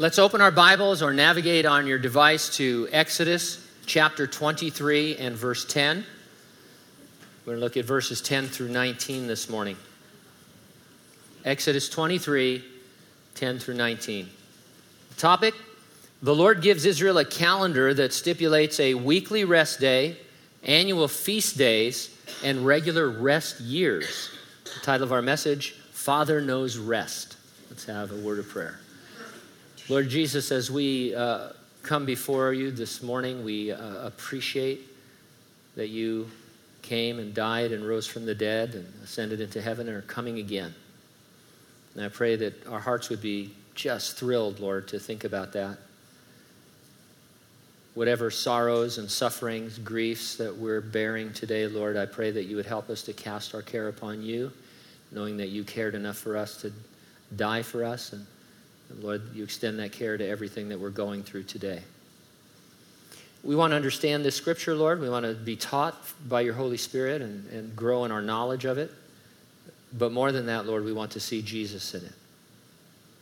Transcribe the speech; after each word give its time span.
Let's 0.00 0.20
open 0.20 0.40
our 0.40 0.52
Bibles 0.52 1.02
or 1.02 1.12
navigate 1.12 1.66
on 1.66 1.88
your 1.88 1.98
device 1.98 2.56
to 2.56 2.88
Exodus 2.92 3.66
chapter 3.84 4.28
23 4.28 5.16
and 5.16 5.34
verse 5.34 5.64
10. 5.64 6.04
We're 7.44 7.54
going 7.54 7.58
to 7.58 7.64
look 7.64 7.76
at 7.76 7.84
verses 7.84 8.20
10 8.20 8.46
through 8.46 8.68
19 8.68 9.26
this 9.26 9.50
morning. 9.50 9.76
Exodus 11.44 11.88
23, 11.88 12.64
10 13.34 13.58
through 13.58 13.74
19. 13.74 14.28
The 15.08 15.14
topic 15.16 15.54
The 16.22 16.32
Lord 16.32 16.62
gives 16.62 16.84
Israel 16.84 17.18
a 17.18 17.24
calendar 17.24 17.92
that 17.92 18.12
stipulates 18.12 18.78
a 18.78 18.94
weekly 18.94 19.44
rest 19.44 19.80
day, 19.80 20.16
annual 20.62 21.08
feast 21.08 21.58
days, 21.58 22.16
and 22.44 22.64
regular 22.64 23.08
rest 23.10 23.58
years. 23.58 24.30
The 24.62 24.80
title 24.80 25.02
of 25.02 25.12
our 25.12 25.22
message 25.22 25.72
Father 25.90 26.40
Knows 26.40 26.76
Rest. 26.76 27.36
Let's 27.68 27.86
have 27.86 28.12
a 28.12 28.16
word 28.16 28.38
of 28.38 28.48
prayer. 28.48 28.78
Lord 29.90 30.10
Jesus, 30.10 30.52
as 30.52 30.70
we 30.70 31.14
uh, 31.14 31.48
come 31.82 32.04
before 32.04 32.52
you 32.52 32.70
this 32.70 33.02
morning, 33.02 33.42
we 33.42 33.72
uh, 33.72 34.06
appreciate 34.06 34.82
that 35.76 35.88
you 35.88 36.28
came 36.82 37.18
and 37.18 37.32
died 37.32 37.72
and 37.72 37.88
rose 37.88 38.06
from 38.06 38.26
the 38.26 38.34
dead 38.34 38.74
and 38.74 38.86
ascended 39.02 39.40
into 39.40 39.62
heaven 39.62 39.88
and 39.88 39.96
are 39.96 40.02
coming 40.02 40.40
again. 40.40 40.74
And 41.94 42.04
I 42.04 42.10
pray 42.10 42.36
that 42.36 42.66
our 42.66 42.80
hearts 42.80 43.08
would 43.08 43.22
be 43.22 43.54
just 43.74 44.18
thrilled, 44.18 44.60
Lord, 44.60 44.88
to 44.88 44.98
think 44.98 45.24
about 45.24 45.54
that. 45.54 45.78
Whatever 47.94 48.30
sorrows 48.30 48.98
and 48.98 49.10
sufferings, 49.10 49.78
griefs 49.78 50.36
that 50.36 50.54
we're 50.54 50.82
bearing 50.82 51.32
today, 51.32 51.66
Lord, 51.66 51.96
I 51.96 52.04
pray 52.04 52.30
that 52.30 52.44
you 52.44 52.56
would 52.56 52.66
help 52.66 52.90
us 52.90 53.00
to 53.04 53.14
cast 53.14 53.54
our 53.54 53.62
care 53.62 53.88
upon 53.88 54.20
you, 54.20 54.52
knowing 55.12 55.38
that 55.38 55.48
you 55.48 55.64
cared 55.64 55.94
enough 55.94 56.18
for 56.18 56.36
us 56.36 56.60
to 56.60 56.74
die 57.36 57.62
for 57.62 57.84
us 57.84 58.12
and 58.12 58.26
and 58.90 59.02
Lord, 59.02 59.22
you 59.34 59.44
extend 59.44 59.78
that 59.78 59.92
care 59.92 60.16
to 60.16 60.26
everything 60.26 60.68
that 60.70 60.80
we're 60.80 60.90
going 60.90 61.22
through 61.22 61.44
today. 61.44 61.82
We 63.44 63.54
want 63.54 63.70
to 63.70 63.76
understand 63.76 64.24
this 64.24 64.34
scripture, 64.34 64.74
Lord. 64.74 65.00
We 65.00 65.08
want 65.08 65.24
to 65.24 65.34
be 65.34 65.56
taught 65.56 65.96
by 66.28 66.40
your 66.40 66.54
Holy 66.54 66.76
Spirit 66.76 67.22
and, 67.22 67.48
and 67.50 67.76
grow 67.76 68.04
in 68.04 68.10
our 68.10 68.22
knowledge 68.22 68.64
of 68.64 68.78
it. 68.78 68.90
But 69.96 70.12
more 70.12 70.32
than 70.32 70.46
that, 70.46 70.66
Lord, 70.66 70.84
we 70.84 70.92
want 70.92 71.12
to 71.12 71.20
see 71.20 71.40
Jesus 71.40 71.94
in 71.94 72.04
it. 72.04 72.12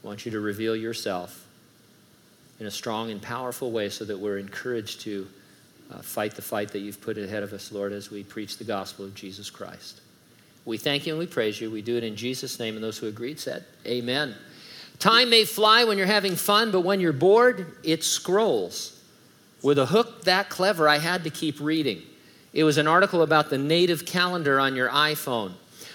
We 0.03 0.09
want 0.09 0.25
you 0.25 0.33
to 0.33 0.41
reveal 0.41 0.75
yourself 0.75 1.47
in 2.59 2.67
a 2.67 2.71
strong 2.71 3.11
and 3.11 3.21
powerful 3.21 3.71
way 3.71 3.91
so 3.91 4.05
that 4.05 4.19
we're 4.19 4.39
encouraged 4.39 5.03
to 5.03 5.29
uh, 5.93 5.99
fight 6.01 6.35
the 6.35 6.43
fight 6.43 6.73
that 6.73 6.81
you've 6.81 7.01
put 7.01 7.19
ahead 7.19 7.43
of 7.43 7.53
us, 7.53 7.71
Lord, 7.71 7.93
as 7.93 8.11
we 8.11 8.25
preach 8.25 8.59
the 8.59 8.65
gospel 8.65 9.05
of 9.05 9.15
Jesus 9.15 9.51
Christ. 9.51 10.01
We 10.65 10.79
thank 10.79 11.07
you 11.07 11.13
and 11.13 11.21
we 11.21 11.27
praise 11.27 11.61
you. 11.61 11.71
We 11.71 11.83
do 11.83 11.97
it 11.97 12.03
in 12.03 12.17
Jesus' 12.17 12.59
name, 12.59 12.75
and 12.75 12.83
those 12.83 12.99
who 12.99 13.07
agreed 13.07 13.39
said, 13.39 13.65
Amen. 13.87 14.35
Time 14.99 15.31
may 15.31 15.45
fly 15.45 15.85
when 15.85 15.99
you're 15.99 16.07
having 16.07 16.37
fun, 16.37 16.71
but 16.71 16.81
when 16.81 17.01
you're 17.01 17.13
bored, 17.13 17.77
it 17.83 18.03
scrolls. 18.03 19.03
With 19.63 19.79
a 19.79 19.87
hook 19.87 20.25
that 20.25 20.49
clever, 20.49 20.89
I 20.89 20.99
had 20.99 21.25
to 21.25 21.31
keep 21.31 21.61
reading. 21.61 22.03
It 22.53 22.65
was 22.65 22.79
an 22.79 22.87
article 22.87 23.23
about 23.23 23.51
the 23.51 23.59
native 23.59 24.07
calendar 24.07 24.59
on 24.59 24.75
your 24.75 24.89
iPhone. 24.89 25.53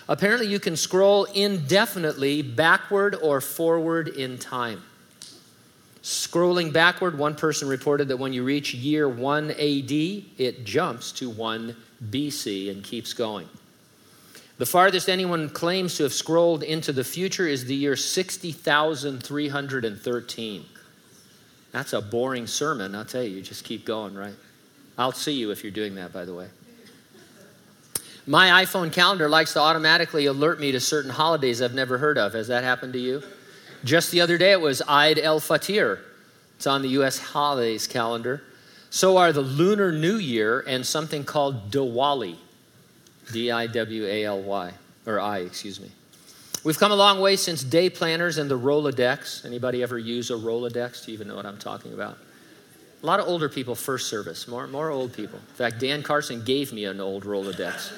Apparently, 0.08 0.48
you 0.48 0.60
can 0.60 0.76
scroll 0.76 1.24
indefinitely 1.26 2.42
backward 2.42 3.16
or 3.16 3.42
forward 3.42 4.10
in 4.10 4.38
time. 4.38 4.84
Scrolling 6.04 6.74
backward, 6.74 7.18
one 7.18 7.36
person 7.36 7.68
reported 7.68 8.08
that 8.08 8.18
when 8.18 8.34
you 8.34 8.44
reach 8.44 8.74
year 8.74 9.08
1 9.08 9.52
AD, 9.52 9.92
it 9.92 10.64
jumps 10.66 11.12
to 11.14 11.30
1 11.30 11.76
BC 12.10 12.72
and 12.72 12.84
keeps 12.84 13.14
going. 13.14 13.48
The 14.62 14.68
farthest 14.68 15.10
anyone 15.10 15.50
claims 15.50 15.98
to 15.98 16.04
have 16.04 16.14
scrolled 16.14 16.62
into 16.62 16.94
the 16.94 17.04
future 17.04 17.48
is 17.48 17.66
the 17.66 17.74
year 17.74 17.96
60,313. 17.96 20.66
That's 21.72 21.94
a 21.94 22.00
boring 22.00 22.46
sermon, 22.46 22.94
I'll 22.94 23.04
tell 23.04 23.24
you. 23.24 23.38
You 23.38 23.42
just 23.42 23.66
keep 23.66 23.86
going, 23.86 24.14
right? 24.14 24.36
I'll 25.00 25.14
see 25.14 25.32
you 25.32 25.50
if 25.50 25.64
you're 25.64 25.72
doing 25.72 25.96
that, 25.96 26.14
by 26.14 26.26
the 26.26 26.36
way. 26.36 26.46
My 28.28 28.64
iPhone 28.64 28.94
calendar 28.94 29.28
likes 29.28 29.54
to 29.54 29.60
automatically 29.60 30.28
alert 30.28 30.60
me 30.60 30.72
to 30.74 30.80
certain 30.80 31.10
holidays 31.10 31.60
I've 31.60 31.74
never 31.74 31.98
heard 31.98 32.20
of. 32.20 32.34
Has 32.34 32.50
that 32.50 32.64
happened 32.64 32.94
to 32.94 33.00
you? 33.00 33.24
Just 33.84 34.12
the 34.12 34.22
other 34.22 34.38
day, 34.38 34.52
it 34.52 34.62
was 34.62 34.84
Eid 34.88 35.18
el 35.18 35.40
Fitr. 35.40 35.98
It's 36.58 36.68
on 36.68 36.84
the 36.84 36.90
U.S. 36.90 37.18
holidays 37.18 37.88
calendar. 37.88 38.44
So 38.92 39.18
are 39.18 39.34
the 39.34 39.42
Lunar 39.42 39.92
New 39.92 40.18
Year 40.18 40.64
and 40.68 40.86
something 40.86 41.24
called 41.24 41.72
Diwali. 41.72 42.38
D 43.32 43.52
I 43.52 43.68
W 43.68 44.06
A 44.06 44.26
L 44.26 44.42
Y, 44.42 44.72
or 45.06 45.20
I, 45.20 45.40
excuse 45.40 45.80
me. 45.80 45.92
We've 46.64 46.78
come 46.78 46.92
a 46.92 46.96
long 46.96 47.20
way 47.20 47.38
since 47.38 47.64
day 47.64 47.90
planners 47.90 48.38
and 48.38 48.50
the 48.50 48.58
Rolodex. 48.58 49.46
Anybody 49.46 49.82
ever 49.82 49.98
use 49.98 50.30
a 50.30 50.36
Rolodex? 50.36 51.06
Do 51.06 51.12
you 51.12 51.16
even 51.16 51.28
know 51.28 51.36
what 51.36 51.46
I'm 51.46 51.58
talking 51.58 51.94
about? 51.94 52.18
A 53.02 53.06
lot 53.06 53.20
of 53.20 53.28
older 53.28 53.50
people 53.50 53.74
first 53.74 54.10
service, 54.10 54.48
more, 54.48 54.68
more 54.68 54.92
old 54.92 55.12
people. 55.12 55.40
In 55.40 55.56
fact, 55.56 55.80
Dan 55.80 56.04
Carson 56.04 56.44
gave 56.44 56.72
me 56.72 56.86
an 56.86 57.00
old 57.00 57.24
Rolodex. 57.24 57.92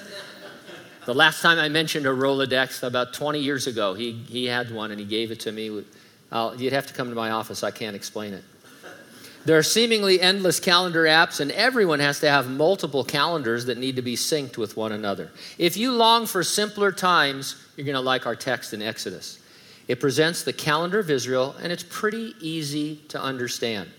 The 1.06 1.14
last 1.14 1.42
time 1.42 1.60
I 1.60 1.68
mentioned 1.68 2.06
a 2.06 2.10
Rolodex, 2.10 2.82
about 2.84 3.14
20 3.14 3.40
years 3.40 3.68
ago, 3.68 3.94
he, 3.94 4.14
he 4.14 4.46
had 4.46 4.72
one 4.72 4.92
and 4.92 5.00
he 5.00 5.06
gave 5.06 5.32
it 5.32 5.42
to 5.42 5.52
me. 5.52 5.84
I'll, 6.32 6.56
you'd 6.56 6.72
have 6.72 6.88
to 6.88 6.94
come 6.94 7.10
to 7.10 7.16
my 7.16 7.32
office, 7.32 7.64
I 7.64 7.72
can't 7.72 7.98
explain 7.98 8.34
it. 8.34 8.46
There 9.46 9.58
are 9.58 9.64
seemingly 9.64 10.22
endless 10.22 10.62
calendar 10.62 11.04
apps, 11.04 11.42
and 11.42 11.52
everyone 11.52 12.00
has 12.00 12.22
to 12.22 12.30
have 12.30 12.50
multiple 12.50 13.04
calendars 13.04 13.66
that 13.66 13.78
need 13.78 13.98
to 13.98 14.02
be 14.02 14.16
synced 14.16 14.58
with 14.58 14.78
one 14.78 14.94
another. 14.94 15.32
If 15.58 15.76
you 15.76 15.92
long 15.92 16.28
for 16.28 16.44
simpler 16.44 16.94
times, 16.94 17.58
you're 17.76 17.86
going 17.86 17.96
to 17.96 18.02
like 18.02 18.26
our 18.26 18.38
text 18.38 18.74
in 18.74 18.82
Exodus. 18.82 19.40
It 19.90 20.00
presents 20.00 20.44
the 20.44 20.54
calendar 20.54 21.00
of 21.00 21.10
Israel, 21.10 21.56
and 21.62 21.74
it's 21.74 21.84
pretty 21.84 22.36
easy 22.40 23.02
to 23.10 23.22
understand. 23.22 23.90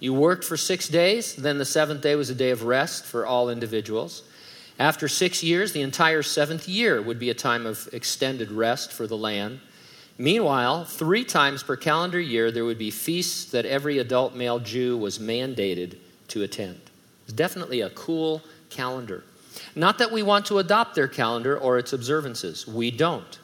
You 0.00 0.14
worked 0.14 0.44
for 0.44 0.56
six 0.56 0.88
days, 0.88 1.36
then 1.36 1.58
the 1.58 1.64
seventh 1.64 2.00
day 2.00 2.16
was 2.16 2.30
a 2.30 2.34
day 2.34 2.50
of 2.50 2.64
rest 2.64 3.04
for 3.04 3.24
all 3.24 3.50
individuals. 3.50 4.24
After 4.80 5.06
six 5.06 5.42
years, 5.44 5.72
the 5.72 5.82
entire 5.82 6.22
seventh 6.22 6.68
year 6.68 7.00
would 7.00 7.18
be 7.20 7.30
a 7.30 7.34
time 7.34 7.66
of 7.66 7.88
extended 7.92 8.50
rest 8.50 8.92
for 8.92 9.06
the 9.06 9.16
land. 9.16 9.60
Meanwhile, 10.20 10.84
three 10.84 11.24
times 11.24 11.62
per 11.62 11.76
calendar 11.76 12.20
year, 12.20 12.50
there 12.50 12.64
would 12.64 12.78
be 12.78 12.90
feasts 12.90 13.44
that 13.52 13.64
every 13.64 13.98
adult 13.98 14.34
male 14.34 14.58
Jew 14.58 14.96
was 14.96 15.20
mandated 15.20 15.96
to 16.28 16.42
attend. 16.42 16.80
It's 17.24 17.32
definitely 17.32 17.82
a 17.82 17.90
cool 17.90 18.42
calendar. 18.68 19.22
Not 19.76 19.98
that 19.98 20.10
we 20.10 20.24
want 20.24 20.46
to 20.46 20.58
adopt 20.58 20.96
their 20.96 21.06
calendar 21.06 21.56
or 21.56 21.78
its 21.78 21.92
observances. 21.92 22.66
We 22.66 22.90
don't. 22.90 23.38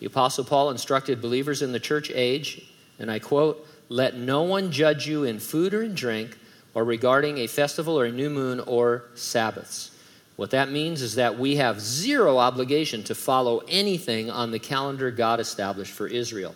The 0.00 0.06
Apostle 0.06 0.44
Paul 0.44 0.70
instructed 0.70 1.22
believers 1.22 1.62
in 1.62 1.70
the 1.70 1.80
church 1.80 2.10
age, 2.12 2.70
and 2.98 3.08
I 3.08 3.20
quote, 3.20 3.64
Let 3.88 4.16
no 4.16 4.42
one 4.42 4.72
judge 4.72 5.06
you 5.06 5.22
in 5.22 5.38
food 5.38 5.72
or 5.74 5.82
in 5.82 5.94
drink, 5.94 6.36
or 6.74 6.84
regarding 6.84 7.38
a 7.38 7.46
festival 7.46 7.98
or 7.98 8.04
a 8.04 8.12
new 8.12 8.30
moon 8.30 8.60
or 8.60 9.04
Sabbaths 9.14 9.95
what 10.36 10.50
that 10.50 10.70
means 10.70 11.00
is 11.00 11.14
that 11.14 11.38
we 11.38 11.56
have 11.56 11.80
zero 11.80 12.38
obligation 12.38 13.02
to 13.04 13.14
follow 13.14 13.62
anything 13.68 14.30
on 14.30 14.50
the 14.50 14.58
calendar 14.58 15.10
God 15.10 15.40
established 15.40 15.92
for 15.92 16.06
Israel. 16.06 16.54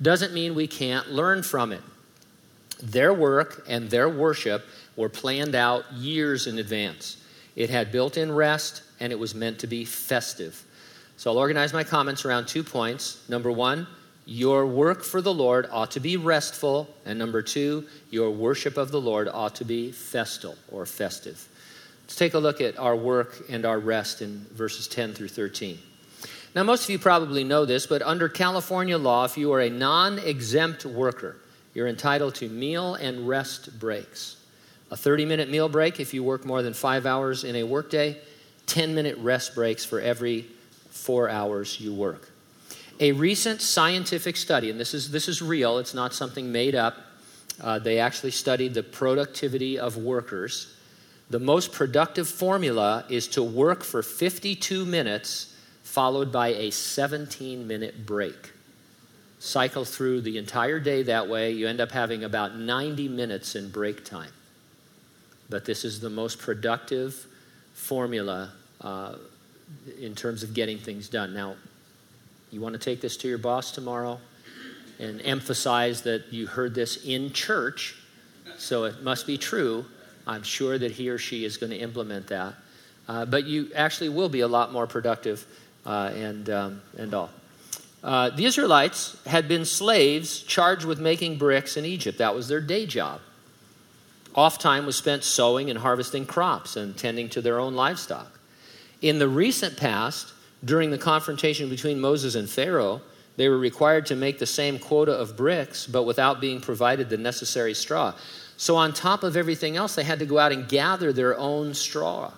Doesn't 0.00 0.32
mean 0.32 0.54
we 0.54 0.68
can't 0.68 1.10
learn 1.10 1.42
from 1.42 1.72
it. 1.72 1.82
Their 2.80 3.12
work 3.12 3.64
and 3.68 3.90
their 3.90 4.08
worship 4.08 4.64
were 4.94 5.08
planned 5.08 5.56
out 5.56 5.92
years 5.92 6.46
in 6.46 6.58
advance. 6.58 7.16
It 7.56 7.70
had 7.70 7.90
built 7.90 8.16
in 8.16 8.30
rest 8.30 8.82
and 9.00 9.12
it 9.12 9.18
was 9.18 9.34
meant 9.34 9.58
to 9.60 9.66
be 9.66 9.84
festive. 9.84 10.64
So 11.16 11.32
I'll 11.32 11.38
organize 11.38 11.72
my 11.72 11.82
comments 11.82 12.24
around 12.24 12.46
two 12.46 12.62
points. 12.62 13.28
Number 13.28 13.50
one, 13.50 13.88
your 14.24 14.64
work 14.64 15.02
for 15.02 15.20
the 15.20 15.34
Lord 15.34 15.68
ought 15.72 15.90
to 15.92 16.00
be 16.00 16.16
restful. 16.16 16.94
And 17.04 17.18
number 17.18 17.42
two, 17.42 17.86
your 18.10 18.30
worship 18.30 18.76
of 18.76 18.92
the 18.92 19.00
Lord 19.00 19.26
ought 19.26 19.56
to 19.56 19.64
be 19.64 19.90
festal 19.90 20.56
or 20.70 20.86
festive. 20.86 21.48
Let's 22.08 22.16
take 22.16 22.32
a 22.32 22.38
look 22.38 22.62
at 22.62 22.78
our 22.78 22.96
work 22.96 23.36
and 23.50 23.66
our 23.66 23.78
rest 23.78 24.22
in 24.22 24.46
verses 24.54 24.88
10 24.88 25.12
through 25.12 25.28
13. 25.28 25.78
Now, 26.54 26.62
most 26.62 26.84
of 26.84 26.90
you 26.90 26.98
probably 26.98 27.44
know 27.44 27.66
this, 27.66 27.86
but 27.86 28.00
under 28.00 28.30
California 28.30 28.96
law, 28.96 29.26
if 29.26 29.36
you 29.36 29.52
are 29.52 29.60
a 29.60 29.68
non 29.68 30.18
exempt 30.18 30.86
worker, 30.86 31.36
you're 31.74 31.86
entitled 31.86 32.34
to 32.36 32.48
meal 32.48 32.94
and 32.94 33.28
rest 33.28 33.78
breaks. 33.78 34.38
A 34.90 34.96
30 34.96 35.26
minute 35.26 35.50
meal 35.50 35.68
break 35.68 36.00
if 36.00 36.14
you 36.14 36.24
work 36.24 36.46
more 36.46 36.62
than 36.62 36.72
five 36.72 37.04
hours 37.04 37.44
in 37.44 37.56
a 37.56 37.64
workday, 37.64 38.16
10 38.64 38.94
minute 38.94 39.18
rest 39.18 39.54
breaks 39.54 39.84
for 39.84 40.00
every 40.00 40.46
four 40.88 41.28
hours 41.28 41.78
you 41.78 41.92
work. 41.92 42.30
A 43.00 43.12
recent 43.12 43.60
scientific 43.60 44.38
study, 44.38 44.70
and 44.70 44.80
this 44.80 44.94
is, 44.94 45.10
this 45.10 45.28
is 45.28 45.42
real, 45.42 45.76
it's 45.76 45.92
not 45.92 46.14
something 46.14 46.50
made 46.50 46.74
up, 46.74 46.96
uh, 47.60 47.78
they 47.78 47.98
actually 47.98 48.30
studied 48.30 48.72
the 48.72 48.82
productivity 48.82 49.78
of 49.78 49.98
workers 49.98 50.74
the 51.30 51.38
most 51.38 51.72
productive 51.72 52.28
formula 52.28 53.04
is 53.08 53.28
to 53.28 53.42
work 53.42 53.84
for 53.84 54.02
52 54.02 54.84
minutes 54.84 55.54
followed 55.82 56.30
by 56.32 56.48
a 56.48 56.70
17 56.70 57.66
minute 57.66 58.06
break. 58.06 58.52
Cycle 59.38 59.84
through 59.84 60.20
the 60.22 60.36
entire 60.36 60.80
day 60.80 61.02
that 61.04 61.28
way, 61.28 61.52
you 61.52 61.68
end 61.68 61.80
up 61.80 61.92
having 61.92 62.24
about 62.24 62.56
90 62.56 63.08
minutes 63.08 63.54
in 63.54 63.70
break 63.70 64.04
time. 64.04 64.32
But 65.48 65.64
this 65.64 65.84
is 65.84 66.00
the 66.00 66.10
most 66.10 66.38
productive 66.38 67.26
formula 67.74 68.52
uh, 68.80 69.14
in 70.00 70.14
terms 70.14 70.42
of 70.42 70.54
getting 70.54 70.78
things 70.78 71.08
done. 71.08 71.32
Now, 71.32 71.56
you 72.50 72.60
want 72.60 72.74
to 72.74 72.78
take 72.78 73.00
this 73.00 73.16
to 73.18 73.28
your 73.28 73.38
boss 73.38 73.70
tomorrow? 73.70 74.18
and 74.98 75.20
emphasize 75.22 76.02
that 76.02 76.32
you 76.32 76.46
heard 76.46 76.74
this 76.74 77.04
in 77.04 77.32
church, 77.32 77.96
so 78.56 78.84
it 78.84 79.02
must 79.02 79.26
be 79.26 79.38
true. 79.38 79.84
I'm 80.28 80.42
sure 80.42 80.78
that 80.78 80.92
he 80.92 81.08
or 81.08 81.18
she 81.18 81.44
is 81.44 81.56
going 81.56 81.70
to 81.70 81.78
implement 81.78 82.28
that. 82.28 82.54
Uh, 83.08 83.24
but 83.24 83.46
you 83.46 83.70
actually 83.74 84.10
will 84.10 84.28
be 84.28 84.40
a 84.40 84.48
lot 84.48 84.70
more 84.72 84.86
productive 84.86 85.46
uh, 85.86 86.12
and, 86.14 86.50
um, 86.50 86.82
and 86.98 87.14
all. 87.14 87.30
Uh, 88.04 88.30
the 88.30 88.44
Israelites 88.44 89.16
had 89.26 89.48
been 89.48 89.64
slaves 89.64 90.42
charged 90.42 90.84
with 90.84 91.00
making 91.00 91.38
bricks 91.38 91.76
in 91.76 91.84
Egypt. 91.84 92.18
That 92.18 92.34
was 92.34 92.46
their 92.46 92.60
day 92.60 92.86
job. 92.86 93.20
Off 94.34 94.58
time 94.58 94.86
was 94.86 94.96
spent 94.96 95.24
sowing 95.24 95.70
and 95.70 95.78
harvesting 95.78 96.26
crops 96.26 96.76
and 96.76 96.96
tending 96.96 97.28
to 97.30 97.40
their 97.40 97.58
own 97.58 97.74
livestock. 97.74 98.38
In 99.00 99.18
the 99.18 99.28
recent 99.28 99.76
past, 99.76 100.32
during 100.64 100.90
the 100.90 100.98
confrontation 100.98 101.70
between 101.70 101.98
Moses 101.98 102.34
and 102.34 102.48
Pharaoh, 102.48 103.00
they 103.36 103.48
were 103.48 103.58
required 103.58 104.06
to 104.06 104.16
make 104.16 104.38
the 104.38 104.46
same 104.46 104.78
quota 104.78 105.12
of 105.12 105.36
bricks, 105.36 105.86
but 105.86 106.02
without 106.02 106.40
being 106.40 106.60
provided 106.60 107.08
the 107.08 107.16
necessary 107.16 107.74
straw. 107.74 108.12
So, 108.58 108.76
on 108.76 108.92
top 108.92 109.22
of 109.22 109.36
everything 109.36 109.76
else, 109.76 109.94
they 109.94 110.04
had 110.04 110.18
to 110.18 110.26
go 110.26 110.38
out 110.38 110.52
and 110.52 110.68
gather 110.68 111.12
their 111.12 111.38
own 111.38 111.72
straw. 111.72 112.32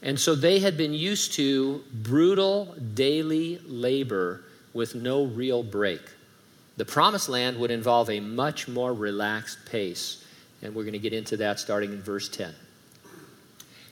And 0.00 0.18
so 0.18 0.36
they 0.36 0.60
had 0.60 0.76
been 0.76 0.94
used 0.94 1.32
to 1.34 1.82
brutal 1.92 2.76
daily 2.94 3.58
labor 3.66 4.44
with 4.72 4.94
no 4.94 5.24
real 5.24 5.64
break. 5.64 6.00
The 6.76 6.84
promised 6.84 7.28
land 7.28 7.58
would 7.58 7.72
involve 7.72 8.10
a 8.10 8.20
much 8.20 8.68
more 8.68 8.94
relaxed 8.94 9.58
pace. 9.66 10.24
And 10.62 10.74
we're 10.74 10.84
going 10.84 10.92
to 10.92 10.98
get 11.00 11.12
into 11.12 11.36
that 11.38 11.58
starting 11.58 11.92
in 11.92 12.00
verse 12.00 12.28
10. 12.28 12.54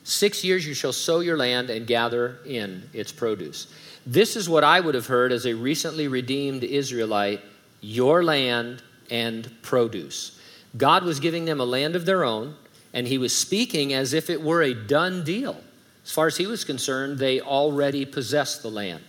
Six 0.04 0.44
years 0.44 0.66
you 0.66 0.74
shall 0.74 0.92
sow 0.92 1.20
your 1.20 1.36
land 1.36 1.70
and 1.70 1.86
gather 1.86 2.38
in 2.46 2.88
its 2.92 3.10
produce. 3.10 3.66
This 4.06 4.36
is 4.36 4.48
what 4.48 4.62
I 4.62 4.78
would 4.78 4.94
have 4.94 5.06
heard 5.06 5.32
as 5.32 5.46
a 5.46 5.54
recently 5.54 6.06
redeemed 6.06 6.62
Israelite 6.62 7.40
your 7.80 8.22
land 8.22 8.82
and 9.10 9.50
produce. 9.62 10.33
God 10.76 11.04
was 11.04 11.20
giving 11.20 11.44
them 11.44 11.60
a 11.60 11.64
land 11.64 11.96
of 11.96 12.06
their 12.06 12.24
own, 12.24 12.54
and 12.92 13.06
He 13.06 13.18
was 13.18 13.34
speaking 13.34 13.92
as 13.92 14.12
if 14.12 14.30
it 14.30 14.42
were 14.42 14.62
a 14.62 14.74
done 14.74 15.24
deal. 15.24 15.60
As 16.04 16.12
far 16.12 16.26
as 16.26 16.36
He 16.36 16.46
was 16.46 16.64
concerned, 16.64 17.18
they 17.18 17.40
already 17.40 18.04
possessed 18.04 18.62
the 18.62 18.70
land. 18.70 19.02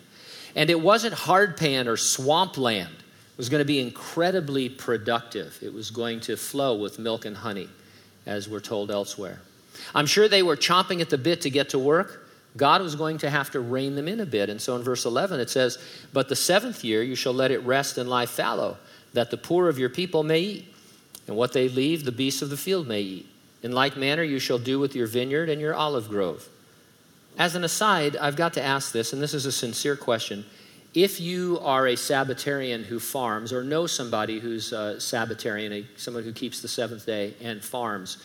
And 0.56 0.70
it 0.70 0.80
wasn't 0.80 1.14
hardpan 1.14 1.88
or 1.88 1.98
swamp 1.98 2.58
land. 2.58 2.94
It 2.94 3.38
was 3.38 3.50
going 3.50 3.60
to 3.60 3.66
be 3.66 3.82
incredibly 3.82 4.70
productive. 4.70 5.60
It 5.62 5.74
was 5.74 5.92
going 5.92 6.22
to 6.22 6.38
flow 6.38 6.76
with 6.78 7.00
milk 7.00 7.26
and 7.26 7.36
honey, 7.36 7.68
as 8.26 8.48
we're 8.48 8.62
told 8.62 8.90
elsewhere. 8.90 9.42
I'm 9.94 10.06
sure 10.06 10.30
they 10.30 10.44
were 10.44 10.56
chomping 10.56 11.02
at 11.02 11.10
the 11.10 11.18
bit 11.18 11.42
to 11.42 11.50
get 11.50 11.70
to 11.70 11.80
work. 11.80 12.30
God 12.56 12.82
was 12.82 12.96
going 12.96 13.18
to 13.20 13.30
have 13.30 13.52
to 13.52 13.60
rein 13.60 13.96
them 13.96 14.08
in 14.08 14.22
a 14.22 14.26
bit. 14.26 14.50
And 14.50 14.62
so 14.62 14.76
in 14.78 14.84
verse 14.84 15.06
11 15.06 15.40
it 15.42 15.50
says, 15.50 15.78
But 16.14 16.30
the 16.30 16.36
seventh 16.36 16.84
year 16.84 17.04
you 17.04 17.16
shall 17.16 17.34
let 17.34 17.52
it 17.52 17.60
rest 17.64 17.98
and 17.98 18.10
lie 18.10 18.26
fallow, 18.26 18.78
that 19.14 19.32
the 19.32 19.38
poor 19.38 19.68
of 19.68 19.78
your 19.78 19.90
people 19.90 20.24
may 20.24 20.40
eat, 20.40 20.75
and 21.28 21.36
what 21.36 21.54
they 21.54 21.70
leave 21.70 22.06
the 22.06 22.12
beasts 22.12 22.42
of 22.42 22.50
the 22.50 22.58
field 22.58 22.88
may 22.88 23.02
eat. 23.02 23.28
In 23.64 23.72
like 23.72 23.98
manner 23.98 24.24
you 24.24 24.40
shall 24.40 24.60
do 24.60 24.80
with 24.80 24.96
your 24.96 25.08
vineyard 25.08 25.50
and 25.50 25.60
your 25.60 25.74
olive 25.74 26.08
grove. 26.08 26.48
As 27.38 27.56
an 27.56 27.64
aside, 27.64 28.16
I've 28.16 28.36
got 28.36 28.54
to 28.54 28.64
ask 28.64 28.92
this, 28.92 29.12
and 29.12 29.22
this 29.22 29.34
is 29.34 29.46
a 29.46 29.52
sincere 29.52 29.96
question. 29.96 30.46
If 30.94 31.20
you 31.20 31.60
are 31.62 31.88
a 31.88 31.96
Sabbatarian 31.96 32.84
who 32.86 33.00
farms, 33.00 33.52
or 33.52 33.64
know 33.64 33.88
somebody 33.88 34.40
who's 34.40 34.72
a 34.72 34.96
Sabbatarian, 35.00 35.86
someone 35.98 36.24
who 36.24 36.32
keeps 36.32 36.62
the 36.62 36.70
seventh 36.70 37.06
day 37.06 37.34
and 37.42 37.62
farms, 37.62 38.24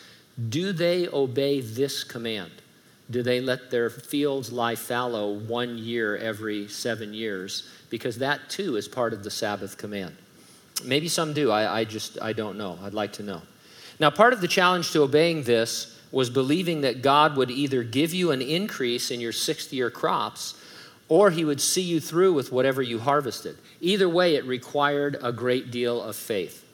do 0.49 0.71
they 0.71 1.09
obey 1.09 1.59
this 1.59 2.05
command? 2.05 2.51
Do 3.09 3.21
they 3.21 3.41
let 3.41 3.71
their 3.71 3.89
fields 3.89 4.53
lie 4.53 4.75
fallow 4.75 5.33
one 5.33 5.77
year 5.77 6.15
every 6.15 6.69
seven 6.69 7.13
years? 7.13 7.67
Because 7.89 8.19
that 8.19 8.49
too 8.49 8.77
is 8.77 8.87
part 8.87 9.11
of 9.11 9.25
the 9.25 9.31
Sabbath 9.31 9.77
command. 9.77 10.15
Maybe 10.83 11.07
some 11.07 11.33
do. 11.33 11.51
I, 11.51 11.79
I 11.79 11.83
just, 11.85 12.21
I 12.21 12.33
don't 12.33 12.57
know. 12.57 12.77
I'd 12.83 12.93
like 12.93 13.13
to 13.13 13.23
know. 13.23 13.41
Now, 13.99 14.09
part 14.09 14.33
of 14.33 14.41
the 14.41 14.47
challenge 14.47 14.91
to 14.91 15.03
obeying 15.03 15.43
this 15.43 15.99
was 16.11 16.29
believing 16.29 16.81
that 16.81 17.01
God 17.01 17.37
would 17.37 17.51
either 17.51 17.83
give 17.83 18.13
you 18.13 18.31
an 18.31 18.41
increase 18.41 19.11
in 19.11 19.19
your 19.21 19.31
sixth 19.31 19.71
year 19.71 19.89
crops 19.89 20.55
or 21.07 21.29
he 21.29 21.43
would 21.43 21.59
see 21.59 21.81
you 21.81 21.99
through 21.99 22.33
with 22.33 22.51
whatever 22.51 22.81
you 22.81 22.99
harvested. 22.99 23.57
Either 23.81 24.07
way, 24.07 24.35
it 24.35 24.45
required 24.45 25.17
a 25.21 25.31
great 25.31 25.69
deal 25.69 26.01
of 26.01 26.15
faith. 26.15 26.65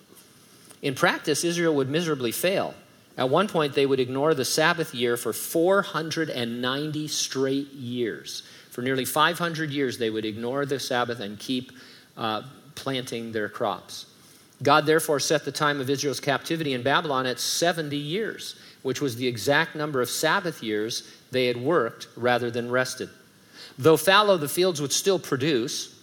In 0.81 0.93
practice, 0.93 1.43
Israel 1.43 1.75
would 1.75 1.89
miserably 1.89 2.31
fail 2.31 2.75
at 3.17 3.29
one 3.29 3.47
point, 3.47 3.73
they 3.73 3.87
would 3.87 3.99
ignore 3.99 4.35
the 4.35 4.45
Sabbath 4.45 4.93
year 4.93 5.17
for 5.17 5.33
490 5.33 7.07
straight 7.07 7.73
years. 7.73 8.43
For 8.69 8.83
nearly 8.83 9.05
500 9.05 9.71
years, 9.71 9.97
they 9.97 10.11
would 10.11 10.23
ignore 10.23 10.67
the 10.67 10.79
Sabbath 10.79 11.19
and 11.19 11.39
keep 11.39 11.71
uh, 12.15 12.43
planting 12.77 13.33
their 13.33 13.49
crops. 13.49 14.05
God 14.63 14.85
therefore 14.85 15.19
set 15.19 15.43
the 15.43 15.51
time 15.51 15.81
of 15.81 15.89
Israel's 15.89 16.19
captivity 16.19 16.73
in 16.73 16.81
Babylon 16.81 17.25
at 17.25 17.39
70 17.39 17.97
years, 17.97 18.55
which 18.81 19.01
was 19.01 19.15
the 19.15 19.27
exact 19.27 19.75
number 19.75 20.01
of 20.01 20.09
Sabbath 20.09 20.63
years 20.63 21.11
they 21.31 21.47
had 21.47 21.57
worked 21.57 22.07
rather 22.15 22.49
than 22.49 22.71
rested. 22.71 23.09
Though 23.77 23.97
fallow, 23.97 24.37
the 24.37 24.47
fields 24.47 24.81
would 24.81 24.93
still 24.93 25.19
produce. 25.19 25.99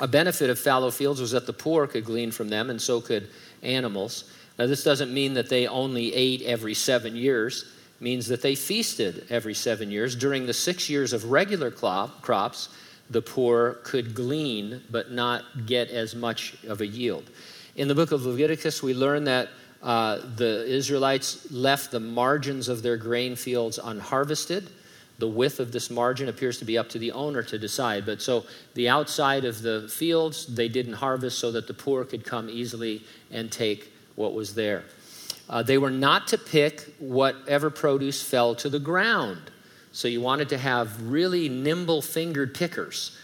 A 0.00 0.08
benefit 0.08 0.50
of 0.50 0.58
fallow 0.58 0.90
fields 0.90 1.20
was 1.20 1.30
that 1.30 1.46
the 1.46 1.52
poor 1.52 1.86
could 1.86 2.04
glean 2.04 2.30
from 2.30 2.48
them, 2.48 2.68
and 2.68 2.80
so 2.80 3.00
could 3.00 3.28
animals. 3.62 4.24
Now, 4.58 4.66
this 4.66 4.84
doesn't 4.84 5.12
mean 5.12 5.34
that 5.34 5.48
they 5.48 5.66
only 5.66 6.12
ate 6.14 6.42
every 6.42 6.74
seven 6.74 7.16
years, 7.16 7.64
means 8.00 8.26
that 8.28 8.42
they 8.42 8.54
feasted 8.54 9.26
every 9.30 9.54
seven 9.54 9.90
years. 9.90 10.14
During 10.14 10.46
the 10.46 10.52
six 10.52 10.90
years 10.90 11.12
of 11.12 11.30
regular 11.30 11.70
crop, 11.70 12.20
crops, 12.20 12.68
the 13.10 13.20
poor 13.20 13.74
could 13.82 14.14
glean 14.14 14.82
but 14.90 15.10
not 15.10 15.66
get 15.66 15.90
as 15.90 16.14
much 16.14 16.56
of 16.64 16.80
a 16.80 16.86
yield. 16.86 17.28
In 17.76 17.88
the 17.88 17.94
book 17.94 18.12
of 18.12 18.24
Leviticus, 18.24 18.82
we 18.82 18.94
learn 18.94 19.24
that 19.24 19.48
uh, 19.82 20.18
the 20.36 20.66
Israelites 20.66 21.50
left 21.50 21.90
the 21.90 22.00
margins 22.00 22.68
of 22.68 22.82
their 22.82 22.96
grain 22.96 23.34
fields 23.34 23.78
unharvested. 23.78 24.70
The 25.18 25.28
width 25.28 25.60
of 25.60 25.72
this 25.72 25.90
margin 25.90 26.28
appears 26.28 26.58
to 26.58 26.64
be 26.64 26.78
up 26.78 26.88
to 26.90 26.98
the 26.98 27.12
owner 27.12 27.42
to 27.44 27.58
decide. 27.58 28.06
But 28.06 28.22
so 28.22 28.44
the 28.74 28.88
outside 28.88 29.44
of 29.44 29.62
the 29.62 29.88
fields, 29.88 30.46
they 30.46 30.68
didn't 30.68 30.94
harvest 30.94 31.38
so 31.38 31.52
that 31.52 31.66
the 31.66 31.74
poor 31.74 32.04
could 32.04 32.24
come 32.24 32.48
easily 32.48 33.02
and 33.30 33.50
take 33.50 33.92
what 34.16 34.34
was 34.34 34.54
there. 34.54 34.84
Uh, 35.48 35.62
they 35.62 35.78
were 35.78 35.90
not 35.90 36.28
to 36.28 36.38
pick 36.38 36.94
whatever 36.98 37.70
produce 37.70 38.22
fell 38.22 38.54
to 38.54 38.68
the 38.68 38.78
ground. 38.78 39.50
So 39.92 40.08
you 40.08 40.20
wanted 40.20 40.48
to 40.50 40.58
have 40.58 41.10
really 41.10 41.48
nimble 41.48 42.02
fingered 42.02 42.54
pickers 42.54 43.16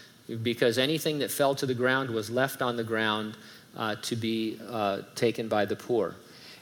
because 0.43 0.77
anything 0.77 1.19
that 1.19 1.31
fell 1.31 1.55
to 1.55 1.65
the 1.65 1.73
ground 1.73 2.09
was 2.09 2.29
left 2.29 2.61
on 2.61 2.75
the 2.75 2.83
ground 2.83 3.37
uh, 3.75 3.95
to 4.01 4.15
be 4.15 4.59
uh, 4.69 5.01
taken 5.15 5.47
by 5.47 5.65
the 5.65 5.75
poor. 5.75 6.15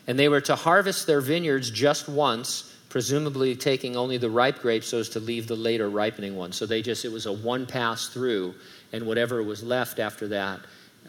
And 0.08 0.20
they 0.20 0.30
were 0.30 0.42
to 0.42 0.56
harvest 0.56 1.08
their 1.08 1.22
vineyards 1.22 1.72
just 1.72 2.08
once, 2.08 2.76
presumably 2.90 3.56
taking 3.56 3.96
only 3.96 4.18
the 4.18 4.30
ripe 4.30 4.62
grapes 4.62 4.88
so 4.88 5.00
as 5.00 5.10
to 5.10 5.20
leave 5.20 5.48
the 5.48 5.56
later 5.56 5.90
ripening 5.90 6.36
ones. 6.36 6.56
So 6.56 6.66
they 6.66 6.82
just, 6.82 7.06
it 7.06 7.12
was 7.12 7.26
a 7.26 7.34
one 7.34 7.66
pass 7.66 8.08
through, 8.08 8.54
and 8.94 9.08
whatever 9.08 9.42
was 9.42 9.64
left 9.64 9.98
after 9.98 10.28
that 10.28 10.60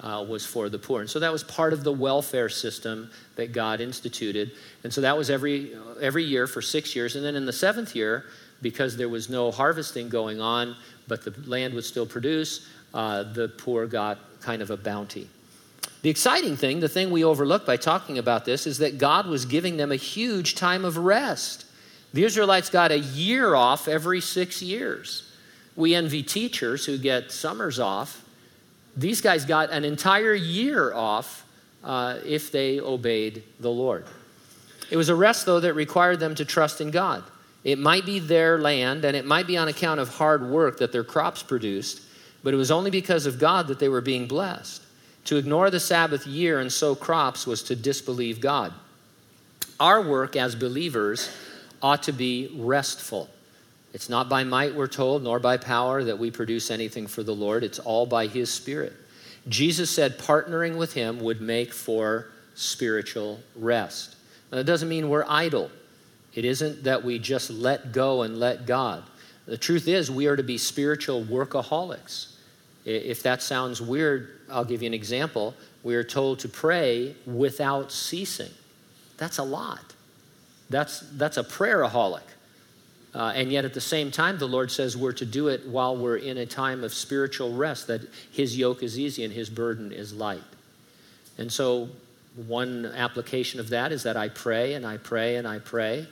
uh, 0.01 0.25
was 0.27 0.47
for 0.47 0.69
the 0.69 0.79
poor. 0.79 1.01
And 1.01 1.11
so 1.11 1.21
that 1.21 1.33
was 1.33 1.45
part 1.45 1.73
of 1.73 1.85
the 1.85 1.93
welfare 1.93 2.49
system 2.49 3.11
that 3.37 3.53
God 3.53 3.81
instituted. 3.81 4.53
And 4.85 4.93
so 4.93 5.03
that 5.03 5.17
was 5.17 5.29
every, 5.29 5.75
every 6.01 6.25
year 6.25 6.47
for 6.47 6.63
six 6.63 6.97
years. 6.97 7.17
And 7.17 7.25
then 7.25 7.37
in 7.37 7.45
the 7.45 7.53
seventh 7.53 7.95
year, 7.95 8.25
because 8.63 8.97
there 8.97 9.09
was 9.09 9.29
no 9.29 9.51
harvesting 9.51 10.09
going 10.09 10.41
on, 10.41 10.77
but 11.09 11.25
the 11.25 11.35
land 11.49 11.75
would 11.75 11.85
still 11.85 12.07
produce, 12.07 12.69
uh, 12.95 13.23
the 13.23 13.49
poor 13.49 13.87
got 13.87 14.19
kind 14.41 14.63
of 14.63 14.71
a 14.71 14.77
bounty. 14.77 15.29
The 16.03 16.11
exciting 16.11 16.57
thing, 16.57 16.81
the 16.81 16.89
thing 16.89 17.11
we 17.11 17.25
overlook 17.25 17.67
by 17.67 17.77
talking 17.77 18.19
about 18.19 18.45
this, 18.45 18.67
is 18.67 18.79
that 18.79 18.99
God 18.99 19.27
was 19.27 19.45
giving 19.45 19.77
them 19.77 19.93
a 19.93 19.97
huge 19.97 20.55
time 20.55 20.85
of 20.85 20.97
rest. 20.97 21.67
The 22.13 22.25
Israelites 22.25 22.71
got 22.71 22.93
a 22.93 22.99
year 22.99 23.55
off 23.55 23.89
every 23.89 24.21
six 24.21 24.63
years. 24.63 25.33
We 25.75 25.95
envy 25.95 26.23
teachers 26.23 26.87
who 26.87 26.97
get 26.97 27.33
summers 27.33 27.79
off 27.79 28.23
these 28.97 29.21
guys 29.21 29.45
got 29.45 29.71
an 29.71 29.85
entire 29.85 30.35
year 30.35 30.93
off 30.95 31.45
uh, 31.85 32.19
if 32.25 32.51
they 32.51 32.81
obeyed 32.81 33.43
the 33.61 33.71
Lord. 33.71 34.07
It 34.91 34.97
was 34.97 35.09
a 35.09 35.15
rest, 35.15 35.47
though, 35.47 35.61
that 35.61 35.75
required 35.75 36.19
them 36.19 36.35
to 36.37 36.45
trust 36.45 36.81
in 36.81 36.91
God. 36.91 37.23
It 37.67 37.81
might 37.81 38.07
be 38.07 38.21
their 38.21 38.61
land, 38.61 39.05
and 39.05 39.17
it 39.17 39.27
might 39.27 39.49
be 39.49 39.57
on 39.57 39.67
account 39.67 39.99
of 39.99 40.09
hard 40.09 40.49
work 40.49 40.79
that 40.79 40.93
their 40.93 41.03
crops 41.03 41.43
produced, 41.43 42.01
but 42.45 42.55
it 42.55 42.57
was 42.57 42.71
only 42.71 42.93
because 42.93 43.27
of 43.27 43.41
God 43.41 43.67
that 43.67 43.81
they 43.81 43.89
were 43.89 44.01
being 44.01 44.29
blessed. 44.29 44.85
To 45.25 45.37
ignore 45.37 45.69
the 45.69 45.81
Sabbath 45.81 46.29
year 46.29 46.61
and 46.61 46.73
sow 46.73 46.95
crops 46.95 47.45
was 47.45 47.65
to 47.65 47.75
disbelieve 47.75 48.41
God. 48.41 48.73
Our 49.81 50.01
work 50.01 50.37
as 50.37 50.55
believers 50.55 51.29
ought 51.83 52.05
to 52.05 52.13
be 52.13 52.55
restful. 52.55 53.29
It's 53.93 54.09
not 54.09 54.29
by 54.29 54.45
might, 54.45 54.77
we're 54.77 54.87
told, 54.87 55.25
nor 55.25 55.41
by 55.41 55.57
power 55.57 56.05
that 56.05 56.21
we 56.21 56.31
produce 56.31 56.71
anything 56.71 57.09
for 57.09 57.25
the 57.25 57.35
Lord. 57.35 57.65
It's 57.65 57.81
all 57.81 58.07
by 58.07 58.29
His 58.29 58.49
Spirit. 58.49 58.93
Jesus 59.49 59.91
said 59.91 60.21
partnering 60.21 60.77
with 60.77 60.93
Him 60.93 61.19
would 61.19 61.41
make 61.41 61.75
for 61.75 62.29
spiritual 62.55 63.41
rest. 63.57 64.15
Now, 64.53 64.59
that 64.59 64.67
doesn't 64.67 64.89
mean 64.89 65.09
we're 65.09 65.27
idle. 65.27 65.69
It 66.37 66.45
isn't 66.45 66.85
that 66.85 67.03
we 67.03 67.19
just 67.19 67.51
let 67.51 67.91
go 67.91 68.23
and 68.23 68.39
let 68.39 68.67
God. 68.67 69.03
The 69.47 69.57
truth 69.57 69.89
is, 69.89 70.11
we 70.11 70.27
are 70.27 70.37
to 70.37 70.43
be 70.43 70.59
spiritual 70.59 71.25
workaholics. 71.25 72.35
If 72.85 73.25
that 73.25 73.43
sounds 73.43 73.83
weird, 73.83 74.31
I'll 74.49 74.65
give 74.65 74.83
you 74.83 74.87
an 74.87 74.95
example. 74.95 75.55
we 75.83 75.97
are 75.97 76.05
told 76.05 76.41
to 76.41 76.49
pray 76.49 77.17
without 77.27 77.91
ceasing. 77.91 78.51
That's 79.17 79.39
a 79.39 79.43
lot. 79.43 79.95
That's, 80.69 81.01
that's 81.13 81.37
a 81.37 81.43
prayeraholic. 81.43 82.23
Uh, 83.15 83.33
and 83.35 83.51
yet, 83.51 83.65
at 83.65 83.73
the 83.73 83.81
same 83.81 84.11
time, 84.11 84.37
the 84.37 84.47
Lord 84.47 84.71
says 84.71 84.95
we're 84.95 85.13
to 85.13 85.25
do 85.25 85.49
it 85.49 85.67
while 85.67 85.97
we're 85.97 86.19
in 86.19 86.37
a 86.37 86.45
time 86.45 86.85
of 86.85 86.93
spiritual 86.93 87.55
rest, 87.55 87.87
that 87.87 88.03
His 88.31 88.59
yoke 88.59 88.83
is 88.83 88.99
easy 88.99 89.25
and 89.25 89.33
His 89.33 89.49
burden 89.49 89.91
is 89.91 90.13
light. 90.13 90.43
And 91.39 91.51
so, 91.51 91.89
one 92.47 92.85
application 92.85 93.59
of 93.59 93.71
that 93.71 93.91
is 93.91 94.03
that 94.03 94.19
I 94.19 94.29
pray 94.29 94.75
and 94.75 94.85
I 94.85 94.99
pray 94.99 95.37
and 95.37 95.49
I 95.49 95.61
pray, 95.61 96.07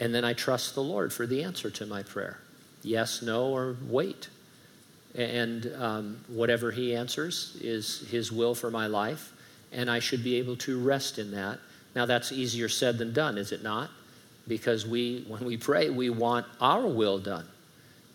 and 0.00 0.14
then 0.14 0.24
I 0.24 0.32
trust 0.32 0.74
the 0.74 0.82
Lord 0.82 1.12
for 1.12 1.26
the 1.26 1.42
answer 1.42 1.70
to 1.70 1.86
my 1.86 2.02
prayer 2.02 2.38
yes, 2.82 3.22
no, 3.22 3.46
or 3.46 3.76
wait. 3.88 4.28
And 5.14 5.72
um, 5.78 6.18
whatever 6.28 6.70
He 6.70 6.94
answers 6.94 7.56
is 7.62 8.06
His 8.10 8.30
will 8.30 8.54
for 8.54 8.70
my 8.70 8.88
life, 8.88 9.32
and 9.72 9.90
I 9.90 10.00
should 10.00 10.22
be 10.22 10.36
able 10.36 10.56
to 10.56 10.78
rest 10.78 11.18
in 11.18 11.30
that. 11.30 11.60
Now, 11.94 12.04
that's 12.04 12.30
easier 12.30 12.68
said 12.68 12.98
than 12.98 13.14
done, 13.14 13.38
is 13.38 13.52
it 13.52 13.62
not? 13.62 13.88
because 14.46 14.86
we, 14.86 15.24
when 15.28 15.44
we 15.44 15.56
pray, 15.56 15.90
we 15.90 16.10
want 16.10 16.46
our 16.60 16.86
will 16.86 17.18
done. 17.18 17.46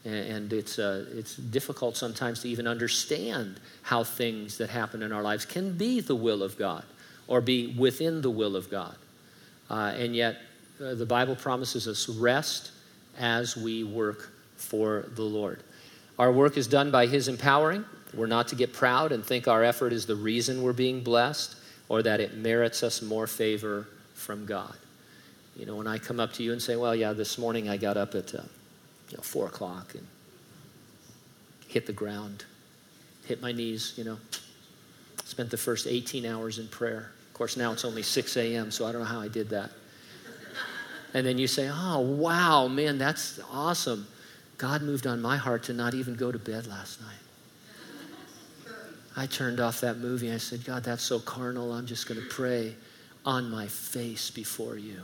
And 0.05 0.53
it's, 0.53 0.79
uh, 0.79 1.05
it's 1.13 1.35
difficult 1.35 1.97
sometimes 1.97 2.41
to 2.41 2.49
even 2.49 2.67
understand 2.67 3.59
how 3.81 4.03
things 4.03 4.57
that 4.57 4.69
happen 4.69 5.03
in 5.03 5.11
our 5.11 5.21
lives 5.21 5.45
can 5.45 5.73
be 5.73 5.99
the 5.99 6.15
will 6.15 6.41
of 6.41 6.57
God 6.57 6.85
or 7.27 7.41
be 7.41 7.75
within 7.77 8.21
the 8.21 8.29
will 8.29 8.55
of 8.55 8.71
God. 8.71 8.95
Uh, 9.69 9.93
and 9.97 10.15
yet, 10.15 10.37
uh, 10.83 10.95
the 10.95 11.05
Bible 11.05 11.35
promises 11.35 11.87
us 11.87 12.07
rest 12.09 12.71
as 13.17 13.57
we 13.57 13.83
work 13.83 14.31
for 14.55 15.05
the 15.15 15.23
Lord. 15.23 15.63
Our 16.17 16.31
work 16.31 16.57
is 16.57 16.67
done 16.67 16.91
by 16.91 17.05
His 17.05 17.27
empowering. 17.27 17.85
We're 18.13 18.27
not 18.27 18.47
to 18.49 18.55
get 18.55 18.73
proud 18.73 19.11
and 19.11 19.25
think 19.25 19.47
our 19.47 19.63
effort 19.63 19.93
is 19.93 20.05
the 20.05 20.15
reason 20.15 20.61
we're 20.61 20.73
being 20.73 21.01
blessed 21.01 21.55
or 21.89 22.01
that 22.03 22.19
it 22.19 22.35
merits 22.35 22.83
us 22.83 23.01
more 23.01 23.27
favor 23.27 23.87
from 24.13 24.45
God. 24.45 24.75
You 25.55 25.65
know, 25.65 25.75
when 25.75 25.87
I 25.87 25.97
come 25.97 26.19
up 26.19 26.33
to 26.33 26.43
you 26.43 26.51
and 26.51 26.61
say, 26.61 26.75
well, 26.75 26.95
yeah, 26.95 27.13
this 27.13 27.37
morning 27.37 27.69
I 27.69 27.77
got 27.77 27.97
up 27.97 28.15
at 28.15 28.33
uh, 28.33 28.41
you 29.09 29.17
know, 29.17 29.23
4 29.23 29.47
o'clock 29.47 29.95
and 29.95 30.05
hit 31.67 31.85
the 31.85 31.93
ground, 31.93 32.45
hit 33.25 33.41
my 33.41 33.51
knees, 33.51 33.93
you 33.97 34.03
know, 34.03 34.17
spent 35.25 35.51
the 35.51 35.57
first 35.57 35.87
18 35.87 36.25
hours 36.25 36.59
in 36.59 36.67
prayer. 36.67 37.11
Of 37.27 37.33
course, 37.33 37.57
now 37.57 37.71
it's 37.71 37.85
only 37.85 38.03
6 38.03 38.37
a.m., 38.37 38.71
so 38.71 38.85
I 38.85 38.91
don't 38.91 39.01
know 39.01 39.07
how 39.07 39.19
I 39.19 39.27
did 39.27 39.49
that. 39.49 39.71
And 41.13 41.25
then 41.25 41.37
you 41.37 41.47
say, 41.47 41.69
oh, 41.71 41.99
wow, 41.99 42.67
man, 42.67 42.97
that's 42.97 43.39
awesome. 43.51 44.07
God 44.57 44.81
moved 44.81 45.07
on 45.07 45.21
my 45.21 45.37
heart 45.37 45.63
to 45.63 45.73
not 45.73 45.93
even 45.93 46.15
go 46.15 46.31
to 46.31 46.37
bed 46.37 46.67
last 46.67 47.01
night. 47.01 48.75
I 49.17 49.25
turned 49.25 49.59
off 49.59 49.81
that 49.81 49.97
movie. 49.97 50.31
I 50.31 50.37
said, 50.37 50.63
God, 50.63 50.83
that's 50.83 51.03
so 51.03 51.19
carnal. 51.19 51.73
I'm 51.73 51.87
just 51.87 52.07
going 52.07 52.21
to 52.21 52.27
pray 52.27 52.75
on 53.25 53.49
my 53.49 53.67
face 53.67 54.29
before 54.29 54.77
you. 54.77 55.01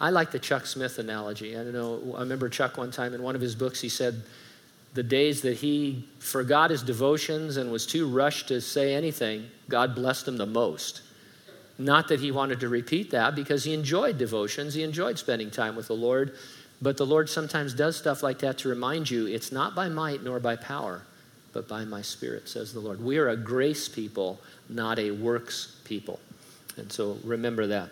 I 0.00 0.10
like 0.10 0.30
the 0.30 0.38
Chuck 0.38 0.66
Smith 0.66 0.98
analogy. 0.98 1.56
I 1.56 1.64
don't 1.64 1.72
know, 1.72 2.14
I 2.16 2.20
remember 2.20 2.48
Chuck 2.48 2.76
one 2.76 2.90
time 2.90 3.14
in 3.14 3.22
one 3.22 3.34
of 3.34 3.40
his 3.40 3.54
books, 3.54 3.80
he 3.80 3.88
said, 3.88 4.22
the 4.94 5.02
days 5.02 5.42
that 5.42 5.56
he 5.56 6.08
forgot 6.18 6.70
his 6.70 6.82
devotions 6.82 7.56
and 7.56 7.70
was 7.70 7.86
too 7.86 8.08
rushed 8.08 8.48
to 8.48 8.60
say 8.60 8.94
anything, 8.94 9.48
God 9.68 9.94
blessed 9.94 10.28
him 10.28 10.36
the 10.36 10.46
most. 10.46 11.02
Not 11.78 12.08
that 12.08 12.20
he 12.20 12.32
wanted 12.32 12.60
to 12.60 12.68
repeat 12.68 13.12
that 13.12 13.36
because 13.36 13.62
he 13.64 13.72
enjoyed 13.72 14.18
devotions, 14.18 14.74
he 14.74 14.82
enjoyed 14.82 15.18
spending 15.18 15.50
time 15.50 15.76
with 15.76 15.86
the 15.86 15.94
Lord. 15.94 16.34
But 16.82 16.96
the 16.96 17.06
Lord 17.06 17.28
sometimes 17.28 17.72
does 17.72 17.96
stuff 17.96 18.22
like 18.22 18.40
that 18.40 18.58
to 18.58 18.68
remind 18.68 19.10
you 19.10 19.26
it's 19.26 19.52
not 19.52 19.74
by 19.74 19.88
might 19.88 20.22
nor 20.22 20.40
by 20.40 20.56
power, 20.56 21.02
but 21.52 21.68
by 21.68 21.84
my 21.84 22.02
spirit, 22.02 22.48
says 22.48 22.72
the 22.72 22.80
Lord. 22.80 23.02
We 23.02 23.18
are 23.18 23.28
a 23.28 23.36
grace 23.36 23.88
people, 23.88 24.40
not 24.68 24.98
a 24.98 25.12
works 25.12 25.76
people. 25.84 26.18
And 26.76 26.92
so 26.92 27.18
remember 27.24 27.68
that. 27.68 27.90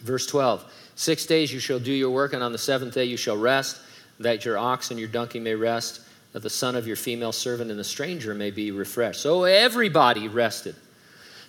Verse 0.00 0.26
12 0.26 0.64
Six 0.96 1.26
days 1.26 1.52
you 1.52 1.60
shall 1.60 1.78
do 1.78 1.92
your 1.92 2.10
work, 2.10 2.32
and 2.32 2.42
on 2.42 2.52
the 2.52 2.58
seventh 2.58 2.94
day 2.94 3.04
you 3.04 3.16
shall 3.16 3.36
rest, 3.36 3.80
that 4.18 4.44
your 4.44 4.58
ox 4.58 4.90
and 4.90 5.00
your 5.00 5.08
donkey 5.08 5.40
may 5.40 5.54
rest, 5.54 6.00
that 6.32 6.42
the 6.42 6.50
son 6.50 6.76
of 6.76 6.86
your 6.86 6.96
female 6.96 7.32
servant 7.32 7.70
and 7.70 7.80
the 7.80 7.84
stranger 7.84 8.34
may 8.34 8.50
be 8.50 8.70
refreshed. 8.70 9.20
So 9.20 9.44
everybody 9.44 10.28
rested. 10.28 10.76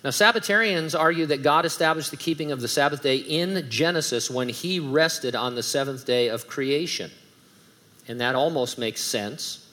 Now, 0.04 0.10
Sabbatarians 0.10 0.96
argue 0.96 1.28
that 1.28 1.44
God 1.44 1.66
established 1.66 2.10
the 2.10 2.18
keeping 2.18 2.52
of 2.52 2.60
the 2.60 2.68
Sabbath 2.68 3.04
day 3.04 3.18
in 3.18 3.70
Genesis 3.70 4.32
when 4.32 4.50
he 4.50 4.80
rested 4.80 5.36
on 5.36 5.54
the 5.54 5.62
seventh 5.62 6.06
day 6.06 6.28
of 6.30 6.48
creation. 6.48 7.12
And 8.08 8.20
that 8.20 8.34
almost 8.34 8.80
makes 8.80 9.02
sense. 9.02 9.68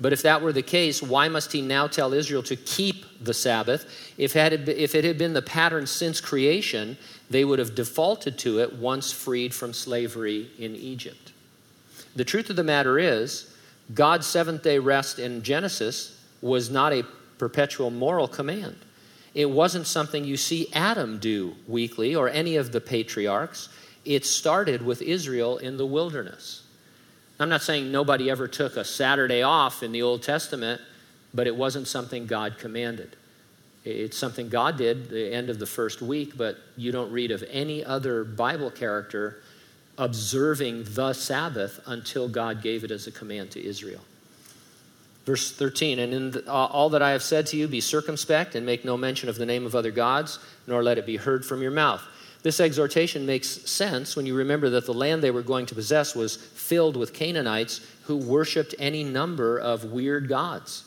But 0.00 0.12
if 0.12 0.22
that 0.22 0.42
were 0.42 0.52
the 0.52 0.62
case, 0.62 1.02
why 1.02 1.28
must 1.28 1.52
he 1.52 1.60
now 1.60 1.86
tell 1.88 2.12
Israel 2.12 2.42
to 2.44 2.56
keep 2.56 3.04
the 3.22 3.34
Sabbath? 3.34 4.12
If 4.16 4.36
it 4.36 5.04
had, 5.04 5.18
been 5.18 5.34
the 5.34 5.42
pattern 5.42 5.86
since 5.86 6.20
creation, 6.20 6.96
they 7.30 7.44
would 7.44 7.58
have 7.58 7.74
defaulted 7.74 8.38
to 8.38 8.60
it 8.60 8.74
once 8.74 9.12
freed 9.12 9.54
from 9.54 9.72
slavery 9.72 10.50
in 10.58 10.76
Egypt. 10.76 11.32
The 12.14 12.24
truth 12.24 12.50
of 12.50 12.56
the 12.56 12.64
matter 12.64 12.98
is, 12.98 13.52
God's 13.92 14.26
seventh 14.26 14.62
day 14.62 14.78
rest 14.78 15.18
in 15.18 15.42
Genesis 15.42 16.20
was 16.40 16.70
not 16.70 16.92
a 16.92 17.04
perpetual 17.38 17.90
moral 17.90 18.28
command. 18.28 18.76
It 19.34 19.50
wasn't 19.50 19.86
something 19.86 20.24
you 20.24 20.36
see 20.36 20.68
Adam 20.72 21.18
do 21.18 21.56
weekly 21.66 22.14
or 22.14 22.28
any 22.28 22.56
of 22.56 22.70
the 22.70 22.80
patriarchs. 22.80 23.68
It 24.04 24.24
started 24.24 24.82
with 24.82 25.02
Israel 25.02 25.58
in 25.58 25.76
the 25.76 25.86
wilderness. 25.86 26.62
I'm 27.40 27.48
not 27.48 27.62
saying 27.62 27.90
nobody 27.90 28.30
ever 28.30 28.46
took 28.46 28.76
a 28.76 28.84
Saturday 28.84 29.42
off 29.42 29.82
in 29.82 29.90
the 29.90 30.02
Old 30.02 30.22
Testament, 30.22 30.80
but 31.32 31.48
it 31.48 31.56
wasn't 31.56 31.88
something 31.88 32.26
God 32.26 32.58
commanded. 32.58 33.16
It's 33.84 34.16
something 34.16 34.48
God 34.48 34.78
did 34.78 35.10
the 35.10 35.32
end 35.32 35.50
of 35.50 35.58
the 35.58 35.66
first 35.66 36.00
week, 36.00 36.36
but 36.36 36.56
you 36.76 36.92
don't 36.92 37.10
read 37.10 37.32
of 37.32 37.44
any 37.50 37.84
other 37.84 38.24
Bible 38.24 38.70
character 38.70 39.42
observing 39.98 40.84
the 40.94 41.12
Sabbath 41.12 41.80
until 41.86 42.28
God 42.28 42.62
gave 42.62 42.84
it 42.84 42.90
as 42.90 43.06
a 43.06 43.12
command 43.12 43.50
to 43.52 43.64
Israel. 43.64 44.00
Verse 45.24 45.52
13, 45.52 46.00
and 46.00 46.12
in 46.12 46.30
the, 46.32 46.52
all 46.52 46.90
that 46.90 47.00
I 47.00 47.12
have 47.12 47.22
said 47.22 47.46
to 47.46 47.56
you, 47.56 47.66
be 47.66 47.80
circumspect 47.80 48.54
and 48.54 48.66
make 48.66 48.84
no 48.84 48.96
mention 48.96 49.28
of 49.30 49.36
the 49.36 49.46
name 49.46 49.64
of 49.64 49.74
other 49.74 49.90
gods, 49.90 50.38
nor 50.66 50.82
let 50.82 50.98
it 50.98 51.06
be 51.06 51.16
heard 51.16 51.46
from 51.46 51.62
your 51.62 51.70
mouth. 51.70 52.02
This 52.42 52.60
exhortation 52.60 53.24
makes 53.24 53.48
sense 53.48 54.16
when 54.16 54.26
you 54.26 54.34
remember 54.34 54.68
that 54.68 54.84
the 54.84 54.92
land 54.92 55.22
they 55.22 55.30
were 55.30 55.40
going 55.40 55.64
to 55.64 55.74
possess 55.74 56.14
was 56.14 56.36
filled 56.36 56.94
with 56.94 57.14
Canaanites 57.14 57.80
who 58.02 58.16
worshiped 58.18 58.74
any 58.78 59.02
number 59.02 59.58
of 59.58 59.84
weird 59.84 60.28
gods. 60.28 60.84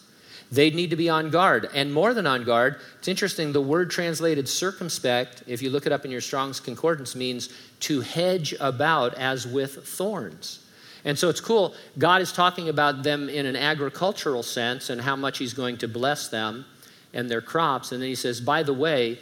They'd 0.52 0.76
need 0.76 0.92
to 0.92 0.96
be 0.96 1.10
on 1.10 1.32
guard. 1.32 1.68
And 1.74 1.92
more 1.92 2.14
than 2.14 2.28
on 2.28 2.44
guard, 2.44 2.80
it's 3.00 3.08
interesting, 3.08 3.52
the 3.52 3.62
word 3.62 3.90
translated 3.90 4.48
circumspect, 4.48 5.44
if 5.48 5.64
you 5.64 5.72
look 5.72 5.88
it 5.88 5.92
up 5.92 6.06
in 6.06 6.12
your 6.12 6.22
Strong's 6.22 6.60
Concordance, 6.60 7.16
means 7.16 7.50
to 7.82 8.02
hedge 8.02 8.54
about 8.60 9.16
as 9.16 9.48
with 9.48 9.88
thorns. 9.88 10.67
And 11.06 11.18
so 11.18 11.30
it's 11.30 11.42
cool. 11.42 11.74
God 11.98 12.22
is 12.22 12.32
talking 12.32 12.70
about 12.70 13.04
them 13.04 13.30
in 13.30 13.46
an 13.46 13.56
agricultural 13.56 14.44
sense 14.44 14.90
and 14.90 15.02
how 15.02 15.16
much 15.16 15.38
He's 15.38 15.54
going 15.54 15.78
to 15.78 15.88
bless 15.88 16.28
them 16.28 16.66
and 17.14 17.30
their 17.30 17.42
crops. 17.42 17.92
And 17.92 18.02
then 18.02 18.10
He 18.10 18.16
says, 18.16 18.42
by 18.42 18.64
the 18.64 18.74
way, 18.74 19.20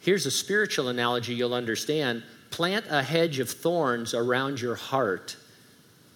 here's 0.00 0.26
a 0.26 0.30
spiritual 0.30 0.88
analogy 0.88 1.34
you'll 1.34 1.54
understand 1.54 2.22
plant 2.50 2.84
a 2.90 3.02
hedge 3.02 3.38
of 3.38 3.50
thorns 3.50 4.14
around 4.14 4.60
your 4.60 4.74
heart 4.74 5.36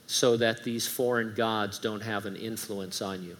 so 0.06 0.36
that 0.36 0.62
these 0.62 0.86
foreign 0.86 1.34
gods 1.34 1.78
don't 1.78 2.02
have 2.02 2.26
an 2.26 2.36
influence 2.36 3.02
on 3.02 3.24
you. 3.24 3.36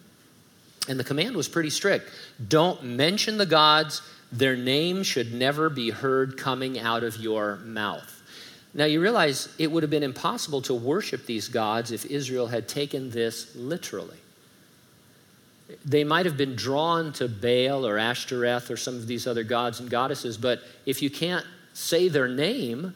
And 0.89 0.99
the 0.99 1.05
command 1.05 1.37
was 1.37 1.49
pretty 1.49 1.71
strict 1.71 2.11
don't 2.49 2.83
mention 2.83 3.39
the 3.39 3.47
gods, 3.47 4.03
their 4.33 4.57
name 4.57 5.03
should 5.03 5.33
never 5.33 5.71
be 5.71 5.91
heard 5.91 6.37
coming 6.37 6.79
out 6.79 7.05
of 7.05 7.17
your 7.17 7.57
mouth. 7.57 8.16
Now, 8.75 8.85
you 8.85 9.01
realize 9.01 9.49
it 9.59 9.71
would 9.71 9.83
have 9.83 9.91
been 9.91 10.03
impossible 10.03 10.61
to 10.63 10.75
worship 10.75 11.25
these 11.27 11.49
gods 11.49 11.93
if 11.93 12.05
Israel 12.07 12.47
had 12.47 12.69
taken 12.69 13.11
this 13.11 13.55
literally. 13.57 14.19
They 15.85 16.05
might 16.05 16.27
have 16.27 16.37
been 16.37 16.55
drawn 16.55 17.13
to 17.15 17.29
Baal 17.29 17.87
or 17.87 17.99
Ashtoreth 17.99 18.71
or 18.71 18.77
some 18.77 18.95
of 18.95 19.07
these 19.07 19.27
other 19.27 19.45
gods 19.45 19.81
and 19.81 19.91
goddesses, 19.91 20.37
but 20.37 20.61
if 20.85 21.03
you 21.03 21.11
can't 21.11 21.45
say 21.73 22.09
their 22.09 22.29
name, 22.29 22.95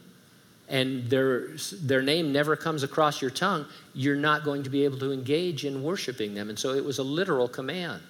and 0.70 1.10
their, 1.10 1.48
their 1.82 2.00
name 2.00 2.32
never 2.32 2.54
comes 2.54 2.84
across 2.84 3.20
your 3.20 3.30
tongue, 3.30 3.66
you're 3.92 4.16
not 4.16 4.44
going 4.44 4.62
to 4.62 4.70
be 4.70 4.84
able 4.84 4.98
to 5.00 5.12
engage 5.12 5.64
in 5.64 5.82
worshiping 5.82 6.32
them. 6.32 6.48
And 6.48 6.56
so 6.56 6.74
it 6.74 6.84
was 6.84 6.98
a 6.98 7.02
literal 7.02 7.48
command. 7.48 8.02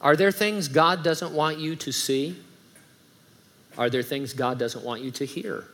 Are 0.00 0.16
there 0.16 0.32
things 0.32 0.66
God 0.66 1.04
doesn't 1.04 1.32
want 1.32 1.60
you 1.60 1.76
to 1.76 1.92
see? 1.92 2.36
Are 3.78 3.88
there 3.88 4.02
things 4.02 4.32
God 4.34 4.58
doesn't 4.58 4.84
want 4.84 5.02
you 5.02 5.12
to 5.12 5.24
hear? 5.24 5.64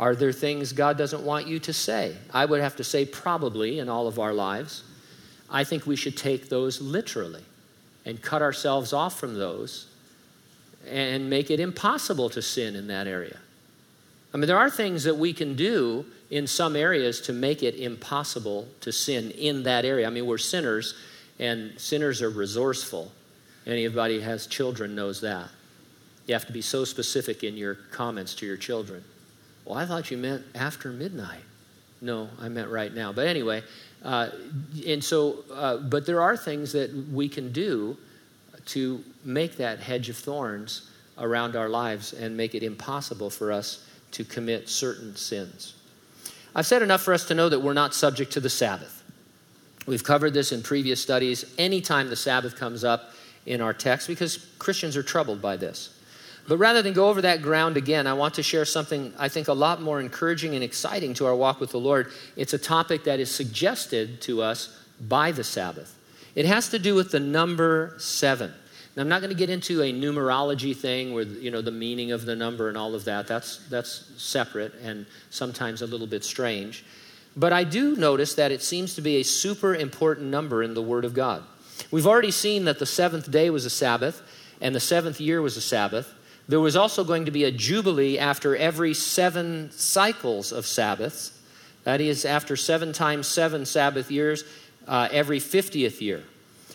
Are 0.00 0.14
there 0.14 0.32
things 0.32 0.72
God 0.72 0.96
doesn't 0.96 1.22
want 1.22 1.46
you 1.46 1.58
to 1.60 1.74
say? 1.74 2.16
I 2.32 2.46
would 2.46 2.62
have 2.62 2.74
to 2.76 2.84
say, 2.84 3.04
probably 3.04 3.80
in 3.80 3.90
all 3.90 4.08
of 4.08 4.18
our 4.18 4.32
lives. 4.32 4.82
I 5.50 5.62
think 5.62 5.84
we 5.86 5.94
should 5.94 6.16
take 6.16 6.48
those 6.48 6.80
literally 6.80 7.44
and 8.06 8.22
cut 8.22 8.40
ourselves 8.40 8.94
off 8.94 9.20
from 9.20 9.34
those 9.34 9.88
and 10.88 11.28
make 11.28 11.50
it 11.50 11.60
impossible 11.60 12.30
to 12.30 12.40
sin 12.40 12.76
in 12.76 12.86
that 12.86 13.06
area. 13.06 13.36
I 14.32 14.38
mean, 14.38 14.46
there 14.46 14.56
are 14.56 14.70
things 14.70 15.04
that 15.04 15.18
we 15.18 15.34
can 15.34 15.54
do 15.54 16.06
in 16.30 16.46
some 16.46 16.76
areas 16.76 17.20
to 17.22 17.34
make 17.34 17.62
it 17.62 17.74
impossible 17.74 18.68
to 18.80 18.92
sin 18.92 19.32
in 19.32 19.64
that 19.64 19.84
area. 19.84 20.06
I 20.06 20.10
mean, 20.10 20.24
we're 20.24 20.38
sinners, 20.38 20.94
and 21.38 21.78
sinners 21.78 22.22
are 22.22 22.30
resourceful. 22.30 23.12
Anybody 23.66 24.20
has 24.22 24.46
children 24.46 24.94
knows 24.94 25.20
that. 25.20 25.50
You 26.26 26.32
have 26.32 26.46
to 26.46 26.52
be 26.54 26.62
so 26.62 26.86
specific 26.86 27.44
in 27.44 27.58
your 27.58 27.74
comments 27.74 28.34
to 28.36 28.46
your 28.46 28.56
children. 28.56 29.04
Well, 29.70 29.78
I 29.78 29.86
thought 29.86 30.10
you 30.10 30.16
meant 30.16 30.42
after 30.56 30.90
midnight. 30.90 31.44
No, 32.00 32.28
I 32.40 32.48
meant 32.48 32.70
right 32.70 32.92
now. 32.92 33.12
But 33.12 33.28
anyway, 33.28 33.62
uh, 34.02 34.30
and 34.84 35.02
so, 35.02 35.44
uh, 35.54 35.76
but 35.76 36.06
there 36.06 36.20
are 36.20 36.36
things 36.36 36.72
that 36.72 36.92
we 37.12 37.28
can 37.28 37.52
do 37.52 37.96
to 38.66 39.04
make 39.24 39.58
that 39.58 39.78
hedge 39.78 40.08
of 40.08 40.16
thorns 40.16 40.90
around 41.18 41.54
our 41.54 41.68
lives 41.68 42.12
and 42.14 42.36
make 42.36 42.56
it 42.56 42.64
impossible 42.64 43.30
for 43.30 43.52
us 43.52 43.86
to 44.10 44.24
commit 44.24 44.68
certain 44.68 45.14
sins. 45.14 45.74
I've 46.52 46.66
said 46.66 46.82
enough 46.82 47.02
for 47.02 47.14
us 47.14 47.28
to 47.28 47.36
know 47.36 47.48
that 47.48 47.60
we're 47.60 47.72
not 47.72 47.94
subject 47.94 48.32
to 48.32 48.40
the 48.40 48.50
Sabbath. 48.50 49.04
We've 49.86 50.02
covered 50.02 50.34
this 50.34 50.50
in 50.50 50.64
previous 50.64 51.00
studies. 51.00 51.44
Anytime 51.58 52.10
the 52.10 52.16
Sabbath 52.16 52.56
comes 52.56 52.82
up 52.82 53.12
in 53.46 53.60
our 53.60 53.72
text, 53.72 54.08
because 54.08 54.48
Christians 54.58 54.96
are 54.96 55.04
troubled 55.04 55.40
by 55.40 55.56
this. 55.56 55.99
But 56.48 56.58
rather 56.58 56.82
than 56.82 56.92
go 56.92 57.08
over 57.08 57.22
that 57.22 57.42
ground 57.42 57.76
again, 57.76 58.06
I 58.06 58.12
want 58.14 58.34
to 58.34 58.42
share 58.42 58.64
something 58.64 59.12
I 59.18 59.28
think 59.28 59.48
a 59.48 59.52
lot 59.52 59.80
more 59.80 60.00
encouraging 60.00 60.54
and 60.54 60.64
exciting 60.64 61.14
to 61.14 61.26
our 61.26 61.34
walk 61.34 61.60
with 61.60 61.70
the 61.70 61.80
Lord. 61.80 62.12
It's 62.36 62.54
a 62.54 62.58
topic 62.58 63.04
that 63.04 63.20
is 63.20 63.30
suggested 63.30 64.20
to 64.22 64.42
us 64.42 64.76
by 65.00 65.32
the 65.32 65.44
Sabbath. 65.44 65.96
It 66.34 66.46
has 66.46 66.68
to 66.70 66.78
do 66.78 66.94
with 66.94 67.10
the 67.10 67.20
number 67.20 67.94
seven. 67.98 68.52
Now, 68.96 69.02
I'm 69.02 69.08
not 69.08 69.20
going 69.20 69.30
to 69.30 69.38
get 69.38 69.50
into 69.50 69.82
a 69.82 69.92
numerology 69.92 70.76
thing 70.76 71.14
where 71.14 71.22
you 71.22 71.50
know 71.50 71.62
the 71.62 71.70
meaning 71.70 72.12
of 72.12 72.24
the 72.24 72.34
number 72.34 72.68
and 72.68 72.76
all 72.76 72.94
of 72.94 73.04
that. 73.04 73.26
That's 73.26 73.68
that's 73.68 74.10
separate 74.16 74.74
and 74.82 75.06
sometimes 75.30 75.82
a 75.82 75.86
little 75.86 76.06
bit 76.06 76.24
strange. 76.24 76.84
But 77.36 77.52
I 77.52 77.64
do 77.64 77.94
notice 77.94 78.34
that 78.34 78.50
it 78.50 78.62
seems 78.62 78.96
to 78.96 79.00
be 79.00 79.16
a 79.16 79.22
super 79.22 79.74
important 79.74 80.26
number 80.26 80.62
in 80.62 80.74
the 80.74 80.82
Word 80.82 81.04
of 81.04 81.14
God. 81.14 81.44
We've 81.90 82.06
already 82.06 82.32
seen 82.32 82.64
that 82.64 82.78
the 82.78 82.86
seventh 82.86 83.30
day 83.30 83.50
was 83.50 83.64
a 83.64 83.70
Sabbath 83.70 84.22
and 84.60 84.74
the 84.74 84.80
seventh 84.80 85.20
year 85.20 85.40
was 85.40 85.56
a 85.56 85.60
Sabbath. 85.60 86.12
There 86.50 86.58
was 86.58 86.74
also 86.74 87.04
going 87.04 87.26
to 87.26 87.30
be 87.30 87.44
a 87.44 87.52
jubilee 87.52 88.18
after 88.18 88.56
every 88.56 88.92
seven 88.92 89.70
cycles 89.70 90.50
of 90.50 90.66
Sabbaths. 90.66 91.40
That 91.84 92.00
is, 92.00 92.24
after 92.24 92.56
seven 92.56 92.92
times 92.92 93.28
seven 93.28 93.64
Sabbath 93.64 94.10
years, 94.10 94.42
uh, 94.88 95.06
every 95.12 95.38
50th 95.38 96.00
year. 96.00 96.24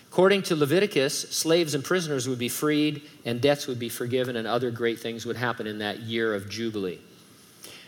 According 0.10 0.44
to 0.44 0.56
Leviticus, 0.56 1.20
slaves 1.30 1.76
and 1.76 1.84
prisoners 1.84 2.26
would 2.30 2.40
be 2.40 2.48
freed, 2.48 3.02
and 3.26 3.42
debts 3.42 3.68
would 3.68 3.78
be 3.78 3.90
forgiven, 3.90 4.38
and 4.38 4.48
other 4.48 4.72
great 4.72 5.02
things 5.02 5.26
would 5.26 5.36
happen 5.36 5.68
in 5.68 5.80
that 5.80 6.00
year 6.00 6.34
of 6.34 6.50
Jubilee. 6.50 7.02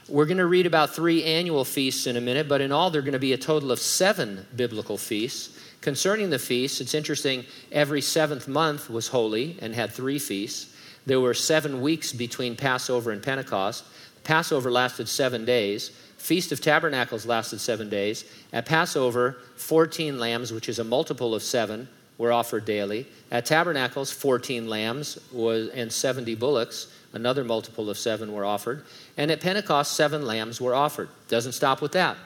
We're 0.09 0.25
going 0.25 0.39
to 0.39 0.45
read 0.45 0.65
about 0.65 0.93
three 0.93 1.23
annual 1.23 1.63
feasts 1.63 2.05
in 2.05 2.17
a 2.17 2.21
minute, 2.21 2.49
but 2.49 2.59
in 2.59 2.73
all, 2.73 2.89
there 2.89 2.99
are 2.99 3.01
going 3.01 3.13
to 3.13 3.19
be 3.19 3.31
a 3.31 3.37
total 3.37 3.71
of 3.71 3.79
seven 3.79 4.45
biblical 4.57 4.97
feasts. 4.97 5.57
Concerning 5.79 6.31
the 6.31 6.39
feasts, 6.39 6.81
it's 6.81 6.93
interesting, 6.93 7.45
every 7.71 8.01
seventh 8.01 8.49
month 8.49 8.89
was 8.89 9.07
holy 9.07 9.57
and 9.61 9.73
had 9.73 9.93
three 9.93 10.19
feasts. 10.19 10.73
There 11.07 11.21
were 11.21 11.33
seven 11.33 11.79
weeks 11.79 12.11
between 12.11 12.57
Passover 12.57 13.11
and 13.11 13.23
Pentecost. 13.23 13.85
Passover 14.25 14.69
lasted 14.69 15.07
seven 15.07 15.45
days. 15.45 15.91
Feast 16.17 16.51
of 16.51 16.59
Tabernacles 16.59 17.25
lasted 17.25 17.61
seven 17.61 17.87
days. 17.87 18.25
At 18.51 18.65
Passover, 18.65 19.37
14 19.55 20.19
lambs, 20.19 20.51
which 20.51 20.67
is 20.67 20.79
a 20.79 20.83
multiple 20.83 21.33
of 21.33 21.41
seven, 21.41 21.87
were 22.17 22.33
offered 22.33 22.65
daily. 22.65 23.07
At 23.31 23.45
Tabernacles, 23.45 24.11
14 24.11 24.67
lambs 24.67 25.17
was, 25.31 25.69
and 25.69 25.89
70 25.89 26.35
bullocks, 26.35 26.91
another 27.13 27.45
multiple 27.45 27.89
of 27.89 27.97
seven, 27.97 28.33
were 28.33 28.43
offered. 28.43 28.83
And 29.15 29.31
at 29.31 29.39
Pentecost, 29.39 29.93
seven 29.93 30.25
lambs 30.25 30.59
were 30.59 30.75
offered. 30.75 31.07
Doesn't 31.29 31.53
stop 31.53 31.81
with 31.81 31.93
that. 31.93 32.17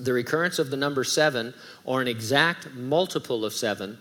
The 0.00 0.12
recurrence 0.12 0.58
of 0.58 0.70
the 0.70 0.76
number 0.76 1.04
seven, 1.04 1.54
or 1.84 2.02
an 2.02 2.08
exact 2.08 2.74
multiple 2.74 3.44
of 3.44 3.52
seven, 3.52 3.98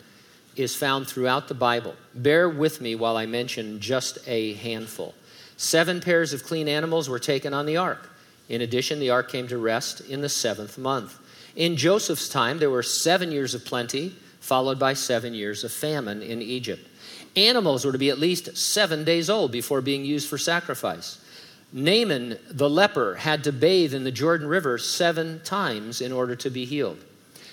is 0.55 0.75
found 0.75 1.07
throughout 1.07 1.47
the 1.47 1.53
Bible. 1.53 1.95
Bear 2.13 2.49
with 2.49 2.81
me 2.81 2.95
while 2.95 3.17
I 3.17 3.25
mention 3.25 3.79
just 3.79 4.19
a 4.27 4.53
handful. 4.55 5.13
Seven 5.57 6.01
pairs 6.01 6.33
of 6.33 6.43
clean 6.43 6.67
animals 6.67 7.07
were 7.07 7.19
taken 7.19 7.53
on 7.53 7.65
the 7.65 7.77
ark. 7.77 8.09
In 8.49 8.61
addition, 8.61 8.99
the 8.99 9.11
ark 9.11 9.31
came 9.31 9.47
to 9.47 9.57
rest 9.57 10.01
in 10.01 10.21
the 10.21 10.29
seventh 10.29 10.77
month. 10.77 11.17
In 11.55 11.77
Joseph's 11.77 12.29
time, 12.29 12.59
there 12.59 12.69
were 12.69 12.83
seven 12.83 13.31
years 13.31 13.53
of 13.53 13.63
plenty, 13.63 14.09
followed 14.39 14.79
by 14.79 14.93
seven 14.93 15.33
years 15.33 15.63
of 15.63 15.71
famine 15.71 16.21
in 16.21 16.41
Egypt. 16.41 16.87
Animals 17.35 17.85
were 17.85 17.91
to 17.91 17.97
be 17.97 18.09
at 18.09 18.19
least 18.19 18.57
seven 18.57 19.03
days 19.03 19.29
old 19.29 19.51
before 19.51 19.81
being 19.81 20.03
used 20.03 20.27
for 20.27 20.37
sacrifice. 20.37 21.23
Naaman, 21.71 22.37
the 22.49 22.69
leper, 22.69 23.15
had 23.15 23.45
to 23.45 23.53
bathe 23.53 23.93
in 23.93 24.03
the 24.03 24.11
Jordan 24.11 24.47
River 24.47 24.77
seven 24.77 25.39
times 25.43 26.01
in 26.01 26.11
order 26.11 26.35
to 26.35 26.49
be 26.49 26.65
healed. 26.65 26.97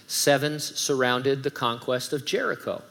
Sevens 0.09 0.77
surrounded 0.77 1.43
the 1.43 1.51
conquest 1.51 2.15
of 2.15 2.25
Jericho. 2.25 2.83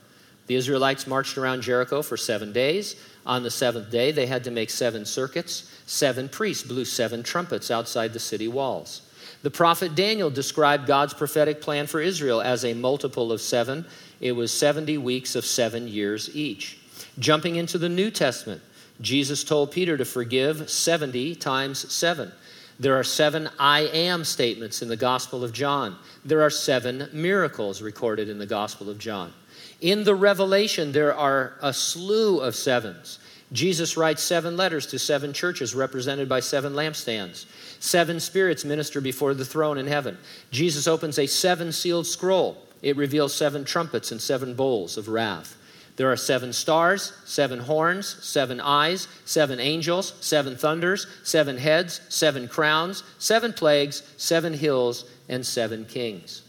The 0.46 0.56
Israelites 0.56 1.08
marched 1.08 1.38
around 1.38 1.62
Jericho 1.62 2.02
for 2.02 2.16
seven 2.16 2.54
days. 2.54 2.96
On 3.26 3.44
the 3.44 3.52
seventh 3.52 3.92
day, 3.92 4.12
they 4.12 4.28
had 4.28 4.44
to 4.46 4.52
make 4.52 4.70
seven 4.70 5.04
circuits. 5.04 5.70
Seven 5.88 6.30
priests 6.30 6.64
blew 6.64 6.86
seven 6.86 7.24
trumpets 7.24 7.70
outside 7.70 8.14
the 8.14 8.20
city 8.20 8.48
walls. 8.48 9.02
The 9.42 9.52
prophet 9.52 9.96
Daniel 9.96 10.30
described 10.30 10.86
God's 10.86 11.14
prophetic 11.14 11.60
plan 11.60 11.88
for 11.88 12.00
Israel 12.00 12.40
as 12.40 12.64
a 12.64 12.76
multiple 12.76 13.32
of 13.32 13.42
seven. 13.42 13.86
It 14.22 14.34
was 14.34 14.54
70 14.54 15.00
weeks 15.00 15.36
of 15.36 15.44
seven 15.44 15.88
years 15.88 16.34
each. 16.36 16.78
Jumping 17.18 17.56
into 17.56 17.80
the 17.80 17.90
New 17.90 18.12
Testament, 18.12 18.62
Jesus 19.02 19.44
told 19.44 19.72
Peter 19.72 19.98
to 19.98 20.06
forgive 20.06 20.70
70 20.70 21.36
times 21.36 21.92
seven. 21.92 22.32
There 22.80 22.98
are 22.98 23.04
seven 23.04 23.50
I 23.58 23.82
am 23.82 24.24
statements 24.24 24.82
in 24.82 24.88
the 24.88 24.96
Gospel 24.96 25.44
of 25.44 25.52
John. 25.52 25.98
There 26.24 26.44
are 26.44 26.50
seven 26.50 27.10
miracles 27.12 27.82
recorded 27.82 28.30
in 28.30 28.38
the 28.38 28.46
Gospel 28.46 28.90
of 28.90 29.00
John. 29.00 29.34
In 29.82 30.04
the 30.04 30.16
Revelation, 30.16 30.92
there 30.92 31.16
are 31.16 31.54
a 31.62 31.74
slew 31.74 32.40
of 32.40 32.56
sevens. 32.56 33.20
Jesus 33.52 33.96
writes 33.96 34.22
seven 34.22 34.58
letters 34.58 34.86
to 34.88 35.00
seven 35.00 35.34
churches 35.34 35.74
represented 35.74 36.28
by 36.28 36.40
seven 36.40 36.74
lampstands. 36.74 37.46
Seven 37.80 38.20
spirits 38.20 38.66
minister 38.66 39.00
before 39.02 39.34
the 39.34 39.46
throne 39.46 39.78
in 39.78 39.88
heaven. 39.88 40.18
Jesus 40.52 40.88
opens 40.88 41.18
a 41.18 41.28
seven 41.28 41.72
sealed 41.72 42.06
scroll. 42.06 42.58
It 42.82 42.98
reveals 42.98 43.34
seven 43.34 43.64
trumpets 43.66 44.12
and 44.12 44.22
seven 44.22 44.54
bowls 44.54 44.98
of 44.98 45.08
wrath. 45.08 45.56
There 45.98 46.12
are 46.12 46.16
seven 46.16 46.54
stars, 46.54 47.12
seven 47.26 47.60
horns, 47.60 48.24
seven 48.24 48.62
eyes, 48.62 49.08
seven 49.26 49.60
angels, 49.60 50.14
seven 50.22 50.56
thunders, 50.56 51.08
seven 51.24 51.58
heads, 51.58 52.02
seven 52.08 52.48
crowns, 52.48 53.04
seven 53.18 53.52
plagues, 53.52 54.04
seven 54.16 54.54
hills, 54.54 55.06
and 55.28 55.46
seven 55.46 55.86
kings. 55.86 56.44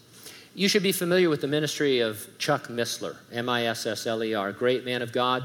You 0.54 0.68
should 0.68 0.82
be 0.82 0.92
familiar 0.92 1.30
with 1.30 1.40
the 1.40 1.48
ministry 1.48 2.00
of 2.00 2.28
Chuck 2.38 2.68
Missler, 2.68 3.16
M 3.32 3.48
I 3.48 3.66
S 3.66 3.87
S 3.87 4.06
L 4.06 4.22
E 4.22 4.34
R, 4.34 4.52
great 4.52 4.84
man 4.84 5.00
of 5.00 5.12
God, 5.12 5.44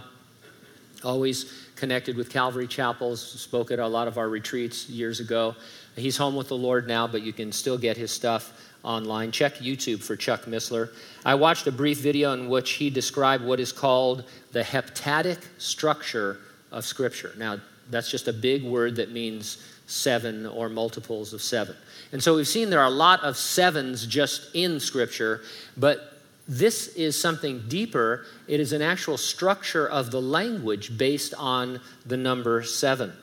always 1.04 1.52
connected 1.78 2.18
with 2.18 2.30
Calvary 2.30 2.68
Chapels, 2.68 3.22
spoke 3.22 3.72
at 3.72 3.80
a 3.80 3.88
lot 3.88 4.10
of 4.10 4.18
our 4.18 4.28
retreats 4.28 4.90
years 4.90 5.22
ago. 5.22 5.56
He's 5.96 6.18
home 6.18 6.36
with 6.36 6.50
the 6.50 6.58
Lord 6.58 6.88
now, 6.88 7.08
but 7.08 7.22
you 7.22 7.32
can 7.32 7.52
still 7.54 7.78
get 7.78 7.96
his 7.96 8.12
stuff 8.12 8.52
online. 8.84 9.32
Check 9.32 9.56
YouTube 9.56 10.04
for 10.04 10.16
Chuck 10.16 10.44
Missler. 10.44 10.90
I 11.26 11.36
watched 11.36 11.68
a 11.68 11.72
brief 11.72 12.00
video 12.00 12.34
in 12.34 12.50
which 12.50 12.72
he 12.72 12.90
described 12.90 13.44
what 13.44 13.60
is 13.60 13.72
called 13.72 14.26
the 14.52 14.62
heptadic 14.62 15.40
structure 15.58 16.40
of 16.72 16.86
Scripture. 16.86 17.34
Now, 17.38 17.60
that's 17.90 18.10
just 18.10 18.28
a 18.28 18.34
big 18.34 18.64
word 18.64 18.96
that 18.98 19.12
means 19.12 19.66
seven 19.88 20.46
or 20.46 20.70
multiples 20.70 21.34
of 21.34 21.42
seven. 21.42 21.76
And 22.12 22.24
so 22.24 22.36
we've 22.36 22.48
seen 22.48 22.70
there 22.70 22.80
are 22.80 22.86
a 22.86 22.90
lot 22.90 23.22
of 23.24 23.38
sevens 23.38 24.06
just 24.06 24.56
in 24.56 24.80
Scripture, 24.80 25.42
but 25.78 26.14
this 26.48 26.88
is 26.96 27.20
something 27.20 27.64
deeper. 27.68 28.26
It 28.48 28.60
is 28.60 28.74
an 28.74 28.82
actual 28.82 29.18
structure 29.18 29.88
of 29.88 30.12
the 30.12 30.22
language 30.22 30.98
based 30.98 31.34
on 31.38 31.80
the 32.06 32.18
number 32.18 32.64
seven. 32.64 33.14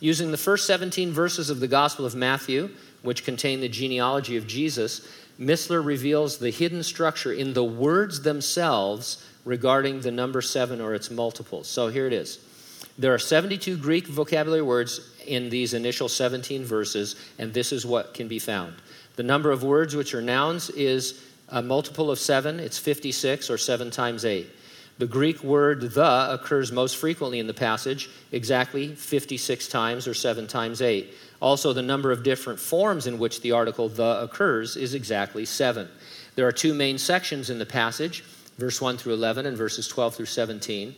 Using 0.00 0.30
the 0.30 0.36
first 0.36 0.66
17 0.66 1.12
verses 1.12 1.48
of 1.48 1.60
the 1.60 1.68
Gospel 1.68 2.04
of 2.04 2.14
Matthew, 2.14 2.70
which 3.06 3.24
contain 3.24 3.60
the 3.60 3.68
genealogy 3.68 4.36
of 4.36 4.46
Jesus, 4.46 5.08
Missler 5.40 5.84
reveals 5.84 6.38
the 6.38 6.50
hidden 6.50 6.82
structure 6.82 7.32
in 7.32 7.54
the 7.54 7.64
words 7.64 8.22
themselves 8.22 9.24
regarding 9.44 10.00
the 10.00 10.10
number 10.10 10.42
seven 10.42 10.80
or 10.80 10.94
its 10.94 11.10
multiples. 11.10 11.68
So 11.68 11.88
here 11.88 12.06
it 12.06 12.12
is. 12.12 12.38
There 12.98 13.14
are 13.14 13.18
72 13.18 13.76
Greek 13.76 14.06
vocabulary 14.06 14.62
words 14.62 15.00
in 15.26 15.50
these 15.50 15.74
initial 15.74 16.08
17 16.08 16.64
verses, 16.64 17.16
and 17.38 17.52
this 17.52 17.72
is 17.72 17.84
what 17.84 18.14
can 18.14 18.26
be 18.26 18.38
found. 18.38 18.74
The 19.16 19.22
number 19.22 19.50
of 19.50 19.62
words 19.62 19.94
which 19.94 20.14
are 20.14 20.22
nouns 20.22 20.70
is 20.70 21.22
a 21.48 21.62
multiple 21.62 22.10
of 22.10 22.18
seven, 22.18 22.58
it's 22.58 22.78
56 22.78 23.50
or 23.50 23.58
seven 23.58 23.90
times 23.90 24.24
eight. 24.24 24.48
The 24.98 25.06
Greek 25.06 25.44
word 25.44 25.82
the 25.82 26.28
occurs 26.32 26.72
most 26.72 26.96
frequently 26.96 27.38
in 27.38 27.46
the 27.46 27.54
passage, 27.54 28.08
exactly 28.32 28.94
56 28.94 29.68
times 29.68 30.08
or 30.08 30.14
seven 30.14 30.46
times 30.46 30.80
eight. 30.80 31.12
Also, 31.40 31.72
the 31.72 31.82
number 31.82 32.10
of 32.10 32.22
different 32.22 32.58
forms 32.58 33.06
in 33.06 33.18
which 33.18 33.40
the 33.40 33.52
article 33.52 33.88
the 33.88 34.22
occurs 34.22 34.76
is 34.76 34.94
exactly 34.94 35.44
seven. 35.44 35.88
There 36.34 36.46
are 36.46 36.52
two 36.52 36.74
main 36.74 36.98
sections 36.98 37.50
in 37.50 37.58
the 37.58 37.66
passage, 37.66 38.22
verse 38.58 38.80
1 38.80 38.96
through 38.96 39.14
11 39.14 39.46
and 39.46 39.56
verses 39.56 39.88
12 39.88 40.14
through 40.14 40.26
17. 40.26 40.94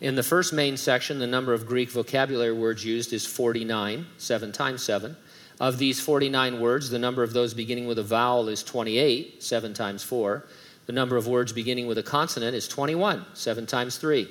In 0.00 0.14
the 0.14 0.22
first 0.22 0.52
main 0.52 0.76
section, 0.76 1.18
the 1.18 1.26
number 1.26 1.52
of 1.52 1.66
Greek 1.66 1.90
vocabulary 1.90 2.52
words 2.52 2.84
used 2.84 3.12
is 3.12 3.26
49, 3.26 4.06
7 4.16 4.52
times 4.52 4.82
7. 4.82 5.16
Of 5.60 5.76
these 5.78 6.00
49 6.00 6.58
words, 6.58 6.88
the 6.88 6.98
number 6.98 7.22
of 7.22 7.34
those 7.34 7.52
beginning 7.52 7.86
with 7.86 7.98
a 7.98 8.02
vowel 8.02 8.48
is 8.48 8.62
28, 8.62 9.42
7 9.42 9.74
times 9.74 10.02
4. 10.02 10.44
The 10.86 10.92
number 10.92 11.16
of 11.16 11.26
words 11.26 11.52
beginning 11.52 11.86
with 11.86 11.98
a 11.98 12.02
consonant 12.02 12.56
is 12.56 12.66
21, 12.66 13.26
7 13.34 13.66
times 13.66 13.98
3. 13.98 14.26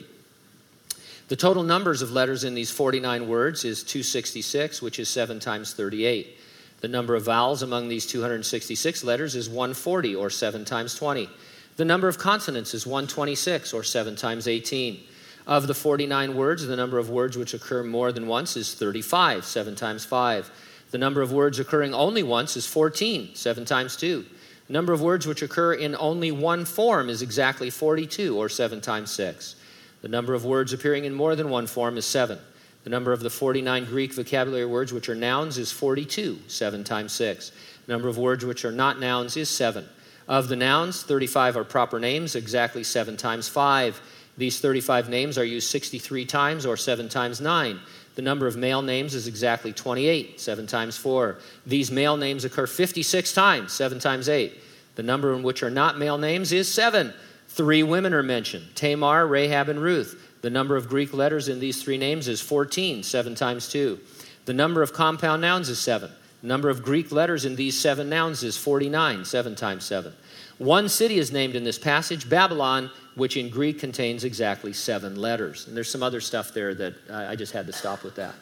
The 1.29 1.35
total 1.35 1.61
numbers 1.61 2.01
of 2.01 2.11
letters 2.11 2.43
in 2.43 2.55
these 2.55 2.71
49 2.71 3.27
words 3.27 3.63
is 3.63 3.83
266, 3.83 4.81
which 4.81 4.97
is 4.97 5.09
7 5.09 5.39
times 5.39 5.73
38. 5.73 6.39
The 6.81 6.87
number 6.87 7.13
of 7.13 7.25
vowels 7.25 7.61
among 7.61 7.87
these 7.87 8.07
266 8.07 9.03
letters 9.03 9.35
is 9.35 9.47
140, 9.47 10.15
or 10.15 10.31
7 10.31 10.65
times 10.65 10.95
20. 10.95 11.29
The 11.77 11.85
number 11.85 12.07
of 12.07 12.17
consonants 12.17 12.73
is 12.73 12.87
126, 12.87 13.73
or 13.73 13.83
7 13.83 14.15
times 14.15 14.47
18. 14.47 15.01
Of 15.45 15.67
the 15.67 15.75
49 15.75 16.35
words, 16.35 16.65
the 16.65 16.75
number 16.75 16.97
of 16.97 17.11
words 17.11 17.37
which 17.37 17.53
occur 17.53 17.83
more 17.83 18.11
than 18.11 18.25
once 18.25 18.57
is 18.57 18.73
35, 18.73 19.45
7 19.45 19.75
times 19.75 20.05
5. 20.05 20.49
The 20.89 20.97
number 20.97 21.21
of 21.21 21.31
words 21.31 21.59
occurring 21.59 21.93
only 21.93 22.23
once 22.23 22.57
is 22.57 22.65
14, 22.65 23.35
7 23.35 23.65
times 23.65 23.95
2. 23.97 24.25
The 24.65 24.73
number 24.73 24.93
of 24.93 25.01
words 25.01 25.27
which 25.27 25.43
occur 25.43 25.73
in 25.73 25.95
only 25.99 26.31
one 26.31 26.65
form 26.65 27.07
is 27.07 27.21
exactly 27.21 27.69
42, 27.69 28.35
or 28.35 28.49
7 28.49 28.81
times 28.81 29.11
6. 29.11 29.57
The 30.01 30.07
number 30.07 30.33
of 30.33 30.45
words 30.45 30.73
appearing 30.73 31.05
in 31.05 31.13
more 31.13 31.35
than 31.35 31.49
one 31.49 31.67
form 31.67 31.97
is 31.97 32.05
7. 32.05 32.39
The 32.83 32.89
number 32.89 33.11
of 33.11 33.19
the 33.19 33.29
49 33.29 33.85
Greek 33.85 34.13
vocabulary 34.13 34.65
words 34.65 34.93
which 34.93 35.09
are 35.09 35.15
nouns 35.15 35.57
is 35.57 35.71
42, 35.71 36.39
7 36.47 36.83
times 36.83 37.11
6. 37.13 37.51
The 37.85 37.91
number 37.91 38.07
of 38.07 38.17
words 38.17 38.45
which 38.45 38.63
are 38.63 38.71
not 38.71 38.99
nouns 38.99 39.35
is 39.35 39.49
7. 39.49 39.85
Of 40.27 40.47
the 40.47 40.55
nouns, 40.55 41.03
35 41.03 41.57
are 41.57 41.63
proper 41.63 41.99
names, 41.99 42.35
exactly 42.35 42.83
7 42.83 43.17
times 43.17 43.49
5. 43.49 43.99
These 44.37 44.61
35 44.61 45.09
names 45.09 45.37
are 45.37 45.43
used 45.43 45.69
63 45.69 46.25
times 46.25 46.65
or 46.65 46.77
7 46.77 47.09
times 47.09 47.41
9. 47.41 47.79
The 48.15 48.21
number 48.21 48.47
of 48.47 48.55
male 48.55 48.81
names 48.81 49.15
is 49.15 49.27
exactly 49.27 49.73
28, 49.73 50.39
7 50.39 50.67
times 50.67 50.97
4. 50.97 51.39
These 51.65 51.91
male 51.91 52.15
names 52.15 52.45
occur 52.45 52.67
56 52.67 53.33
times, 53.33 53.73
7 53.73 53.99
times 53.99 54.29
8. 54.29 54.53
The 54.95 55.03
number 55.03 55.33
in 55.33 55.43
which 55.43 55.63
are 55.63 55.69
not 55.69 55.97
male 55.97 56.17
names 56.17 56.51
is 56.51 56.71
7. 56.73 57.13
Three 57.49 57.83
women 57.83 58.13
are 58.13 58.23
mentioned 58.23 58.67
Tamar, 58.75 59.27
Rahab, 59.27 59.69
and 59.69 59.81
Ruth. 59.81 60.37
The 60.41 60.49
number 60.49 60.77
of 60.77 60.87
Greek 60.87 61.13
letters 61.13 61.49
in 61.49 61.59
these 61.59 61.83
three 61.83 61.97
names 61.97 62.29
is 62.29 62.39
14, 62.39 63.03
7 63.03 63.35
times 63.35 63.69
2. 63.69 63.99
The 64.45 64.53
number 64.53 64.81
of 64.81 64.93
compound 64.93 65.41
nouns 65.41 65.67
is 65.67 65.79
7. 65.79 66.09
The 66.41 66.47
number 66.47 66.69
of 66.69 66.81
Greek 66.81 67.11
letters 67.11 67.43
in 67.43 67.57
these 67.57 67.77
seven 67.77 68.07
nouns 68.07 68.43
is 68.43 68.55
49, 68.57 69.25
7 69.25 69.55
times 69.55 69.83
7. 69.83 70.13
One 70.57 70.87
city 70.87 71.17
is 71.17 71.31
named 71.31 71.55
in 71.55 71.65
this 71.65 71.77
passage, 71.77 72.29
Babylon, 72.29 72.89
which 73.15 73.35
in 73.35 73.49
Greek 73.49 73.79
contains 73.79 74.23
exactly 74.23 74.71
seven 74.71 75.15
letters. 75.15 75.67
And 75.67 75.75
there's 75.75 75.89
some 75.89 76.03
other 76.03 76.21
stuff 76.21 76.53
there 76.53 76.73
that 76.75 76.93
I 77.11 77.35
just 77.35 77.51
had 77.51 77.67
to 77.67 77.73
stop 77.73 78.03
with 78.03 78.15
that. 78.15 78.35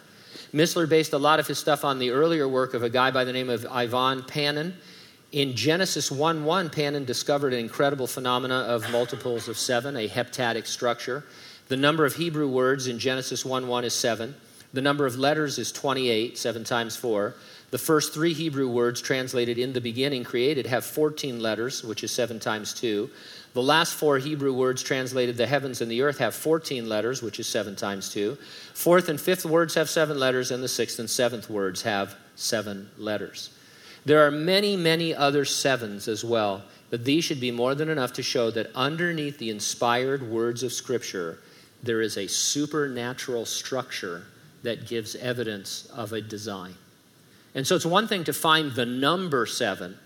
Missler 0.54 0.88
based 0.88 1.14
a 1.14 1.18
lot 1.18 1.40
of 1.40 1.48
his 1.48 1.58
stuff 1.58 1.84
on 1.84 2.00
the 2.00 2.12
earlier 2.12 2.48
work 2.48 2.74
of 2.74 2.84
a 2.84 2.90
guy 2.90 3.12
by 3.12 3.24
the 3.24 3.34
name 3.34 3.50
of 3.50 3.66
Ivan 3.70 4.24
Panin. 4.24 4.76
In 5.34 5.58
Genesis 5.58 6.10
1 6.10 6.46
1, 6.46 6.70
Panin 6.70 7.04
discovered 7.04 7.52
an 7.52 7.60
incredible 7.60 8.08
phenomena 8.08 8.60
of 8.60 8.90
multiples 8.92 9.50
of 9.50 9.58
seven, 9.58 9.98
a 9.98 10.08
heptadic 10.08 10.66
structure. 10.66 11.26
The 11.68 11.76
number 11.76 12.06
of 12.06 12.16
Hebrew 12.16 12.48
words 12.48 12.88
in 12.88 12.98
Genesis 12.98 13.44
1 13.44 13.68
1 13.68 13.84
is 13.84 13.94
seven. 13.94 14.36
The 14.72 14.82
number 14.82 15.06
of 15.06 15.18
letters 15.18 15.58
is 15.58 15.74
28, 15.74 16.38
seven 16.38 16.64
times 16.64 16.96
four. 16.96 17.36
The 17.72 17.78
first 17.78 18.14
three 18.14 18.32
Hebrew 18.32 18.70
words 18.70 19.02
translated 19.02 19.58
in 19.58 19.74
the 19.74 19.82
beginning 19.82 20.24
created 20.24 20.66
have 20.66 20.86
14 20.86 21.42
letters, 21.42 21.84
which 21.84 22.06
is 22.06 22.12
seven 22.12 22.40
times 22.40 22.74
two. 22.74 23.10
The 23.54 23.62
last 23.62 23.96
four 23.96 24.20
Hebrew 24.20 24.54
words 24.54 24.82
translated 24.82 25.36
the 25.36 25.48
heavens 25.48 25.82
and 25.82 25.92
the 25.92 26.04
earth 26.04 26.20
have 26.20 26.36
14 26.36 26.88
letters, 26.88 27.22
which 27.22 27.38
is 27.42 27.48
seven 27.48 27.76
times 27.76 28.10
two. 28.10 28.38
Fourth 28.74 29.10
and 29.10 29.20
fifth 29.20 29.46
words 29.46 29.74
have 29.76 29.90
seven 29.90 30.18
letters, 30.18 30.52
and 30.52 30.64
the 30.64 30.70
sixth 30.70 31.00
and 31.00 31.10
seventh 31.10 31.50
words 31.50 31.82
have 31.82 32.16
seven 32.36 32.90
letters. 32.98 33.50
There 34.08 34.26
are 34.26 34.32
many, 34.32 34.78
many 34.78 35.14
other 35.14 35.44
sevens 35.44 36.08
as 36.08 36.24
well, 36.24 36.64
but 36.90 37.04
these 37.04 37.26
should 37.26 37.42
be 37.42 37.52
more 37.52 37.76
than 37.76 37.90
enough 37.90 38.14
to 38.14 38.24
show 38.24 38.50
that 38.52 38.72
underneath 38.74 39.38
the 39.38 39.50
inspired 39.50 40.24
words 40.24 40.64
of 40.64 40.72
Scripture, 40.72 41.40
there 41.84 42.00
is 42.00 42.16
a 42.16 42.26
supernatural 42.26 43.46
structure 43.46 44.24
that 44.64 44.88
gives 44.88 45.18
evidence 45.18 45.88
of 45.94 46.14
a 46.14 46.22
design. 46.22 46.76
And 47.54 47.68
so 47.68 47.76
it's 47.76 47.86
one 47.86 48.08
thing 48.08 48.24
to 48.24 48.32
find 48.32 48.72
the 48.72 48.86
number 48.86 49.46
seven 49.46 49.98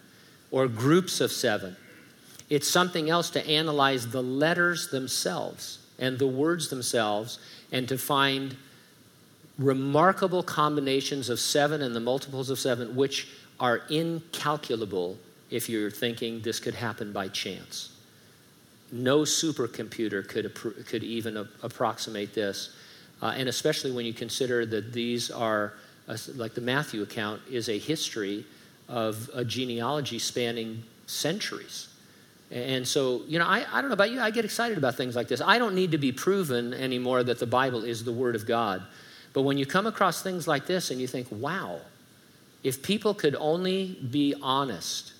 or 0.49 0.67
groups 0.67 1.21
of 1.21 1.31
seven, 1.31 1.75
it's 2.49 2.67
something 2.67 3.07
else 3.07 3.29
to 3.29 3.47
analyze 3.47 4.07
the 4.07 4.23
letters 4.23 4.87
themselves 4.87 5.77
and 5.99 6.17
the 6.17 6.25
words 6.25 6.69
themselves 6.69 7.37
and 7.71 7.87
to 7.87 7.99
find 7.99 8.57
remarkable 9.59 10.41
combinations 10.41 11.29
of 11.29 11.39
seven 11.39 11.83
and 11.83 11.95
the 11.95 11.99
multiples 11.99 12.49
of 12.49 12.57
seven, 12.57 12.95
which 12.95 13.27
are 13.61 13.83
incalculable 13.89 15.17
if 15.51 15.69
you're 15.69 15.91
thinking 15.91 16.41
this 16.41 16.59
could 16.59 16.73
happen 16.73 17.13
by 17.13 17.27
chance. 17.27 17.95
No 18.91 19.19
supercomputer 19.19 20.27
could, 20.27 20.53
could 20.87 21.03
even 21.03 21.37
approximate 21.61 22.33
this. 22.33 22.75
Uh, 23.21 23.33
and 23.37 23.47
especially 23.47 23.91
when 23.91 24.05
you 24.05 24.13
consider 24.13 24.65
that 24.65 24.91
these 24.91 25.29
are, 25.29 25.73
uh, 26.09 26.17
like 26.35 26.55
the 26.55 26.61
Matthew 26.61 27.03
account, 27.03 27.41
is 27.49 27.69
a 27.69 27.77
history 27.77 28.45
of 28.89 29.29
a 29.33 29.45
genealogy 29.45 30.17
spanning 30.17 30.83
centuries. 31.05 31.87
And 32.49 32.85
so, 32.85 33.21
you 33.27 33.37
know, 33.37 33.45
I, 33.45 33.65
I 33.71 33.79
don't 33.79 33.89
know 33.89 33.93
about 33.93 34.11
you, 34.11 34.19
I 34.19 34.31
get 34.31 34.43
excited 34.43 34.77
about 34.77 34.95
things 34.95 35.15
like 35.15 35.27
this. 35.27 35.39
I 35.39 35.59
don't 35.59 35.75
need 35.75 35.91
to 35.91 35.97
be 35.97 36.11
proven 36.11 36.73
anymore 36.73 37.23
that 37.23 37.39
the 37.39 37.45
Bible 37.45 37.83
is 37.83 38.03
the 38.03 38.11
Word 38.11 38.35
of 38.35 38.47
God. 38.47 38.81
But 39.33 39.43
when 39.43 39.57
you 39.57 39.65
come 39.65 39.85
across 39.85 40.23
things 40.23 40.47
like 40.47 40.65
this 40.65 40.91
and 40.91 40.99
you 40.99 41.07
think, 41.07 41.27
wow, 41.31 41.79
if 42.63 42.83
people 42.83 43.13
could 43.13 43.35
only 43.35 43.99
be 44.11 44.35
honest, 44.41 45.13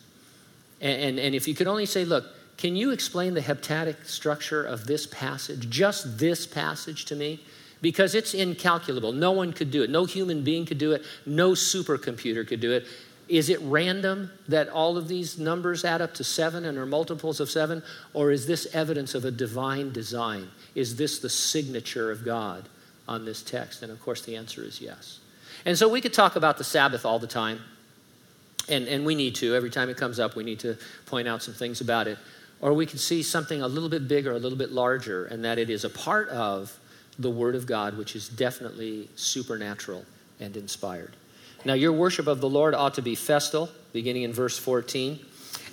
and, 0.79 1.01
and, 1.01 1.19
and 1.19 1.35
if 1.35 1.47
you 1.47 1.55
could 1.55 1.67
only 1.67 1.85
say, 1.85 2.05
look, 2.05 2.25
can 2.57 2.75
you 2.75 2.91
explain 2.91 3.33
the 3.33 3.41
heptadic 3.41 4.05
structure 4.05 4.63
of 4.63 4.85
this 4.85 5.07
passage, 5.07 5.69
just 5.69 6.19
this 6.19 6.45
passage 6.45 7.05
to 7.05 7.15
me? 7.15 7.39
Because 7.81 8.13
it's 8.13 8.35
incalculable. 8.35 9.11
No 9.11 9.31
one 9.31 9.53
could 9.53 9.71
do 9.71 9.81
it. 9.81 9.89
No 9.89 10.05
human 10.05 10.43
being 10.43 10.67
could 10.67 10.77
do 10.77 10.91
it. 10.91 11.03
No 11.25 11.51
supercomputer 11.53 12.47
could 12.47 12.59
do 12.59 12.71
it. 12.71 12.85
Is 13.27 13.49
it 13.49 13.59
random 13.61 14.29
that 14.47 14.69
all 14.69 14.97
of 14.97 15.07
these 15.07 15.39
numbers 15.39 15.85
add 15.85 16.01
up 16.01 16.13
to 16.15 16.23
seven 16.23 16.65
and 16.65 16.77
are 16.77 16.85
multiples 16.85 17.39
of 17.39 17.49
seven? 17.49 17.81
Or 18.13 18.29
is 18.29 18.45
this 18.45 18.67
evidence 18.75 19.15
of 19.15 19.25
a 19.25 19.31
divine 19.31 19.91
design? 19.93 20.49
Is 20.75 20.97
this 20.97 21.17
the 21.17 21.29
signature 21.29 22.11
of 22.11 22.23
God 22.23 22.69
on 23.07 23.25
this 23.25 23.41
text? 23.41 23.81
And 23.81 23.91
of 23.91 23.99
course, 24.01 24.21
the 24.21 24.35
answer 24.35 24.63
is 24.63 24.81
yes. 24.81 25.20
And 25.65 25.77
so 25.77 25.87
we 25.87 26.01
could 26.01 26.13
talk 26.13 26.35
about 26.35 26.57
the 26.57 26.63
Sabbath 26.63 27.05
all 27.05 27.19
the 27.19 27.27
time, 27.27 27.59
and, 28.69 28.87
and 28.87 29.05
we 29.05 29.15
need 29.15 29.35
to. 29.35 29.55
Every 29.55 29.69
time 29.69 29.89
it 29.89 29.97
comes 29.97 30.19
up, 30.19 30.35
we 30.35 30.43
need 30.43 30.59
to 30.59 30.77
point 31.05 31.27
out 31.27 31.43
some 31.43 31.53
things 31.53 31.81
about 31.81 32.07
it. 32.07 32.17
Or 32.61 32.73
we 32.73 32.85
could 32.85 32.99
see 32.99 33.23
something 33.23 33.61
a 33.61 33.67
little 33.67 33.89
bit 33.89 34.07
bigger, 34.07 34.31
a 34.31 34.39
little 34.39 34.57
bit 34.57 34.71
larger, 34.71 35.25
and 35.25 35.43
that 35.43 35.57
it 35.57 35.69
is 35.69 35.83
a 35.83 35.89
part 35.89 36.29
of 36.29 36.77
the 37.17 37.29
Word 37.29 37.55
of 37.55 37.65
God, 37.65 37.97
which 37.97 38.15
is 38.15 38.29
definitely 38.29 39.09
supernatural 39.15 40.05
and 40.39 40.55
inspired. 40.55 41.15
Now, 41.65 41.73
your 41.73 41.91
worship 41.91 42.27
of 42.27 42.41
the 42.41 42.49
Lord 42.49 42.73
ought 42.73 42.95
to 42.95 43.01
be 43.01 43.15
festal, 43.15 43.69
beginning 43.93 44.23
in 44.23 44.33
verse 44.33 44.57
14. 44.57 45.19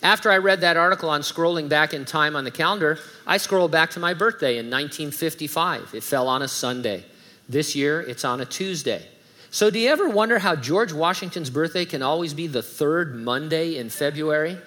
After 0.03 0.31
I 0.31 0.39
read 0.39 0.61
that 0.61 0.77
article 0.77 1.11
on 1.11 1.23
scrolling 1.23 1.69
back 1.69 1.93
in 1.93 2.05
time 2.05 2.37
on 2.37 2.45
the 2.45 2.51
calendar, 2.51 2.99
I 3.27 3.39
scrolled 3.39 3.71
back 3.71 3.91
to 3.91 4.01
my 4.01 4.15
birthday 4.15 4.59
in 4.59 4.67
1955. 4.67 5.95
It 5.95 6.03
fell 6.03 6.29
on 6.29 6.43
a 6.43 6.49
Sunday. 6.49 7.05
This 7.49 7.75
year, 7.75 8.01
it's 8.01 8.25
on 8.25 8.41
a 8.41 8.45
Tuesday. 8.45 9.07
So, 9.51 9.71
do 9.71 9.79
you 9.79 9.89
ever 9.89 10.11
wonder 10.11 10.39
how 10.39 10.57
George 10.57 10.93
Washington's 10.93 11.49
birthday 11.49 11.87
can 11.87 12.03
always 12.03 12.35
be 12.35 12.47
the 12.47 12.63
third 12.63 13.17
Monday 13.17 13.79
in 13.79 13.89
February? 13.89 14.59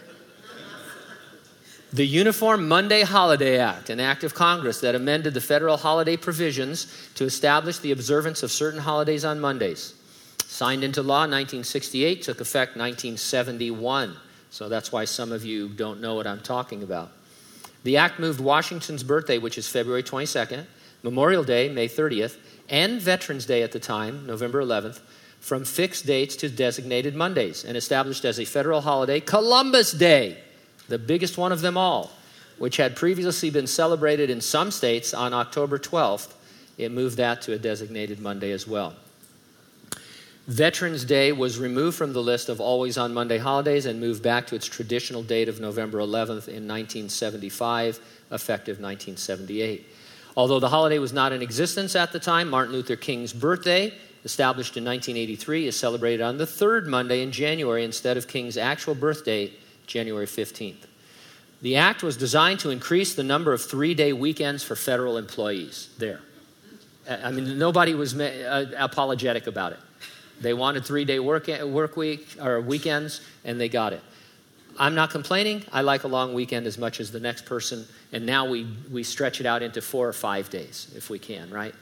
The 1.94 2.08
Uniform 2.08 2.68
Monday 2.68 3.04
Holiday 3.04 3.60
Act, 3.60 3.90
an 3.90 4.00
act 4.00 4.24
of 4.24 4.34
Congress 4.34 4.80
that 4.80 4.96
amended 4.96 5.34
the 5.34 5.42
federal 5.42 5.78
holiday 5.78 6.18
provisions 6.18 6.88
to 7.16 7.26
establish 7.26 7.78
the 7.78 7.92
observance 7.92 8.44
of 8.44 8.52
certain 8.52 8.80
holidays 8.80 9.24
on 9.24 9.40
Mondays. 9.40 9.94
Signed 10.46 10.84
into 10.84 11.02
law 11.02 11.26
in 11.26 11.32
1968, 11.32 12.24
took 12.24 12.40
effect 12.40 12.76
1971. 12.76 14.16
So 14.50 14.68
that's 14.68 14.92
why 14.92 15.06
some 15.06 15.32
of 15.32 15.46
you 15.46 15.70
don't 15.70 16.02
know 16.02 16.16
what 16.16 16.26
I'm 16.26 16.40
talking 16.40 16.82
about. 16.82 17.12
The 17.84 17.98
act 17.98 18.20
moved 18.20 18.40
Washington's 18.40 19.04
birthday, 19.04 19.38
which 19.38 19.58
is 19.58 19.68
February 19.68 20.04
22nd, 20.04 20.66
Memorial 21.04 21.44
Day, 21.44 21.70
May 21.70 21.88
30th, 21.88 22.38
and 22.72 23.02
Veterans 23.02 23.46
Day 23.46 23.62
at 23.62 23.74
the 23.74 23.80
time, 23.80 24.26
November 24.26 24.64
11th, 24.64 25.02
from 25.42 25.66
fixed 25.66 26.06
dates 26.06 26.36
to 26.38 26.50
designated 26.50 27.14
Mondays 27.14 27.66
and 27.66 27.76
established 27.76 28.24
as 28.26 28.40
a 28.40 28.46
federal 28.46 28.82
holiday 28.82 29.20
Columbus 29.20 29.92
Day, 29.92 30.38
the 30.88 30.98
biggest 30.98 31.38
one 31.38 31.52
of 31.52 31.62
them 31.62 31.78
all, 31.78 32.12
which 32.58 32.78
had 32.78 32.96
previously 32.96 33.50
been 33.50 33.68
celebrated 33.68 34.30
in 34.30 34.40
some 34.40 34.72
states 34.72 35.14
on 35.14 35.34
October 35.34 35.78
12th. 35.78 36.34
It 36.78 36.92
moved 36.92 37.18
that 37.18 37.42
to 37.44 37.54
a 37.54 37.60
designated 37.60 38.20
Monday 38.20 38.52
as 38.52 38.66
well. 38.66 38.96
Veterans 40.48 41.06
Day 41.06 41.32
was 41.32 41.60
removed 41.60 41.98
from 41.98 42.14
the 42.14 42.24
list 42.24 42.50
of 42.50 42.60
always 42.60 42.98
on 42.98 43.14
Monday 43.14 43.38
holidays 43.38 43.86
and 43.86 44.00
moved 44.00 44.24
back 44.24 44.48
to 44.48 44.56
its 44.56 44.66
traditional 44.66 45.22
date 45.22 45.48
of 45.48 45.60
November 45.60 46.00
11th 46.00 46.48
in 46.48 46.68
1975, 46.68 48.00
effective 48.32 48.80
1978. 48.80 49.86
Although 50.36 50.60
the 50.60 50.70
holiday 50.70 51.00
was 51.00 51.14
not 51.14 51.34
in 51.34 51.42
existence 51.42 51.96
at 51.96 52.12
the 52.12 52.20
time, 52.20 52.50
Martin 52.50 52.74
Luther 52.74 52.96
King's 52.96 53.34
birthday, 53.34 53.94
established 54.24 54.78
in 54.78 54.86
1983, 54.86 55.68
is 55.68 55.78
celebrated 55.78 56.22
on 56.22 56.38
the 56.38 56.46
third 56.46 56.88
Monday 56.88 57.22
in 57.22 57.32
January 57.32 57.84
instead 57.84 58.18
of 58.18 58.28
King's 58.28 58.58
actual 58.58 58.96
birthday, 58.96 59.52
January 59.88 60.26
15th. 60.26 60.86
The 61.62 61.76
act 61.76 62.02
was 62.02 62.18
designed 62.18 62.60
to 62.62 62.70
increase 62.70 63.14
the 63.14 63.24
number 63.24 63.54
of 63.54 63.62
three 63.62 63.94
day 63.94 64.14
weekends 64.14 64.64
for 64.64 64.76
federal 64.76 65.18
employees 65.18 65.90
there. 65.98 66.22
I 67.08 67.32
mean, 67.32 67.58
nobody 67.58 67.94
was 67.94 68.18
uh, 68.20 68.72
apologetic 68.78 69.48
about 69.48 69.74
it. 69.74 69.80
They 70.40 70.54
wanted 70.54 70.86
three 70.86 71.06
day 71.06 71.20
work, 71.20 71.48
work 71.48 71.98
week 71.98 72.28
or 72.42 72.62
weekends, 72.62 73.22
and 73.44 73.60
they 73.60 73.70
got 73.70 73.94
it. 73.94 74.02
I'm 74.78 74.96
not 74.96 75.10
complaining. 75.10 75.64
I 75.72 75.82
like 75.82 76.04
a 76.04 76.08
long 76.08 76.34
weekend 76.34 76.66
as 76.66 76.78
much 76.78 77.00
as 77.00 77.12
the 77.12 77.20
next 77.20 77.46
person. 77.46 77.86
And 78.12 78.26
now 78.26 78.50
we, 78.50 78.68
we 78.92 79.04
stretch 79.04 79.40
it 79.40 79.46
out 79.46 79.62
into 79.62 79.82
four 79.82 80.08
or 80.08 80.14
five 80.14 80.50
days 80.50 80.92
if 80.96 81.10
we 81.10 81.20
can, 81.20 81.50
right? 81.50 81.76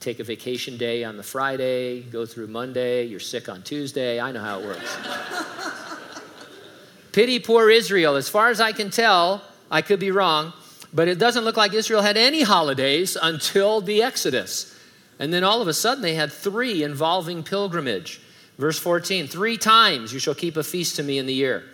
Take 0.00 0.18
a 0.18 0.24
vacation 0.24 0.76
day 0.76 1.04
on 1.04 1.16
the 1.16 1.22
Friday, 1.22 2.02
go 2.02 2.26
through 2.26 2.48
Monday, 2.48 3.04
you're 3.04 3.20
sick 3.20 3.48
on 3.48 3.62
Tuesday. 3.62 4.20
I 4.20 4.32
know 4.32 4.40
how 4.40 4.60
it 4.60 4.66
works. 4.66 4.96
Pity 7.12 7.38
poor 7.38 7.70
Israel. 7.70 8.16
As 8.16 8.28
far 8.28 8.48
as 8.48 8.60
I 8.60 8.72
can 8.72 8.90
tell, 8.90 9.42
I 9.70 9.82
could 9.82 10.00
be 10.00 10.10
wrong, 10.10 10.52
but 10.92 11.08
it 11.08 11.18
doesn't 11.18 11.44
look 11.44 11.56
like 11.56 11.72
Israel 11.72 12.02
had 12.02 12.16
any 12.16 12.42
holidays 12.42 13.16
until 13.20 13.80
the 13.80 14.02
Exodus. 14.02 14.76
And 15.18 15.32
then 15.32 15.44
all 15.44 15.62
of 15.62 15.68
a 15.68 15.74
sudden 15.74 16.02
they 16.02 16.14
had 16.14 16.32
three 16.32 16.82
involving 16.82 17.42
pilgrimage. 17.42 18.20
Verse 18.58 18.78
14 18.78 19.28
Three 19.28 19.56
times 19.56 20.12
you 20.12 20.18
shall 20.18 20.34
keep 20.34 20.56
a 20.56 20.64
feast 20.64 20.96
to 20.96 21.02
me 21.02 21.18
in 21.18 21.26
the 21.26 21.34
year. 21.34 21.64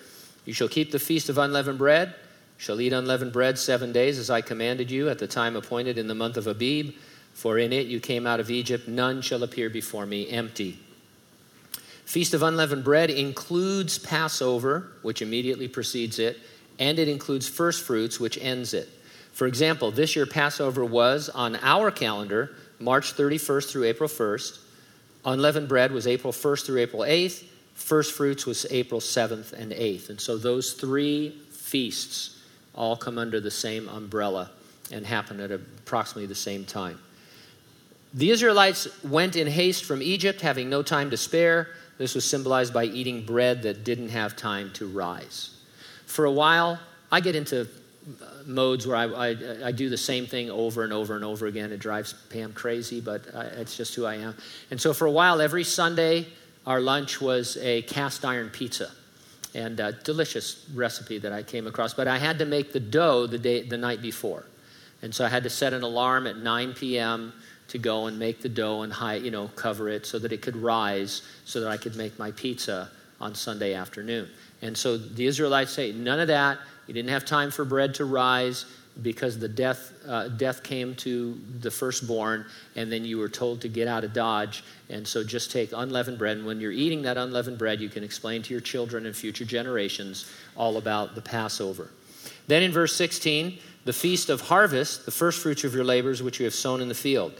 You 0.49 0.55
shall 0.55 0.67
keep 0.67 0.93
the 0.93 0.99
feast 0.99 1.29
of 1.29 1.37
unleavened 1.37 1.77
bread, 1.77 2.15
shall 2.57 2.81
eat 2.81 2.95
unleavened 2.95 3.35
bread 3.35 3.59
seven 3.59 3.93
days, 3.93 4.19
as 4.19 4.31
I 4.31 4.41
commanded 4.41 4.91
you 4.91 5.11
at 5.11 5.19
the 5.19 5.27
time 5.27 5.57
appointed 5.57 5.99
in 5.99 6.07
the 6.07 6.15
month 6.15 6.39
of 6.39 6.47
Abib. 6.47 6.95
For 7.35 7.59
in 7.59 7.71
it 7.71 7.87
you 7.87 8.01
came 8.01 8.27
out 8.27 8.41
of 8.41 8.51
Egypt, 8.51 8.89
none 8.89 9.21
shall 9.21 9.43
appear 9.43 9.69
before 9.69 10.07
me 10.07 10.31
empty. 10.31 10.79
Feast 12.07 12.33
of 12.33 12.43
Unleavened 12.43 12.83
Bread 12.83 13.11
includes 13.11 13.99
Passover, 13.99 14.89
which 15.03 15.21
immediately 15.21 15.69
precedes 15.69 16.19
it, 16.19 16.39
and 16.79 16.99
it 16.99 17.09
includes 17.09 17.47
first 17.47 17.85
fruits, 17.85 18.19
which 18.19 18.39
ends 18.41 18.73
it. 18.73 18.89
For 19.33 19.47
example, 19.47 19.91
this 19.91 20.17
year 20.17 20.25
Passover 20.25 20.83
was 20.83 21.29
on 21.29 21.57
our 21.57 21.91
calendar 21.91 22.57
March 22.81 23.15
31st 23.15 23.69
through 23.69 23.85
April 23.85 24.09
1st. 24.09 24.61
Unleavened 25.27 25.69
bread 25.69 25.93
was 25.93 26.07
April 26.07 26.33
1st 26.33 26.65
through 26.65 26.79
April 26.79 27.03
8th. 27.03 27.45
First 27.79 28.13
fruits 28.13 28.45
was 28.45 28.67
April 28.71 29.01
7th 29.01 29.53
and 29.53 29.73
8th. 29.73 30.11
And 30.11 30.21
so 30.21 30.37
those 30.37 30.73
three 30.73 31.31
feasts 31.51 32.43
all 32.75 32.97
come 32.97 33.17
under 33.17 33.41
the 33.41 33.53
same 33.53 33.89
umbrella 33.89 34.51
and 34.93 35.07
happen 35.07 35.41
at 35.41 35.53
approximately 35.53 36.27
the 36.27 36.35
same 36.35 36.65
time. 36.65 36.99
The 38.13 38.31
Israelites 38.31 38.89
went 39.05 39.37
in 39.37 39.47
haste 39.47 39.85
from 39.85 40.03
Egypt, 40.03 40.41
having 40.41 40.69
no 40.69 40.83
time 40.83 41.09
to 41.11 41.17
spare. 41.17 41.69
This 41.99 42.15
was 42.15 42.25
symbolized 42.29 42.75
by 42.75 42.85
eating 42.85 43.25
bread 43.25 43.63
that 43.63 43.85
didn't 43.85 44.09
have 44.11 44.37
time 44.37 44.71
to 44.75 44.87
rise. 44.87 45.57
For 46.05 46.25
a 46.25 46.33
while, 46.33 46.79
I 47.13 47.21
get 47.21 47.37
into 47.37 47.63
uh, 47.63 48.25
modes 48.45 48.87
where 48.87 48.97
I, 48.97 49.05
I, 49.05 49.37
I, 49.67 49.73
do 49.73 49.89
the 49.89 49.97
same 49.97 50.27
thing 50.27 50.51
over 50.51 50.83
and 50.83 50.93
over 50.93 51.15
and 51.15 51.25
over 51.25 51.47
again. 51.47 51.73
It 51.73 51.79
drives 51.79 52.15
Pam 52.31 52.53
crazy, 52.53 53.01
but 53.01 53.23
I, 53.35 53.45
it's 53.45 53.77
just 53.77 53.95
who 53.95 54.05
I 54.05 54.17
am. 54.17 54.35
And 54.71 54.81
so 54.81 54.93
for 54.93 55.07
a 55.07 55.11
while, 55.11 55.41
every 55.41 55.65
Sunday, 55.65 56.27
our 56.69 56.81
lunch 56.81 57.21
was 57.21 57.57
a 57.61 57.83
cast 57.83 58.25
iron 58.25 58.51
pizza. 58.51 58.93
And 59.55 59.81
a 59.81 59.93
delicious 59.93 60.69
recipe 60.75 61.19
that 61.19 61.33
I 61.33 61.43
came 61.43 61.67
across. 61.67 61.95
But 61.95 62.07
I 62.07 62.19
had 62.19 62.39
to 62.39 62.45
make 62.45 62.73
the 62.73 62.81
dough 62.81 63.27
the, 63.27 63.39
day, 63.39 63.63
the 63.63 63.79
night 63.79 64.03
before. 64.03 64.45
And 65.03 65.13
so 65.13 65.25
I 65.25 65.29
had 65.29 65.43
to 65.45 65.51
set 65.51 65.73
an 65.73 65.83
alarm 65.83 66.27
at 66.27 66.37
9 66.37 66.75
p.m 66.75 67.33
to 67.69 67.79
go 67.79 68.07
and 68.07 68.19
make 68.19 68.41
the 68.41 68.49
dough 68.49 68.83
and 68.83 68.93
high, 68.93 69.17
you 69.17 69.31
know, 69.31 69.49
cover 69.49 69.89
it 69.89 70.07
so 70.07 70.19
that 70.19 70.33
it 70.33 70.43
could 70.43 70.57
rise 70.57 71.23
so 71.45 71.61
that 71.61 71.69
I 71.69 71.77
could 71.77 71.97
make 71.97 72.19
my 72.19 72.31
pizza 72.33 72.91
on 73.21 73.35
Sunday 73.35 73.75
afternoon. 73.75 74.29
And 74.63 74.77
so 74.77 74.97
the 74.97 75.27
Israelites 75.27 75.73
say, 75.73 75.93
none 75.93 76.19
of 76.19 76.29
that. 76.29 76.59
You 76.87 76.95
didn't 76.95 77.11
have 77.11 77.25
time 77.25 77.51
for 77.51 77.65
bread 77.65 77.95
to 77.97 78.05
rise 78.07 78.65
because 79.03 79.39
the 79.39 79.49
death, 79.49 79.93
uh, 80.07 80.29
death 80.29 80.63
came 80.63 80.95
to 80.97 81.39
the 81.61 81.71
firstborn, 81.71 82.45
and 82.77 82.91
then 82.91 83.05
you 83.05 83.19
were 83.19 83.29
told 83.29 83.61
to 83.61 83.69
get 83.69 83.87
out 83.87 84.05
of 84.05 84.13
Dodge. 84.13 84.65
And 84.91 85.07
so 85.07 85.23
just 85.23 85.51
take 85.51 85.73
unleavened 85.73 86.19
bread. 86.19 86.39
And 86.39 86.47
when 86.47 86.61
you're 86.61 86.73
eating 86.73 87.03
that 87.03 87.17
unleavened 87.17 87.59
bread, 87.59 87.81
you 87.81 87.89
can 87.89 88.03
explain 88.03 88.43
to 88.43 88.55
your 88.55 88.61
children 88.61 89.07
and 89.07 89.15
future 89.15 89.45
generations 89.45 90.31
all 90.57 90.77
about 90.77 91.15
the 91.15 91.23
Passover. 91.23 91.91
Then 92.49 92.63
in 92.63 92.73
verse 92.73 92.97
16, 92.97 93.59
the 93.85 93.93
feast 93.93 94.31
of 94.31 94.43
harvest, 94.43 95.05
the 95.05 95.11
first 95.11 95.41
fruits 95.41 95.65
of 95.65 95.75
your 95.75 95.85
labors 95.85 96.23
which 96.23 96.41
you 96.41 96.45
have 96.45 96.55
sown 96.55 96.81
in 96.81 96.89
the 96.89 96.95
field. 96.95 97.33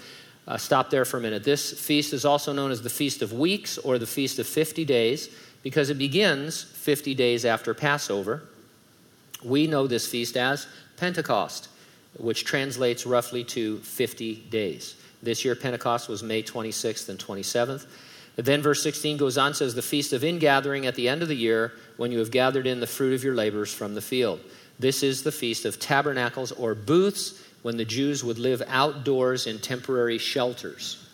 Uh, 0.47 0.57
stop 0.57 0.89
there 0.89 1.05
for 1.05 1.19
a 1.19 1.21
minute. 1.21 1.45
This 1.45 1.79
feast 1.79 2.15
is 2.15 2.25
also 2.25 2.53
known 2.53 2.71
as 2.71 2.81
the 2.81 2.89
Feast 2.89 3.21
of 3.21 3.35
Weeks 3.35 3.77
or 3.77 3.99
the 3.99 4.07
Feast 4.07 4.39
of 4.39 4.47
50 4.47 4.85
Days 4.87 5.29
because 5.63 5.91
it 5.91 5.99
begins 5.99 6.63
50 6.63 7.15
days 7.15 7.45
after 7.45 7.75
Passover. 7.75 8.45
We 9.45 9.67
know 9.67 9.87
this 9.87 10.07
feast 10.07 10.37
as 10.37 10.67
Pentecost, 10.99 11.69
which 12.19 12.45
translates 12.45 13.07
roughly 13.07 13.45
to 13.45 13.79
50 13.79 14.37
days. 14.51 14.97
This 15.23 15.45
year, 15.45 15.55
Pentecost 15.55 16.09
was 16.09 16.23
May 16.23 16.43
26th 16.43 17.09
and 17.09 17.19
27th. 17.19 17.87
then 18.37 18.63
verse 18.63 18.83
16 18.83 19.17
goes 19.17 19.37
on, 19.37 19.55
says, 19.55 19.75
The 19.75 19.83
feast 19.83 20.13
of 20.13 20.23
ingathering 20.23 20.87
at 20.87 20.95
the 20.95 21.09
end 21.09 21.23
of 21.23 21.29
the 21.29 21.37
year, 21.37 21.73
when 21.97 22.13
you 22.13 22.19
have 22.19 22.31
gathered 22.31 22.67
in 22.67 22.81
the 22.81 22.87
fruit 22.87 23.15
of 23.15 23.25
your 23.25 23.35
labors 23.35 23.73
from 23.73 23.95
the 23.95 24.01
field. 24.01 24.41
This 24.79 25.03
is 25.03 25.23
the 25.23 25.33
feast 25.33 25.65
of 25.65 25.81
tabernacles 25.81 26.53
or 26.53 26.75
booths 26.75 27.43
when 27.63 27.77
the 27.77 27.85
Jews 27.85 28.23
would 28.23 28.39
live 28.39 28.63
outdoors 28.69 29.47
in 29.47 29.59
temporary 29.59 30.19
shelters. 30.19 31.05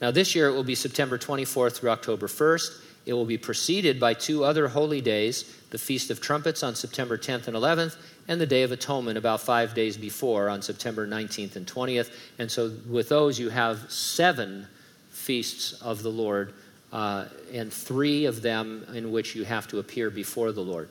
Now, 0.00 0.10
this 0.10 0.34
year 0.34 0.48
it 0.48 0.52
will 0.52 0.64
be 0.64 0.74
September 0.74 1.16
24th 1.16 1.76
through 1.76 1.90
October 1.90 2.26
1st. 2.26 2.82
It 3.06 3.12
will 3.12 3.24
be 3.24 3.38
preceded 3.38 4.00
by 4.00 4.14
two 4.14 4.44
other 4.44 4.68
holy 4.68 5.00
days 5.00 5.56
the 5.70 5.78
Feast 5.78 6.10
of 6.10 6.20
Trumpets 6.20 6.62
on 6.62 6.74
September 6.74 7.16
10th 7.16 7.46
and 7.46 7.56
11th, 7.56 7.96
and 8.28 8.40
the 8.40 8.46
Day 8.46 8.62
of 8.62 8.72
Atonement 8.72 9.16
about 9.16 9.40
five 9.40 9.74
days 9.74 9.96
before 9.96 10.48
on 10.48 10.62
September 10.62 11.06
19th 11.06 11.56
and 11.56 11.66
20th. 11.66 12.10
And 12.38 12.50
so, 12.50 12.72
with 12.88 13.08
those, 13.08 13.38
you 13.38 13.50
have 13.50 13.90
seven 13.90 14.66
feasts 15.10 15.80
of 15.82 16.02
the 16.02 16.10
Lord, 16.10 16.54
uh, 16.92 17.26
and 17.52 17.72
three 17.72 18.26
of 18.26 18.42
them 18.42 18.84
in 18.94 19.12
which 19.12 19.34
you 19.34 19.44
have 19.44 19.68
to 19.68 19.78
appear 19.78 20.10
before 20.10 20.52
the 20.52 20.62
Lord. 20.62 20.88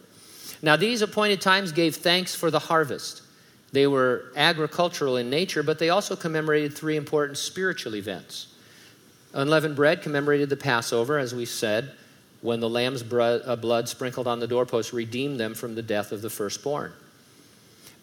Now, 0.61 0.75
these 0.75 1.01
appointed 1.01 1.41
times 1.41 1.71
gave 1.71 1.95
thanks 1.95 2.35
for 2.35 2.49
the 2.49 2.59
harvest. 2.59 3.21
They 3.71 3.87
were 3.87 4.31
agricultural 4.35 5.17
in 5.17 5.29
nature, 5.29 5.63
but 5.63 5.79
they 5.79 5.89
also 5.89 6.15
commemorated 6.15 6.73
three 6.73 6.95
important 6.95 7.37
spiritual 7.37 7.95
events. 7.95 8.47
Unleavened 9.33 9.75
bread 9.75 10.01
commemorated 10.01 10.49
the 10.49 10.55
Passover, 10.55 11.17
as 11.19 11.35
we 11.35 11.45
said, 11.45 11.91
when 12.41 12.61
the 12.61 12.69
lamb's 12.69 13.01
uh, 13.01 13.57
blood 13.59 13.89
sprinkled 13.89 14.27
on 14.27 14.39
the 14.39 14.47
doorpost 14.47 14.93
redeemed 14.93 15.39
them 15.39 15.53
from 15.53 15.75
the 15.75 15.81
death 15.81 16.11
of 16.11 16.21
the 16.21 16.29
firstborn. 16.29 16.93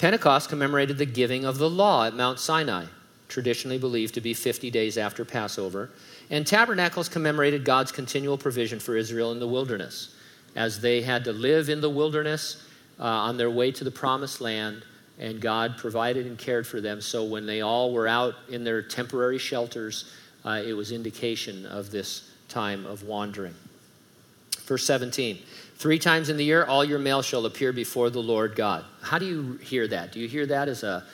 Pentecost 0.03 0.49
commemorated 0.49 0.99
the 0.99 1.07
giving 1.07 1.45
of 1.45 1.59
the 1.59 1.71
law 1.71 2.05
at 2.05 2.17
Mount 2.17 2.41
Sinai, 2.41 2.87
traditionally 3.29 3.79
believed 3.79 4.15
to 4.15 4.21
be 4.21 4.35
50 4.35 4.69
days 4.69 4.99
after 4.99 5.25
Passover. 5.25 5.91
And 6.29 6.45
tabernacles 6.45 7.09
commemorated 7.09 7.65
God's 7.65 7.93
continual 7.93 8.37
provision 8.37 8.81
for 8.81 8.97
Israel 8.97 9.31
in 9.31 9.39
the 9.39 9.47
wilderness, 9.47 10.17
as 10.57 10.81
they 10.81 11.03
had 11.03 11.23
to 11.23 11.33
live 11.33 11.69
in 11.69 11.81
the 11.81 11.89
wilderness 11.89 12.67
uh, 12.99 13.05
on 13.05 13.37
their 13.37 13.49
way 13.49 13.71
to 13.71 13.85
the 13.85 13.93
promised 13.93 14.41
land 14.41 14.85
and 15.21 15.41
God 15.41 15.79
provided 15.79 16.27
and 16.27 16.37
cared 16.37 16.67
for 16.67 16.81
them. 16.81 17.01
So 17.01 17.23
when 17.23 17.47
they 17.47 17.61
all 17.61 17.93
were 17.93 18.09
out 18.09 18.35
in 18.49 18.65
their 18.65 18.83
temporary 18.83 19.39
shelters, 19.39 20.13
uh, 20.45 20.63
it 20.67 20.73
was 20.73 20.91
indication 20.91 21.65
of 21.65 21.93
this 21.93 22.29
time 22.49 22.87
of 22.87 23.05
wandering. 23.05 23.55
Verse 24.73 24.87
17 24.87 25.39
Three 25.77 25.99
times 25.99 26.31
in 26.31 26.39
the 26.39 26.45
year, 26.45 26.65
all 26.65 26.83
your 26.83 26.99
male 26.99 27.21
shall 27.21 27.45
appear 27.45 27.75
before 27.75 28.09
the 28.09 28.23
Lord 28.23 28.57
God. 28.57 28.87
How 29.03 29.19
do 29.19 29.27
you 29.27 29.59
hear 29.59 29.87
that? 29.89 30.13
Do 30.13 30.19
you 30.19 30.27
hear 30.27 30.47
that 30.47 30.67
as, 30.67 30.83
a, 30.83 31.05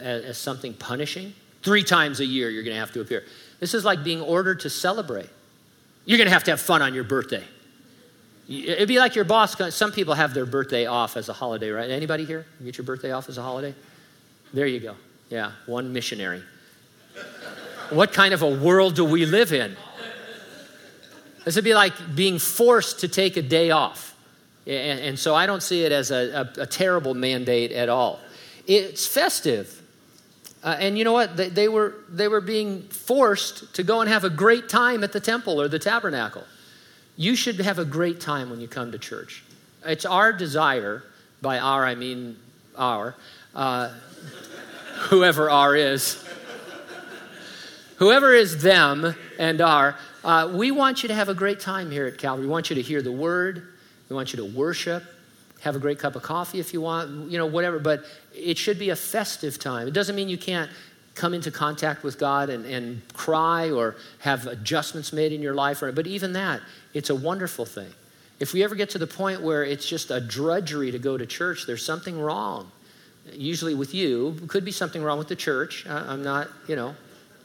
as 0.00 0.38
something 0.38 0.72
punishing? 0.72 1.34
Three 1.62 1.82
times 1.82 2.20
a 2.20 2.24
year, 2.24 2.48
you're 2.48 2.62
going 2.62 2.72
to 2.72 2.80
have 2.80 2.92
to 2.92 3.02
appear. 3.02 3.24
This 3.60 3.74
is 3.74 3.84
like 3.84 4.02
being 4.02 4.22
ordered 4.22 4.60
to 4.60 4.70
celebrate. 4.70 5.28
You're 6.06 6.16
going 6.16 6.28
to 6.28 6.32
have 6.32 6.44
to 6.44 6.52
have 6.52 6.62
fun 6.62 6.80
on 6.80 6.94
your 6.94 7.04
birthday. 7.04 7.44
It'd 8.48 8.88
be 8.88 8.98
like 8.98 9.14
your 9.14 9.26
boss. 9.26 9.60
Uh, 9.60 9.70
some 9.70 9.92
people 9.92 10.14
have 10.14 10.32
their 10.32 10.46
birthday 10.46 10.86
off 10.86 11.18
as 11.18 11.28
a 11.28 11.34
holiday, 11.34 11.68
right? 11.68 11.90
Anybody 11.90 12.24
here 12.24 12.46
get 12.64 12.78
your 12.78 12.86
birthday 12.86 13.12
off 13.12 13.28
as 13.28 13.36
a 13.36 13.42
holiday? 13.42 13.74
There 14.54 14.66
you 14.66 14.80
go. 14.80 14.96
Yeah, 15.28 15.52
one 15.66 15.92
missionary. 15.92 16.42
what 17.90 18.14
kind 18.14 18.32
of 18.32 18.40
a 18.40 18.50
world 18.50 18.94
do 18.94 19.04
we 19.04 19.26
live 19.26 19.52
in? 19.52 19.76
This 21.44 21.56
would 21.56 21.64
be 21.64 21.74
like 21.74 21.92
being 22.14 22.38
forced 22.38 23.00
to 23.00 23.08
take 23.08 23.36
a 23.36 23.42
day 23.42 23.70
off. 23.70 24.16
And, 24.66 25.00
and 25.00 25.18
so 25.18 25.34
I 25.34 25.46
don't 25.46 25.62
see 25.62 25.84
it 25.84 25.92
as 25.92 26.10
a, 26.10 26.50
a, 26.56 26.62
a 26.62 26.66
terrible 26.66 27.14
mandate 27.14 27.72
at 27.72 27.88
all. 27.88 28.20
It's 28.66 29.06
festive. 29.06 29.82
Uh, 30.62 30.76
and 30.78 30.96
you 30.96 31.04
know 31.04 31.12
what? 31.12 31.36
They, 31.36 31.50
they, 31.50 31.68
were, 31.68 31.96
they 32.08 32.28
were 32.28 32.40
being 32.40 32.82
forced 32.88 33.74
to 33.74 33.82
go 33.82 34.00
and 34.00 34.08
have 34.08 34.24
a 34.24 34.30
great 34.30 34.70
time 34.70 35.04
at 35.04 35.12
the 35.12 35.20
temple 35.20 35.60
or 35.60 35.68
the 35.68 35.78
tabernacle. 35.78 36.44
You 37.16 37.36
should 37.36 37.60
have 37.60 37.78
a 37.78 37.84
great 37.84 38.20
time 38.20 38.48
when 38.48 38.60
you 38.60 38.68
come 38.68 38.90
to 38.92 38.98
church. 38.98 39.44
It's 39.84 40.06
our 40.06 40.32
desire, 40.32 41.04
by 41.42 41.58
our 41.58 41.84
I 41.84 41.94
mean 41.94 42.38
our, 42.76 43.14
uh, 43.54 43.90
whoever 45.10 45.50
our 45.50 45.76
is. 45.76 46.24
whoever 47.96 48.32
is 48.32 48.62
them 48.62 49.14
and 49.38 49.60
are, 49.60 49.96
uh, 50.24 50.50
we 50.54 50.70
want 50.70 51.02
you 51.02 51.08
to 51.08 51.14
have 51.14 51.28
a 51.28 51.34
great 51.34 51.60
time 51.60 51.90
here 51.90 52.06
at 52.06 52.16
Calvary. 52.16 52.46
We 52.46 52.50
want 52.50 52.70
you 52.70 52.76
to 52.76 52.82
hear 52.82 53.02
the 53.02 53.12
word. 53.12 53.68
We 54.08 54.16
want 54.16 54.32
you 54.32 54.38
to 54.38 54.44
worship. 54.44 55.04
Have 55.60 55.76
a 55.76 55.78
great 55.78 55.98
cup 55.98 56.16
of 56.16 56.22
coffee 56.22 56.60
if 56.60 56.72
you 56.72 56.80
want, 56.80 57.30
you 57.30 57.38
know, 57.38 57.46
whatever. 57.46 57.78
But 57.78 58.04
it 58.34 58.56
should 58.58 58.78
be 58.78 58.90
a 58.90 58.96
festive 58.96 59.58
time. 59.58 59.86
It 59.86 59.94
doesn't 59.94 60.16
mean 60.16 60.28
you 60.28 60.38
can't 60.38 60.70
come 61.14 61.34
into 61.34 61.50
contact 61.50 62.02
with 62.02 62.18
God 62.18 62.50
and, 62.50 62.64
and 62.64 63.02
cry 63.12 63.70
or 63.70 63.96
have 64.18 64.46
adjustments 64.46 65.12
made 65.12 65.32
in 65.32 65.42
your 65.42 65.54
life. 65.54 65.82
Or, 65.82 65.92
but 65.92 66.06
even 66.06 66.32
that, 66.32 66.60
it's 66.92 67.10
a 67.10 67.14
wonderful 67.14 67.64
thing. 67.66 67.90
If 68.40 68.52
we 68.52 68.64
ever 68.64 68.74
get 68.74 68.90
to 68.90 68.98
the 68.98 69.06
point 69.06 69.42
where 69.42 69.62
it's 69.62 69.88
just 69.88 70.10
a 70.10 70.20
drudgery 70.20 70.90
to 70.90 70.98
go 70.98 71.16
to 71.16 71.24
church, 71.24 71.66
there's 71.66 71.84
something 71.84 72.18
wrong. 72.18 72.70
Usually 73.32 73.74
with 73.74 73.94
you, 73.94 74.36
could 74.48 74.64
be 74.64 74.72
something 74.72 75.02
wrong 75.02 75.18
with 75.18 75.28
the 75.28 75.36
church. 75.36 75.86
I'm 75.88 76.22
not, 76.22 76.48
you 76.66 76.76
know, 76.76 76.94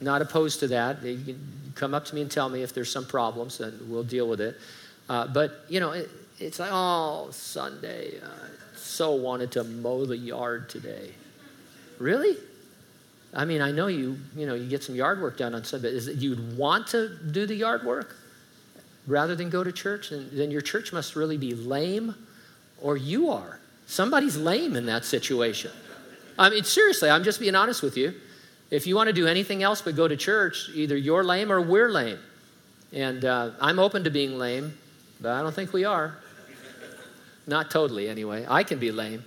not 0.01 0.21
opposed 0.21 0.59
to 0.61 0.67
that. 0.67 1.01
Can 1.01 1.39
come 1.75 1.93
up 1.93 2.05
to 2.05 2.15
me 2.15 2.21
and 2.21 2.31
tell 2.31 2.49
me 2.49 2.61
if 2.61 2.73
there's 2.73 2.91
some 2.91 3.05
problems, 3.05 3.59
and 3.59 3.89
we'll 3.89 4.03
deal 4.03 4.27
with 4.27 4.41
it. 4.41 4.57
Uh, 5.07 5.27
but 5.27 5.65
you 5.69 5.79
know, 5.79 5.91
it, 5.91 6.09
it's 6.39 6.59
like, 6.59 6.69
oh, 6.71 7.29
Sunday, 7.31 8.13
I 8.23 8.49
so 8.75 9.11
wanted 9.11 9.51
to 9.53 9.63
mow 9.63 10.05
the 10.05 10.17
yard 10.17 10.69
today. 10.69 11.11
Really? 11.99 12.37
I 13.33 13.45
mean, 13.45 13.61
I 13.61 13.71
know 13.71 13.87
you, 13.87 14.17
you 14.35 14.45
know, 14.45 14.55
you 14.55 14.67
get 14.67 14.83
some 14.83 14.95
yard 14.95 15.21
work 15.21 15.37
done 15.37 15.53
on 15.53 15.63
Sunday. 15.63 15.89
Is 15.89 16.07
it 16.07 16.17
you'd 16.17 16.57
want 16.57 16.87
to 16.87 17.09
do 17.31 17.45
the 17.45 17.55
yard 17.55 17.83
work 17.83 18.15
rather 19.05 19.35
than 19.35 19.49
go 19.49 19.63
to 19.63 19.71
church? 19.71 20.11
And 20.11 20.31
then 20.31 20.49
your 20.49 20.61
church 20.61 20.91
must 20.91 21.15
really 21.15 21.37
be 21.37 21.53
lame, 21.53 22.15
or 22.81 22.97
you 22.97 23.29
are. 23.29 23.59
Somebody's 23.85 24.37
lame 24.37 24.75
in 24.75 24.85
that 24.87 25.05
situation. 25.05 25.71
I 26.37 26.49
mean, 26.49 26.63
seriously, 26.63 27.09
I'm 27.09 27.23
just 27.23 27.39
being 27.39 27.55
honest 27.55 27.83
with 27.83 27.97
you. 27.97 28.13
If 28.71 28.85
you 28.85 28.95
want 28.95 29.07
to 29.07 29.13
do 29.13 29.27
anything 29.27 29.63
else 29.63 29.81
but 29.81 29.95
go 29.95 30.07
to 30.07 30.15
church, 30.15 30.69
either 30.73 30.95
you're 30.95 31.23
lame 31.23 31.51
or 31.51 31.61
we're 31.61 31.89
lame. 31.89 32.19
And 32.93 33.25
uh, 33.25 33.51
I'm 33.59 33.79
open 33.79 34.03
to 34.03 34.09
being 34.09 34.37
lame, 34.37 34.77
but 35.19 35.31
I 35.31 35.41
don't 35.41 35.53
think 35.53 35.73
we 35.73 35.85
are. 35.85 36.17
Not 37.47 37.71
totally, 37.71 38.07
anyway. 38.07 38.45
I 38.47 38.63
can 38.63 38.77
be 38.77 38.91
lame. 38.91 39.23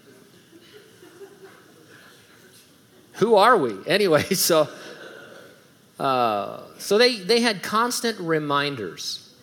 Who 3.15 3.35
are 3.37 3.57
we? 3.57 3.77
Anyway, 3.87 4.23
so, 4.23 4.69
uh, 5.99 6.61
so 6.79 6.99
they, 6.99 7.17
they 7.19 7.41
had 7.41 7.63
constant 7.63 8.19
reminders 8.21 9.35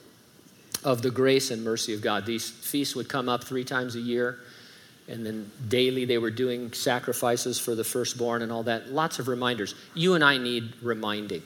of 0.84 1.02
the 1.02 1.12
grace 1.12 1.52
and 1.52 1.64
mercy 1.64 1.94
of 1.94 2.02
God. 2.02 2.26
These 2.26 2.50
feasts 2.50 2.96
would 2.96 3.10
come 3.10 3.28
up 3.28 3.44
three 3.44 3.64
times 3.66 3.96
a 3.96 4.00
year, 4.00 4.40
and 5.10 5.26
then 5.26 5.52
daily 5.68 6.06
they 6.06 6.20
were 6.20 6.30
doing 6.30 6.72
sacrifices 6.72 7.60
for 7.60 7.76
the 7.76 7.84
firstborn 7.84 8.44
and 8.44 8.52
all 8.52 8.64
that. 8.64 8.92
Lots 8.92 9.20
of 9.20 9.28
reminders. 9.28 9.74
You 9.96 10.14
and 10.14 10.24
I 10.24 10.38
need 10.38 10.74
reminding. 10.82 11.42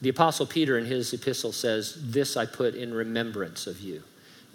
The 0.00 0.08
Apostle 0.08 0.46
Peter 0.46 0.78
in 0.78 0.86
his 0.86 1.12
epistle 1.12 1.52
says, 1.52 1.96
This 2.00 2.36
I 2.36 2.46
put 2.46 2.74
in 2.74 2.92
remembrance 2.92 3.66
of 3.66 3.80
you. 3.80 4.02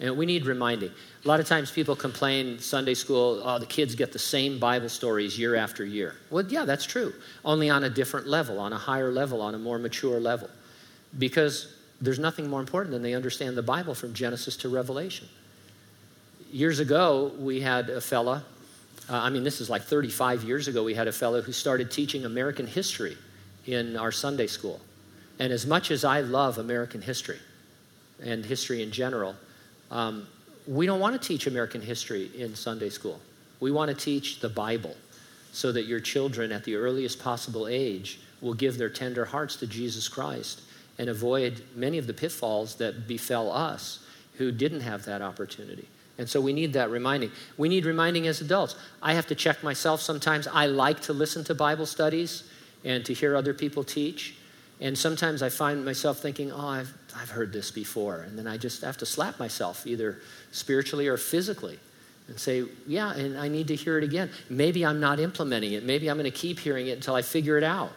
And 0.00 0.16
we 0.16 0.26
need 0.26 0.46
reminding. 0.46 0.90
A 1.24 1.28
lot 1.28 1.40
of 1.40 1.46
times 1.46 1.70
people 1.70 1.94
complain 1.94 2.58
Sunday 2.58 2.94
school, 2.94 3.42
oh, 3.44 3.58
the 3.58 3.66
kids 3.66 3.94
get 3.94 4.12
the 4.12 4.18
same 4.18 4.58
Bible 4.58 4.88
stories 4.88 5.38
year 5.38 5.54
after 5.54 5.84
year. 5.84 6.16
Well, 6.30 6.44
yeah, 6.46 6.64
that's 6.64 6.86
true, 6.86 7.12
only 7.44 7.68
on 7.68 7.84
a 7.84 7.90
different 7.90 8.26
level, 8.26 8.58
on 8.58 8.72
a 8.72 8.78
higher 8.78 9.12
level, 9.12 9.42
on 9.42 9.54
a 9.54 9.58
more 9.58 9.78
mature 9.78 10.18
level. 10.18 10.48
Because 11.18 11.74
there's 12.00 12.18
nothing 12.18 12.48
more 12.48 12.60
important 12.60 12.92
than 12.92 13.02
they 13.02 13.14
understand 13.14 13.56
the 13.56 13.62
Bible 13.62 13.94
from 13.94 14.14
Genesis 14.14 14.56
to 14.58 14.68
Revelation. 14.70 15.28
Years 16.52 16.80
ago, 16.80 17.30
we 17.38 17.60
had 17.60 17.90
a 17.90 18.00
fella, 18.00 18.44
uh, 19.08 19.16
I 19.16 19.30
mean, 19.30 19.44
this 19.44 19.60
is 19.60 19.70
like 19.70 19.82
35 19.82 20.42
years 20.42 20.66
ago, 20.66 20.82
we 20.82 20.94
had 20.94 21.06
a 21.06 21.12
fellow 21.12 21.42
who 21.42 21.52
started 21.52 21.92
teaching 21.92 22.24
American 22.24 22.66
history 22.66 23.16
in 23.66 23.96
our 23.96 24.10
Sunday 24.10 24.48
school. 24.48 24.80
And 25.38 25.52
as 25.52 25.64
much 25.64 25.92
as 25.92 26.04
I 26.04 26.22
love 26.22 26.58
American 26.58 27.02
history 27.02 27.38
and 28.20 28.44
history 28.44 28.82
in 28.82 28.90
general, 28.90 29.36
um, 29.92 30.26
we 30.66 30.86
don't 30.86 30.98
want 30.98 31.20
to 31.20 31.26
teach 31.26 31.46
American 31.46 31.80
history 31.80 32.30
in 32.36 32.56
Sunday 32.56 32.90
school. 32.90 33.20
We 33.60 33.70
want 33.70 33.88
to 33.90 33.96
teach 33.96 34.40
the 34.40 34.48
Bible 34.48 34.96
so 35.52 35.70
that 35.70 35.84
your 35.84 36.00
children 36.00 36.50
at 36.50 36.64
the 36.64 36.74
earliest 36.74 37.20
possible 37.20 37.68
age 37.68 38.20
will 38.40 38.54
give 38.54 38.76
their 38.76 38.90
tender 38.90 39.24
hearts 39.24 39.54
to 39.56 39.66
Jesus 39.68 40.08
Christ 40.08 40.62
and 40.98 41.08
avoid 41.08 41.62
many 41.76 41.98
of 41.98 42.08
the 42.08 42.14
pitfalls 42.14 42.74
that 42.76 43.06
befell 43.06 43.52
us 43.52 44.00
who 44.34 44.50
didn't 44.50 44.80
have 44.80 45.04
that 45.04 45.22
opportunity. 45.22 45.86
And 46.20 46.28
so 46.28 46.38
we 46.38 46.52
need 46.52 46.74
that 46.74 46.90
reminding. 46.90 47.30
We 47.56 47.70
need 47.70 47.86
reminding 47.86 48.26
as 48.26 48.42
adults. 48.42 48.76
I 49.00 49.14
have 49.14 49.26
to 49.28 49.34
check 49.34 49.62
myself 49.62 50.02
sometimes. 50.02 50.46
I 50.46 50.66
like 50.66 51.00
to 51.02 51.14
listen 51.14 51.44
to 51.44 51.54
Bible 51.54 51.86
studies 51.86 52.44
and 52.84 53.02
to 53.06 53.14
hear 53.14 53.34
other 53.34 53.54
people 53.54 53.82
teach. 53.82 54.34
And 54.82 54.98
sometimes 54.98 55.42
I 55.42 55.48
find 55.48 55.82
myself 55.82 56.18
thinking, 56.18 56.52
oh, 56.52 56.68
I've, 56.68 56.92
I've 57.16 57.30
heard 57.30 57.54
this 57.54 57.70
before. 57.70 58.20
And 58.20 58.38
then 58.38 58.46
I 58.46 58.58
just 58.58 58.82
have 58.82 58.98
to 58.98 59.06
slap 59.06 59.38
myself, 59.38 59.86
either 59.86 60.20
spiritually 60.52 61.08
or 61.08 61.16
physically, 61.16 61.78
and 62.28 62.38
say, 62.38 62.64
yeah, 62.86 63.14
and 63.14 63.38
I 63.38 63.48
need 63.48 63.68
to 63.68 63.74
hear 63.74 63.96
it 63.96 64.04
again. 64.04 64.30
Maybe 64.50 64.84
I'm 64.84 65.00
not 65.00 65.20
implementing 65.20 65.72
it. 65.72 65.84
Maybe 65.84 66.10
I'm 66.10 66.18
going 66.18 66.30
to 66.30 66.38
keep 66.38 66.58
hearing 66.58 66.88
it 66.88 66.92
until 66.92 67.14
I 67.14 67.22
figure 67.22 67.56
it 67.56 67.64
out. 67.64 67.92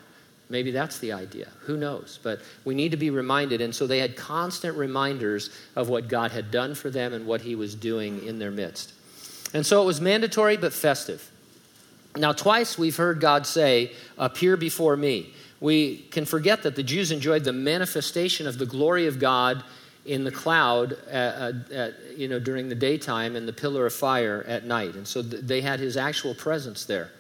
Maybe 0.53 0.71
that's 0.71 0.99
the 0.99 1.11
idea. 1.11 1.49
Who 1.61 1.75
knows? 1.75 2.19
But 2.23 2.39
we 2.63 2.75
need 2.75 2.91
to 2.91 2.97
be 2.97 3.09
reminded. 3.09 3.59
And 3.59 3.75
so 3.75 3.87
they 3.87 3.99
had 3.99 4.15
constant 4.15 4.77
reminders 4.77 5.49
of 5.75 5.89
what 5.89 6.07
God 6.07 6.31
had 6.31 6.51
done 6.51 6.75
for 6.75 6.89
them 6.89 7.11
and 7.11 7.25
what 7.25 7.41
He 7.41 7.55
was 7.55 7.75
doing 7.75 8.23
in 8.23 8.39
their 8.39 8.51
midst. 8.51 8.93
And 9.53 9.65
so 9.65 9.81
it 9.81 9.85
was 9.85 9.99
mandatory 9.99 10.55
but 10.55 10.71
festive. 10.71 11.29
Now, 12.15 12.31
twice 12.31 12.77
we've 12.77 12.95
heard 12.95 13.19
God 13.19 13.45
say, 13.47 13.91
Appear 14.17 14.55
before 14.55 14.95
me 14.95 15.33
we 15.63 15.99
can 16.11 16.25
forget 16.25 16.63
that 16.63 16.75
the 16.75 16.83
Jews 16.83 17.09
enjoyed 17.09 17.45
the 17.45 17.53
manifestation 17.53 18.47
of 18.47 18.57
the 18.57 18.65
glory 18.65 19.07
of 19.07 19.17
God 19.17 19.63
in 20.05 20.25
the 20.25 20.31
cloud 20.31 20.97
at, 21.09 21.71
at, 21.71 21.93
you 22.17 22.27
know, 22.27 22.37
during 22.37 22.67
the 22.67 22.75
daytime 22.75 23.37
and 23.37 23.47
the 23.47 23.53
pillar 23.53 23.85
of 23.85 23.93
fire 23.93 24.43
at 24.45 24.65
night. 24.65 24.95
And 24.95 25.07
so 25.07 25.21
they 25.21 25.61
had 25.61 25.79
his 25.79 25.95
actual 25.95 26.35
presence 26.35 26.83
there. 26.83 27.11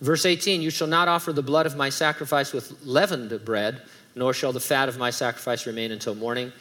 Verse 0.00 0.24
18 0.24 0.62
You 0.62 0.70
shall 0.70 0.86
not 0.86 1.08
offer 1.08 1.32
the 1.32 1.42
blood 1.42 1.66
of 1.66 1.76
my 1.76 1.88
sacrifice 1.88 2.52
with 2.52 2.84
leavened 2.84 3.44
bread, 3.44 3.82
nor 4.14 4.32
shall 4.32 4.52
the 4.52 4.60
fat 4.60 4.88
of 4.88 4.98
my 4.98 5.10
sacrifice 5.10 5.66
remain 5.66 5.92
until 5.92 6.14
morning. 6.14 6.52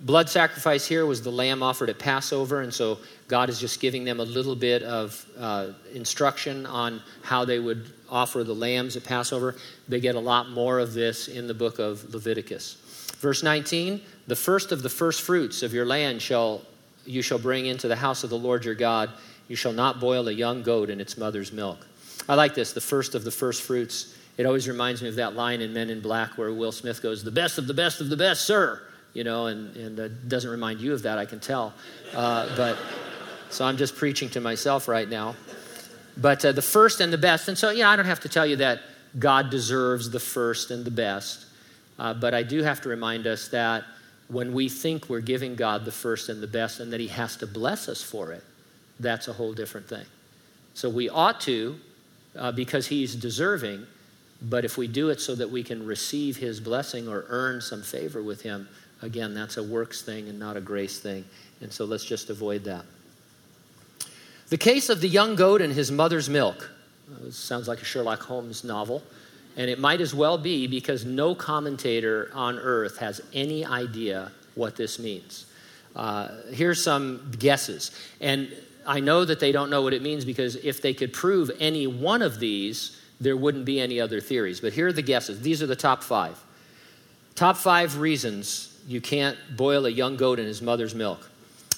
Blood 0.00 0.28
sacrifice 0.28 0.86
here 0.86 1.06
was 1.06 1.22
the 1.22 1.30
lamb 1.30 1.62
offered 1.62 1.88
at 1.88 1.98
Passover, 1.98 2.60
and 2.60 2.74
so 2.74 2.98
God 3.28 3.48
is 3.48 3.60
just 3.60 3.80
giving 3.80 4.04
them 4.04 4.20
a 4.20 4.24
little 4.24 4.56
bit 4.56 4.82
of 4.82 5.24
uh, 5.38 5.68
instruction 5.94 6.66
on 6.66 7.00
how 7.22 7.44
they 7.44 7.58
would 7.58 7.92
offer 8.10 8.44
the 8.44 8.54
lambs 8.54 8.96
at 8.96 9.04
Passover. 9.04 9.56
They 9.88 10.00
get 10.00 10.14
a 10.14 10.20
lot 10.20 10.50
more 10.50 10.78
of 10.78 10.94
this 10.94 11.28
in 11.28 11.46
the 11.46 11.54
book 11.54 11.78
of 11.78 12.12
Leviticus. 12.12 12.74
Verse 13.20 13.42
19 13.42 14.00
The 14.26 14.36
first 14.36 14.72
of 14.72 14.82
the 14.82 14.88
first 14.88 15.22
fruits 15.22 15.62
of 15.62 15.72
your 15.72 15.86
land 15.86 16.20
shall 16.20 16.62
you 17.06 17.22
shall 17.22 17.38
bring 17.38 17.66
into 17.66 17.88
the 17.88 17.96
house 17.96 18.24
of 18.24 18.30
the 18.30 18.38
Lord 18.38 18.64
your 18.64 18.74
God. 18.74 19.10
You 19.48 19.56
shall 19.56 19.72
not 19.72 20.00
boil 20.00 20.28
a 20.28 20.32
young 20.32 20.62
goat 20.62 20.90
in 20.90 21.00
its 21.00 21.16
mother's 21.18 21.52
milk. 21.52 21.86
I 22.28 22.34
like 22.34 22.54
this, 22.54 22.72
the 22.72 22.80
first 22.80 23.14
of 23.14 23.24
the 23.24 23.30
first 23.30 23.62
fruits. 23.62 24.16
It 24.36 24.46
always 24.46 24.66
reminds 24.66 25.02
me 25.02 25.08
of 25.08 25.16
that 25.16 25.34
line 25.34 25.60
in 25.60 25.72
Men 25.72 25.90
in 25.90 26.00
Black 26.00 26.36
where 26.38 26.52
Will 26.52 26.72
Smith 26.72 27.02
goes, 27.02 27.22
The 27.22 27.30
best 27.30 27.58
of 27.58 27.66
the 27.66 27.74
best 27.74 28.00
of 28.00 28.08
the 28.08 28.16
best, 28.16 28.42
sir. 28.46 28.82
You 29.12 29.22
know, 29.22 29.46
and, 29.46 29.76
and 29.76 30.28
doesn't 30.28 30.50
remind 30.50 30.80
you 30.80 30.92
of 30.92 31.02
that, 31.02 31.18
I 31.18 31.24
can 31.24 31.38
tell. 31.38 31.72
Uh, 32.14 32.48
but 32.56 32.76
so 33.48 33.64
I'm 33.64 33.76
just 33.76 33.94
preaching 33.94 34.28
to 34.30 34.40
myself 34.40 34.88
right 34.88 35.08
now. 35.08 35.36
But 36.16 36.44
uh, 36.44 36.52
the 36.52 36.62
first 36.62 37.00
and 37.00 37.12
the 37.12 37.18
best. 37.18 37.48
And 37.48 37.56
so, 37.56 37.70
you 37.70 37.82
know, 37.82 37.88
I 37.88 37.96
don't 37.96 38.06
have 38.06 38.20
to 38.20 38.28
tell 38.28 38.46
you 38.46 38.56
that 38.56 38.80
God 39.18 39.50
deserves 39.50 40.10
the 40.10 40.18
first 40.18 40.72
and 40.72 40.84
the 40.84 40.90
best. 40.90 41.46
Uh, 41.98 42.14
but 42.14 42.34
I 42.34 42.42
do 42.42 42.62
have 42.62 42.80
to 42.82 42.88
remind 42.88 43.26
us 43.26 43.48
that 43.48 43.84
when 44.28 44.52
we 44.52 44.68
think 44.68 45.08
we're 45.08 45.20
giving 45.20 45.54
God 45.54 45.84
the 45.84 45.92
first 45.92 46.28
and 46.28 46.42
the 46.42 46.48
best 46.48 46.80
and 46.80 46.92
that 46.92 47.00
He 47.00 47.08
has 47.08 47.36
to 47.36 47.46
bless 47.46 47.88
us 47.88 48.02
for 48.02 48.32
it, 48.32 48.42
that's 48.98 49.28
a 49.28 49.32
whole 49.32 49.52
different 49.52 49.88
thing. 49.88 50.06
So 50.74 50.88
we 50.88 51.08
ought 51.08 51.40
to, 51.42 51.76
uh, 52.36 52.52
because 52.52 52.86
He's 52.86 53.14
deserving, 53.14 53.86
but 54.42 54.64
if 54.64 54.76
we 54.76 54.86
do 54.86 55.10
it 55.10 55.20
so 55.20 55.34
that 55.34 55.50
we 55.50 55.62
can 55.62 55.86
receive 55.86 56.36
His 56.36 56.60
blessing 56.60 57.08
or 57.08 57.24
earn 57.28 57.60
some 57.60 57.82
favor 57.82 58.22
with 58.22 58.42
Him, 58.42 58.68
again, 59.02 59.34
that's 59.34 59.56
a 59.56 59.62
works 59.62 60.02
thing 60.02 60.28
and 60.28 60.38
not 60.38 60.56
a 60.56 60.60
grace 60.60 61.00
thing. 61.00 61.24
And 61.60 61.72
so 61.72 61.84
let's 61.84 62.04
just 62.04 62.30
avoid 62.30 62.64
that. 62.64 62.84
The 64.48 64.58
case 64.58 64.88
of 64.88 65.00
the 65.00 65.08
young 65.08 65.36
goat 65.36 65.62
and 65.62 65.72
his 65.72 65.90
mother's 65.90 66.28
milk. 66.28 66.70
Uh, 67.10 67.30
sounds 67.30 67.66
like 67.68 67.80
a 67.80 67.84
Sherlock 67.84 68.20
Holmes 68.20 68.64
novel. 68.64 69.02
And 69.56 69.70
it 69.70 69.78
might 69.78 70.00
as 70.00 70.14
well 70.14 70.36
be 70.36 70.66
because 70.66 71.04
no 71.04 71.34
commentator 71.34 72.30
on 72.34 72.58
earth 72.58 72.98
has 72.98 73.20
any 73.32 73.64
idea 73.64 74.32
what 74.54 74.76
this 74.76 74.98
means. 74.98 75.46
Uh, 75.94 76.28
here's 76.52 76.82
some 76.82 77.30
guesses. 77.38 77.92
And 78.20 78.52
I 78.86 79.00
know 79.00 79.24
that 79.24 79.40
they 79.40 79.52
don't 79.52 79.70
know 79.70 79.82
what 79.82 79.94
it 79.94 80.02
means 80.02 80.24
because 80.24 80.56
if 80.56 80.82
they 80.82 80.94
could 80.94 81.12
prove 81.12 81.50
any 81.58 81.86
one 81.86 82.22
of 82.22 82.38
these, 82.38 83.00
there 83.20 83.36
wouldn't 83.36 83.64
be 83.64 83.80
any 83.80 84.00
other 84.00 84.20
theories. 84.20 84.60
But 84.60 84.72
here 84.72 84.88
are 84.88 84.92
the 84.92 85.02
guesses. 85.02 85.40
These 85.40 85.62
are 85.62 85.66
the 85.66 85.76
top 85.76 86.02
five. 86.02 86.42
Top 87.34 87.56
five 87.56 87.98
reasons 87.98 88.78
you 88.86 89.00
can't 89.00 89.38
boil 89.56 89.86
a 89.86 89.90
young 89.90 90.16
goat 90.16 90.38
in 90.38 90.46
his 90.46 90.60
mother's 90.60 90.94
milk 90.94 91.30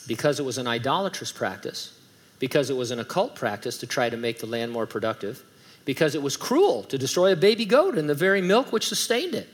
because 0.07 0.41
it 0.41 0.45
was 0.45 0.59
an 0.59 0.67
idolatrous 0.67 1.33
practice 1.33 1.97
because 2.39 2.71
it 2.71 2.77
was 2.77 2.91
an 2.91 3.01
occult 3.01 3.35
practice 3.35 3.79
to 3.79 3.87
try 3.87 4.11
to 4.11 4.17
make 4.17 4.39
the 4.39 4.47
land 4.47 4.73
more 4.73 4.87
productive, 4.87 5.43
because 5.85 6.15
it 6.15 6.23
was 6.23 6.37
cruel 6.37 6.83
to 6.85 6.99
destroy 6.99 7.33
a 7.33 7.37
baby 7.37 7.65
goat 7.65 7.97
in 7.97 8.07
the 8.07 8.15
very 8.15 8.43
milk 8.43 8.73
which 8.73 8.87
sustained 8.87 9.35
it. 9.35 9.49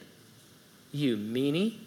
You 0.92 1.16
meanie. 1.16 1.78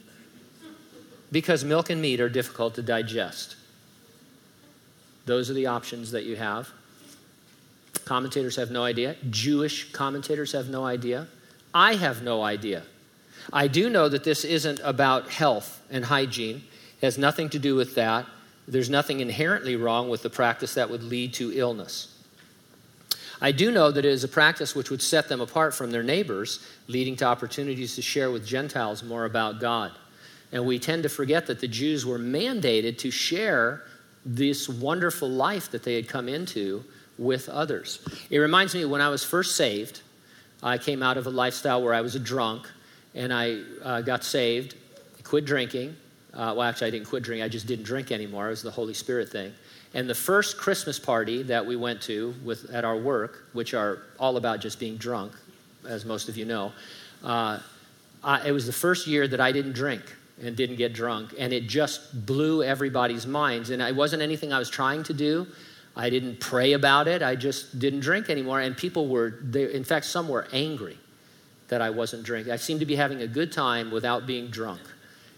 Because 1.32 1.64
milk 1.64 1.90
and 1.90 2.02
meat 2.02 2.22
are 2.22 2.30
difficult 2.30 2.76
to 2.76 2.82
digest. 2.82 3.56
Those 5.26 5.50
are 5.50 5.54
the 5.54 5.68
options 5.68 6.12
that 6.12 6.26
you 6.26 6.36
have. 6.36 6.70
Commentators 8.06 8.56
have 8.58 8.72
no 8.72 8.84
idea. 8.84 9.16
Jewish 9.30 9.92
commentators 9.92 10.52
have 10.52 10.70
no 10.70 10.86
idea. 10.86 11.28
I 11.74 11.96
have 11.96 12.22
no 12.22 12.44
idea. 12.44 12.84
I 13.52 13.68
do 13.68 13.90
know 13.90 14.08
that 14.10 14.24
this 14.24 14.46
isn't 14.46 14.80
about 14.84 15.30
health 15.30 15.82
and 15.90 16.06
hygiene, 16.06 16.64
it 17.02 17.06
has 17.06 17.18
nothing 17.18 17.50
to 17.50 17.60
do 17.60 17.76
with 17.76 17.96
that. 17.96 18.26
There's 18.68 18.90
nothing 18.90 19.20
inherently 19.20 19.76
wrong 19.76 20.10
with 20.10 20.24
the 20.24 20.30
practice 20.30 20.74
that 20.74 20.90
would 20.90 21.04
lead 21.04 21.34
to 21.36 21.52
illness. 21.56 22.12
I 23.42 23.52
do 23.52 23.72
know 23.72 23.92
that 23.92 24.06
it 24.06 24.12
is 24.12 24.24
a 24.24 24.28
practice 24.30 24.76
which 24.76 24.90
would 24.90 25.02
set 25.02 25.28
them 25.28 25.42
apart 25.42 25.76
from 25.76 25.92
their 25.92 26.02
neighbors, 26.02 26.66
leading 26.88 27.16
to 27.18 27.26
opportunities 27.26 27.96
to 27.96 28.02
share 28.02 28.32
with 28.32 28.46
Gentiles 28.46 29.04
more 29.04 29.26
about 29.26 29.60
God. 29.60 29.92
And 30.52 30.66
we 30.66 30.80
tend 30.80 31.04
to 31.04 31.10
forget 31.10 31.46
that 31.48 31.60
the 31.60 31.68
Jews 31.68 32.06
were 32.06 32.18
mandated 32.18 32.98
to 33.00 33.12
share 33.12 33.84
this 34.26 34.68
wonderful 34.68 35.30
life 35.30 35.72
that 35.72 35.84
they 35.84 35.96
had 35.96 36.08
come 36.08 36.28
into 36.28 36.84
with 37.18 37.48
others. 37.48 38.00
It 38.30 38.40
reminds 38.40 38.74
me 38.74 38.84
when 38.86 39.02
I 39.02 39.10
was 39.10 39.24
first 39.24 39.56
saved, 39.56 40.02
I 40.64 40.78
came 40.78 41.04
out 41.04 41.18
of 41.18 41.28
a 41.28 41.30
lifestyle 41.30 41.84
where 41.84 41.94
I 41.94 42.02
was 42.02 42.16
a 42.16 42.20
drunk 42.20 42.68
and 43.14 43.32
I 43.32 43.62
uh, 43.84 44.02
got 44.02 44.24
saved, 44.24 44.76
quit 45.24 45.46
drinking. 45.46 45.96
Uh, 46.34 46.54
well, 46.58 46.64
actually, 46.64 46.88
I 46.88 46.92
didn't 46.92 47.08
quit 47.08 47.24
drinking, 47.24 47.44
I 47.44 47.48
just 47.48 47.68
didn't 47.68 47.86
drink 47.86 48.12
anymore. 48.12 48.48
It 48.48 48.52
was 48.52 48.62
the 48.64 48.72
Holy 48.72 48.94
Spirit 48.94 49.30
thing. 49.30 49.54
And 49.94 50.10
the 50.10 50.16
first 50.16 50.58
Christmas 50.58 51.00
party 51.00 51.44
that 51.44 51.66
we 51.66 51.78
went 51.78 52.02
to 52.04 52.36
with, 52.44 52.70
at 52.72 52.84
our 52.84 52.98
work, 52.98 53.46
which 53.54 53.74
are 53.74 54.00
all 54.20 54.36
about 54.36 54.60
just 54.60 54.80
being 54.80 54.98
drunk, 54.98 55.32
as 55.88 56.04
most 56.04 56.28
of 56.28 56.36
you 56.36 56.44
know, 56.44 56.74
uh, 57.24 57.60
I, 58.22 58.48
it 58.50 58.52
was 58.52 58.66
the 58.66 58.74
first 58.74 59.08
year 59.08 59.28
that 59.28 59.40
I 59.40 59.54
didn't 59.54 59.74
drink 59.74 60.04
and 60.42 60.56
didn't 60.56 60.76
get 60.76 60.94
drunk. 60.94 61.34
And 61.38 61.54
it 61.54 61.68
just 61.68 62.26
blew 62.26 62.64
everybody's 62.64 63.26
minds. 63.26 63.70
And 63.70 63.82
it 63.82 63.96
wasn't 63.96 64.22
anything 64.22 64.52
I 64.52 64.60
was 64.60 64.70
trying 64.70 65.04
to 65.04 65.14
do. 65.14 65.48
I 65.96 66.10
didn't 66.10 66.40
pray 66.40 66.74
about 66.74 67.08
it. 67.08 67.24
I 67.24 67.36
just 67.36 67.80
didn't 67.80 68.02
drink 68.02 68.30
anymore. 68.30 68.60
And 68.60 68.76
people 68.76 69.08
were, 69.08 69.40
they, 69.42 69.74
in 69.74 69.84
fact, 69.84 70.06
some 70.06 70.28
were 70.28 70.48
angry 70.52 70.98
that 71.70 71.82
I 71.82 71.90
wasn't 71.90 72.24
drinking. 72.24 72.52
I 72.52 72.58
seemed 72.58 72.82
to 72.82 72.86
be 72.86 72.96
having 72.96 73.22
a 73.22 73.28
good 73.28 73.52
time 73.52 73.92
without 73.92 74.28
being 74.28 74.48
drunk. 74.48 74.82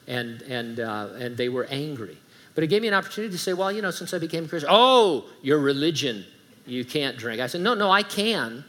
And, 0.08 0.42
and, 0.44 0.80
uh, 0.80 1.10
and 1.20 1.38
they 1.38 1.50
were 1.50 1.66
angry. 1.66 2.18
But 2.56 2.64
it 2.64 2.68
gave 2.68 2.82
me 2.82 2.88
an 2.88 2.96
opportunity 2.96 3.32
to 3.32 3.38
say, 3.38 3.54
well, 3.54 3.72
you 3.72 3.84
know, 3.84 3.92
since 3.92 4.14
I 4.16 4.20
became 4.20 4.46
a 4.46 4.48
Christian, 4.48 4.70
oh, 4.72 5.30
your 5.44 5.60
religion, 5.60 6.26
you 6.66 6.84
can't 6.84 7.18
drink. 7.18 7.40
I 7.40 7.48
said, 7.48 7.62
no, 7.62 7.76
no, 7.76 7.92
I 7.92 8.02
can. 8.02 8.66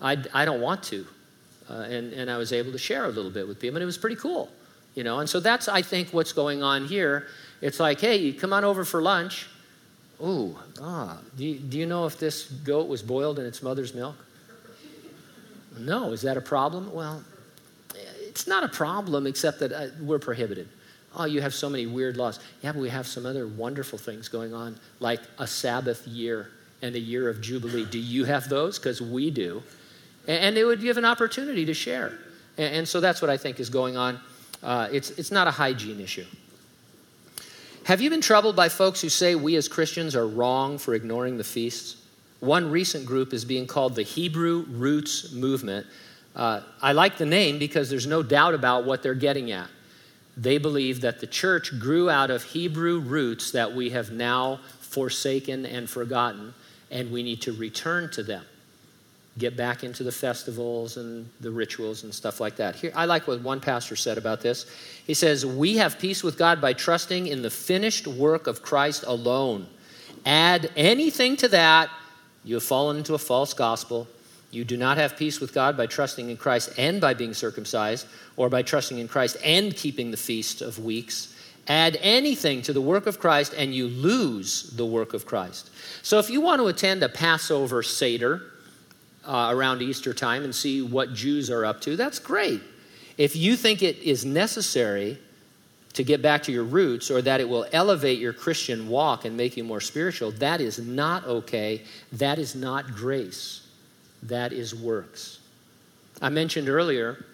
I, 0.00 0.16
I 0.34 0.44
don't 0.44 0.60
want 0.60 0.82
to. 0.84 1.06
Uh, 1.68 1.74
and, 1.82 2.12
and 2.12 2.28
I 2.28 2.38
was 2.38 2.52
able 2.52 2.72
to 2.72 2.78
share 2.78 3.04
a 3.04 3.10
little 3.10 3.30
bit 3.30 3.46
with 3.46 3.60
people, 3.60 3.76
and 3.76 3.82
it 3.82 3.86
was 3.86 3.98
pretty 3.98 4.16
cool. 4.16 4.50
You 4.94 5.04
know, 5.04 5.20
and 5.20 5.28
so 5.28 5.40
that's, 5.40 5.68
I 5.68 5.82
think, 5.82 6.10
what's 6.10 6.32
going 6.32 6.62
on 6.62 6.86
here. 6.86 7.28
It's 7.60 7.78
like, 7.78 8.00
hey, 8.00 8.32
come 8.32 8.52
on 8.52 8.64
over 8.64 8.84
for 8.84 9.00
lunch. 9.00 9.46
Ooh, 10.22 10.56
ah, 10.82 11.18
do 11.36 11.44
you, 11.44 11.58
do 11.58 11.78
you 11.78 11.86
know 11.86 12.06
if 12.06 12.18
this 12.18 12.50
goat 12.50 12.88
was 12.88 13.02
boiled 13.02 13.38
in 13.38 13.46
its 13.46 13.62
mother's 13.62 13.94
milk? 13.94 14.16
No, 15.78 16.12
is 16.12 16.22
that 16.22 16.36
a 16.36 16.40
problem? 16.40 16.92
Well, 16.92 17.22
it's 17.94 18.46
not 18.46 18.64
a 18.64 18.68
problem 18.68 19.26
except 19.26 19.60
that 19.60 19.72
uh, 19.72 19.86
we're 20.00 20.18
prohibited. 20.18 20.68
Oh, 21.16 21.24
you 21.24 21.40
have 21.40 21.54
so 21.54 21.68
many 21.68 21.86
weird 21.86 22.16
laws. 22.16 22.38
Yeah, 22.62 22.72
but 22.72 22.80
we 22.80 22.88
have 22.90 23.06
some 23.06 23.26
other 23.26 23.46
wonderful 23.46 23.98
things 23.98 24.28
going 24.28 24.54
on, 24.54 24.78
like 25.00 25.20
a 25.38 25.46
Sabbath 25.46 26.06
year 26.06 26.50
and 26.82 26.94
a 26.94 27.00
year 27.00 27.28
of 27.28 27.40
Jubilee. 27.40 27.84
Do 27.84 27.98
you 27.98 28.24
have 28.24 28.48
those? 28.48 28.78
Because 28.78 29.00
we 29.00 29.30
do. 29.30 29.62
And, 30.28 30.44
and, 30.44 30.58
it 30.58 30.64
would 30.64 30.80
give 30.80 30.96
an 30.98 31.04
opportunity 31.04 31.64
to 31.64 31.74
share. 31.74 32.18
And, 32.56 32.76
and 32.76 32.88
so 32.88 33.00
that's 33.00 33.20
what 33.20 33.30
I 33.30 33.36
think 33.36 33.58
is 33.58 33.70
going 33.70 33.96
on 33.96 34.20
uh, 34.62 34.88
it's, 34.92 35.10
it's 35.10 35.30
not 35.30 35.46
a 35.46 35.50
hygiene 35.50 36.00
issue. 36.00 36.26
Have 37.84 38.00
you 38.00 38.10
been 38.10 38.20
troubled 38.20 38.56
by 38.56 38.68
folks 38.68 39.00
who 39.00 39.08
say 39.08 39.34
we 39.34 39.56
as 39.56 39.66
Christians 39.68 40.14
are 40.14 40.26
wrong 40.26 40.78
for 40.78 40.94
ignoring 40.94 41.38
the 41.38 41.44
feasts? 41.44 41.96
One 42.40 42.70
recent 42.70 43.06
group 43.06 43.32
is 43.32 43.44
being 43.44 43.66
called 43.66 43.94
the 43.94 44.02
Hebrew 44.02 44.64
Roots 44.68 45.32
Movement. 45.32 45.86
Uh, 46.36 46.60
I 46.80 46.92
like 46.92 47.16
the 47.16 47.26
name 47.26 47.58
because 47.58 47.90
there's 47.90 48.06
no 48.06 48.22
doubt 48.22 48.54
about 48.54 48.84
what 48.84 49.02
they're 49.02 49.14
getting 49.14 49.50
at. 49.50 49.68
They 50.36 50.58
believe 50.58 51.00
that 51.00 51.20
the 51.20 51.26
church 51.26 51.78
grew 51.78 52.08
out 52.08 52.30
of 52.30 52.44
Hebrew 52.44 53.00
roots 53.00 53.50
that 53.52 53.74
we 53.74 53.90
have 53.90 54.10
now 54.10 54.60
forsaken 54.80 55.66
and 55.66 55.88
forgotten, 55.88 56.54
and 56.90 57.10
we 57.10 57.22
need 57.22 57.42
to 57.42 57.52
return 57.52 58.10
to 58.12 58.22
them 58.22 58.44
get 59.38 59.56
back 59.56 59.84
into 59.84 60.02
the 60.02 60.12
festivals 60.12 60.96
and 60.96 61.28
the 61.40 61.50
rituals 61.50 62.02
and 62.02 62.12
stuff 62.12 62.40
like 62.40 62.56
that. 62.56 62.76
Here, 62.76 62.92
I 62.94 63.04
like 63.04 63.26
what 63.26 63.40
one 63.40 63.60
pastor 63.60 63.96
said 63.96 64.18
about 64.18 64.40
this. 64.40 64.66
He 65.06 65.14
says, 65.14 65.46
We 65.46 65.76
have 65.76 65.98
peace 65.98 66.22
with 66.22 66.36
God 66.36 66.60
by 66.60 66.72
trusting 66.72 67.26
in 67.26 67.42
the 67.42 67.50
finished 67.50 68.06
work 68.06 68.46
of 68.46 68.62
Christ 68.62 69.04
alone. 69.06 69.66
Add 70.26 70.70
anything 70.76 71.36
to 71.38 71.48
that, 71.48 71.90
you 72.44 72.54
have 72.54 72.64
fallen 72.64 72.96
into 72.96 73.14
a 73.14 73.18
false 73.18 73.54
gospel. 73.54 74.08
You 74.50 74.64
do 74.64 74.76
not 74.76 74.96
have 74.96 75.16
peace 75.16 75.40
with 75.40 75.54
God 75.54 75.76
by 75.76 75.86
trusting 75.86 76.28
in 76.28 76.36
Christ 76.36 76.70
and 76.76 77.00
by 77.00 77.14
being 77.14 77.34
circumcised, 77.34 78.06
or 78.36 78.48
by 78.48 78.62
trusting 78.62 78.98
in 78.98 79.06
Christ 79.06 79.36
and 79.44 79.76
keeping 79.76 80.10
the 80.10 80.16
feast 80.16 80.60
of 80.60 80.78
weeks. 80.80 81.36
Add 81.68 81.98
anything 82.02 82.62
to 82.62 82.72
the 82.72 82.80
work 82.80 83.06
of 83.06 83.20
Christ, 83.20 83.54
and 83.56 83.72
you 83.72 83.86
lose 83.86 84.70
the 84.70 84.86
work 84.86 85.14
of 85.14 85.24
Christ. 85.24 85.70
So, 86.02 86.18
if 86.18 86.28
you 86.28 86.40
want 86.40 86.60
to 86.60 86.66
attend 86.66 87.02
a 87.04 87.08
Passover 87.08 87.82
Seder, 87.84 88.42
uh, 89.24 89.48
around 89.50 89.82
Easter 89.82 90.14
time 90.14 90.44
and 90.44 90.54
see 90.54 90.82
what 90.82 91.14
Jews 91.14 91.50
are 91.50 91.64
up 91.64 91.80
to, 91.82 91.96
that's 91.96 92.18
great. 92.18 92.60
If 93.18 93.36
you 93.36 93.56
think 93.56 93.82
it 93.82 93.98
is 93.98 94.24
necessary 94.24 95.18
to 95.92 96.04
get 96.04 96.22
back 96.22 96.42
to 96.44 96.52
your 96.52 96.64
roots 96.64 97.10
or 97.10 97.20
that 97.22 97.40
it 97.40 97.48
will 97.48 97.66
elevate 97.72 98.18
your 98.18 98.32
Christian 98.32 98.88
walk 98.88 99.24
and 99.24 99.36
make 99.36 99.56
you 99.56 99.64
more 99.64 99.80
spiritual, 99.80 100.30
that 100.32 100.60
is 100.60 100.78
not 100.78 101.24
okay. 101.24 101.82
That 102.12 102.38
is 102.38 102.54
not 102.54 102.94
grace. 102.94 103.66
That 104.22 104.52
is 104.52 104.74
works. 104.74 105.38
I 106.22 106.28
mentioned 106.28 106.68
earlier, 106.68 107.24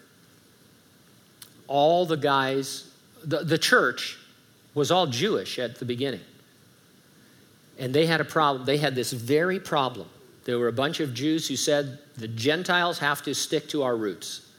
all 1.67 2.05
the 2.05 2.17
guys, 2.17 2.91
the, 3.23 3.43
the 3.43 3.57
church 3.57 4.17
was 4.73 4.91
all 4.91 5.07
Jewish 5.07 5.59
at 5.59 5.79
the 5.79 5.85
beginning. 5.85 6.21
And 7.79 7.93
they 7.93 8.05
had 8.05 8.21
a 8.21 8.25
problem. 8.25 8.65
They 8.65 8.77
had 8.77 8.95
this 8.95 9.11
very 9.11 9.59
problem 9.59 10.07
there 10.47 10.57
were 10.57 10.69
a 10.69 10.73
bunch 10.73 11.01
of 11.01 11.13
Jews 11.13 11.45
who 11.45 11.57
said 11.57 11.99
the 12.15 12.29
Gentiles 12.29 12.99
have 12.99 13.21
to 13.23 13.35
stick 13.35 13.67
to 13.67 13.83
our 13.83 13.97
roots. 13.97 14.49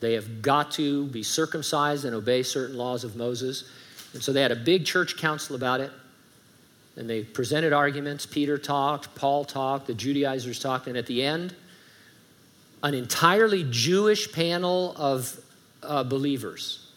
They 0.00 0.14
have 0.14 0.42
got 0.42 0.72
to 0.72 1.06
be 1.06 1.22
circumcised 1.22 2.04
and 2.04 2.12
obey 2.12 2.42
certain 2.42 2.76
laws 2.76 3.04
of 3.04 3.14
Moses. 3.14 3.70
And 4.14 4.22
so 4.22 4.32
they 4.32 4.42
had 4.42 4.50
a 4.50 4.56
big 4.56 4.84
church 4.84 5.16
council 5.16 5.54
about 5.54 5.80
it. 5.80 5.92
And 6.96 7.08
they 7.08 7.22
presented 7.22 7.72
arguments. 7.72 8.26
Peter 8.26 8.58
talked, 8.58 9.14
Paul 9.14 9.44
talked, 9.44 9.86
the 9.86 9.94
Judaizers 9.94 10.58
talked. 10.58 10.88
And 10.88 10.96
at 10.96 11.06
the 11.06 11.22
end, 11.22 11.54
an 12.82 12.94
entirely 12.94 13.64
Jewish 13.70 14.32
panel 14.32 14.92
of 14.96 15.38
uh, 15.84 16.02
believers 16.02 16.90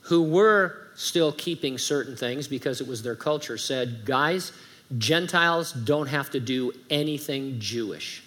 who 0.00 0.22
were 0.22 0.88
still 0.94 1.32
keeping 1.32 1.76
certain 1.76 2.16
things 2.16 2.48
because 2.48 2.80
it 2.80 2.88
was 2.88 3.02
their 3.02 3.14
culture 3.14 3.58
said, 3.58 4.06
Guys, 4.06 4.52
Gentiles 4.98 5.72
don't 5.72 6.06
have 6.06 6.30
to 6.30 6.40
do 6.40 6.72
anything 6.90 7.58
Jewish. 7.58 8.22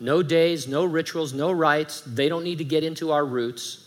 No 0.00 0.22
days, 0.22 0.66
no 0.66 0.84
rituals, 0.84 1.34
no 1.34 1.52
rites. 1.52 2.00
They 2.00 2.28
don't 2.28 2.44
need 2.44 2.58
to 2.58 2.64
get 2.64 2.82
into 2.82 3.12
our 3.12 3.24
roots. 3.24 3.86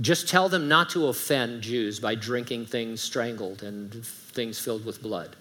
Just 0.00 0.28
tell 0.28 0.48
them 0.48 0.68
not 0.68 0.88
to 0.90 1.08
offend 1.08 1.62
Jews 1.62 2.00
by 2.00 2.14
drinking 2.14 2.66
things 2.66 3.02
strangled 3.02 3.62
and 3.62 4.04
things 4.04 4.58
filled 4.58 4.86
with 4.86 5.02
blood. 5.02 5.36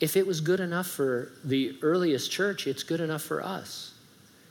If 0.00 0.16
it 0.16 0.26
was 0.26 0.40
good 0.40 0.60
enough 0.60 0.86
for 0.86 1.30
the 1.44 1.76
earliest 1.82 2.32
church, 2.32 2.66
it's 2.66 2.82
good 2.82 3.00
enough 3.00 3.22
for 3.22 3.44
us. 3.44 3.92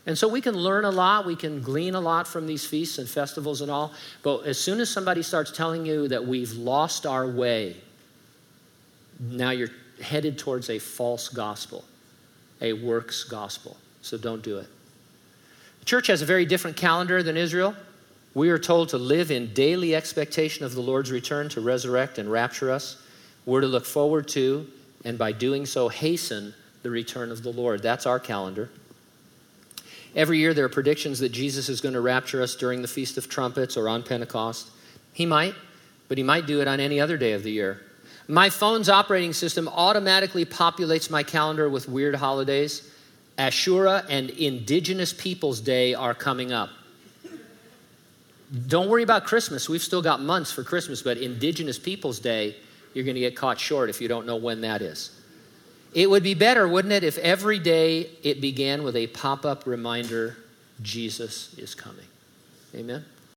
And 0.05 0.17
so 0.17 0.27
we 0.27 0.41
can 0.41 0.55
learn 0.55 0.85
a 0.85 0.91
lot, 0.91 1.25
we 1.25 1.35
can 1.35 1.61
glean 1.61 1.95
a 1.95 1.99
lot 1.99 2.27
from 2.27 2.47
these 2.47 2.65
feasts 2.65 2.97
and 2.99 3.09
festivals 3.09 3.61
and 3.61 3.69
all. 3.69 3.91
But 4.23 4.45
as 4.45 4.57
soon 4.59 4.79
as 4.79 4.89
somebody 4.89 5.21
starts 5.21 5.51
telling 5.51 5.85
you 5.85 6.07
that 6.07 6.25
we've 6.25 6.53
lost 6.53 7.05
our 7.05 7.27
way, 7.27 7.75
now 9.21 9.51
you're 9.51 9.69
headed 10.01 10.37
towards 10.37 10.69
a 10.69 10.79
false 10.79 11.29
gospel, 11.29 11.85
a 12.59 12.73
works 12.73 13.23
gospel. 13.23 13.77
So 14.01 14.17
don't 14.17 14.41
do 14.41 14.57
it. 14.57 14.67
The 15.79 15.85
church 15.85 16.07
has 16.07 16.21
a 16.21 16.25
very 16.25 16.45
different 16.45 16.75
calendar 16.75 17.21
than 17.23 17.37
Israel. 17.37 17.75
We 18.33 18.49
are 18.49 18.59
told 18.59 18.89
to 18.89 18.97
live 18.97 19.29
in 19.29 19.53
daily 19.53 19.93
expectation 19.93 20.65
of 20.65 20.73
the 20.73 20.81
Lord's 20.81 21.11
return 21.11 21.49
to 21.49 21.61
resurrect 21.61 22.17
and 22.17 22.31
rapture 22.31 22.71
us. 22.71 22.97
We're 23.45 23.61
to 23.61 23.67
look 23.67 23.85
forward 23.85 24.27
to, 24.29 24.67
and 25.03 25.17
by 25.17 25.31
doing 25.31 25.65
so, 25.65 25.89
hasten 25.89 26.53
the 26.83 26.89
return 26.89 27.31
of 27.31 27.43
the 27.43 27.51
Lord. 27.51 27.81
That's 27.81 28.05
our 28.05 28.19
calendar. 28.19 28.69
Every 30.15 30.39
year, 30.39 30.53
there 30.53 30.65
are 30.65 30.69
predictions 30.69 31.19
that 31.19 31.29
Jesus 31.29 31.69
is 31.69 31.81
going 31.81 31.93
to 31.93 32.01
rapture 32.01 32.41
us 32.41 32.55
during 32.55 32.81
the 32.81 32.87
Feast 32.87 33.17
of 33.17 33.29
Trumpets 33.29 33.77
or 33.77 33.87
on 33.87 34.03
Pentecost. 34.03 34.69
He 35.13 35.25
might, 35.25 35.55
but 36.07 36.17
he 36.17 36.23
might 36.23 36.45
do 36.45 36.61
it 36.61 36.67
on 36.67 36.79
any 36.79 36.99
other 36.99 37.17
day 37.17 37.33
of 37.33 37.43
the 37.43 37.51
year. 37.51 37.81
My 38.31 38.49
phone's 38.49 38.87
operating 38.87 39.33
system 39.33 39.67
automatically 39.67 40.45
populates 40.45 41.11
my 41.11 41.21
calendar 41.21 41.69
with 41.69 41.89
weird 41.89 42.15
holidays. 42.15 42.89
Ashura 43.37 44.05
and 44.07 44.29
Indigenous 44.29 45.11
Peoples 45.11 45.59
Day 45.59 45.93
are 45.95 46.13
coming 46.13 46.53
up. 46.53 46.69
Don't 48.67 48.87
worry 48.87 49.03
about 49.03 49.25
Christmas. 49.25 49.67
We've 49.67 49.81
still 49.81 50.01
got 50.01 50.21
months 50.21 50.49
for 50.49 50.63
Christmas, 50.63 51.01
but 51.01 51.17
Indigenous 51.17 51.77
Peoples 51.77 52.19
Day, 52.19 52.55
you're 52.93 53.03
going 53.03 53.15
to 53.15 53.21
get 53.21 53.35
caught 53.35 53.59
short 53.59 53.89
if 53.89 53.99
you 53.99 54.07
don't 54.07 54.25
know 54.25 54.37
when 54.37 54.61
that 54.61 54.81
is. 54.81 55.11
It 55.93 56.09
would 56.09 56.23
be 56.23 56.33
better, 56.33 56.65
wouldn't 56.69 56.93
it, 56.93 57.03
if 57.03 57.17
every 57.17 57.59
day 57.59 58.11
it 58.23 58.39
began 58.39 58.83
with 58.83 58.95
a 58.95 59.07
pop 59.07 59.45
up 59.45 59.65
reminder 59.65 60.37
Jesus 60.81 61.53
is 61.57 61.75
coming. 61.75 62.07
Amen? 62.73 63.03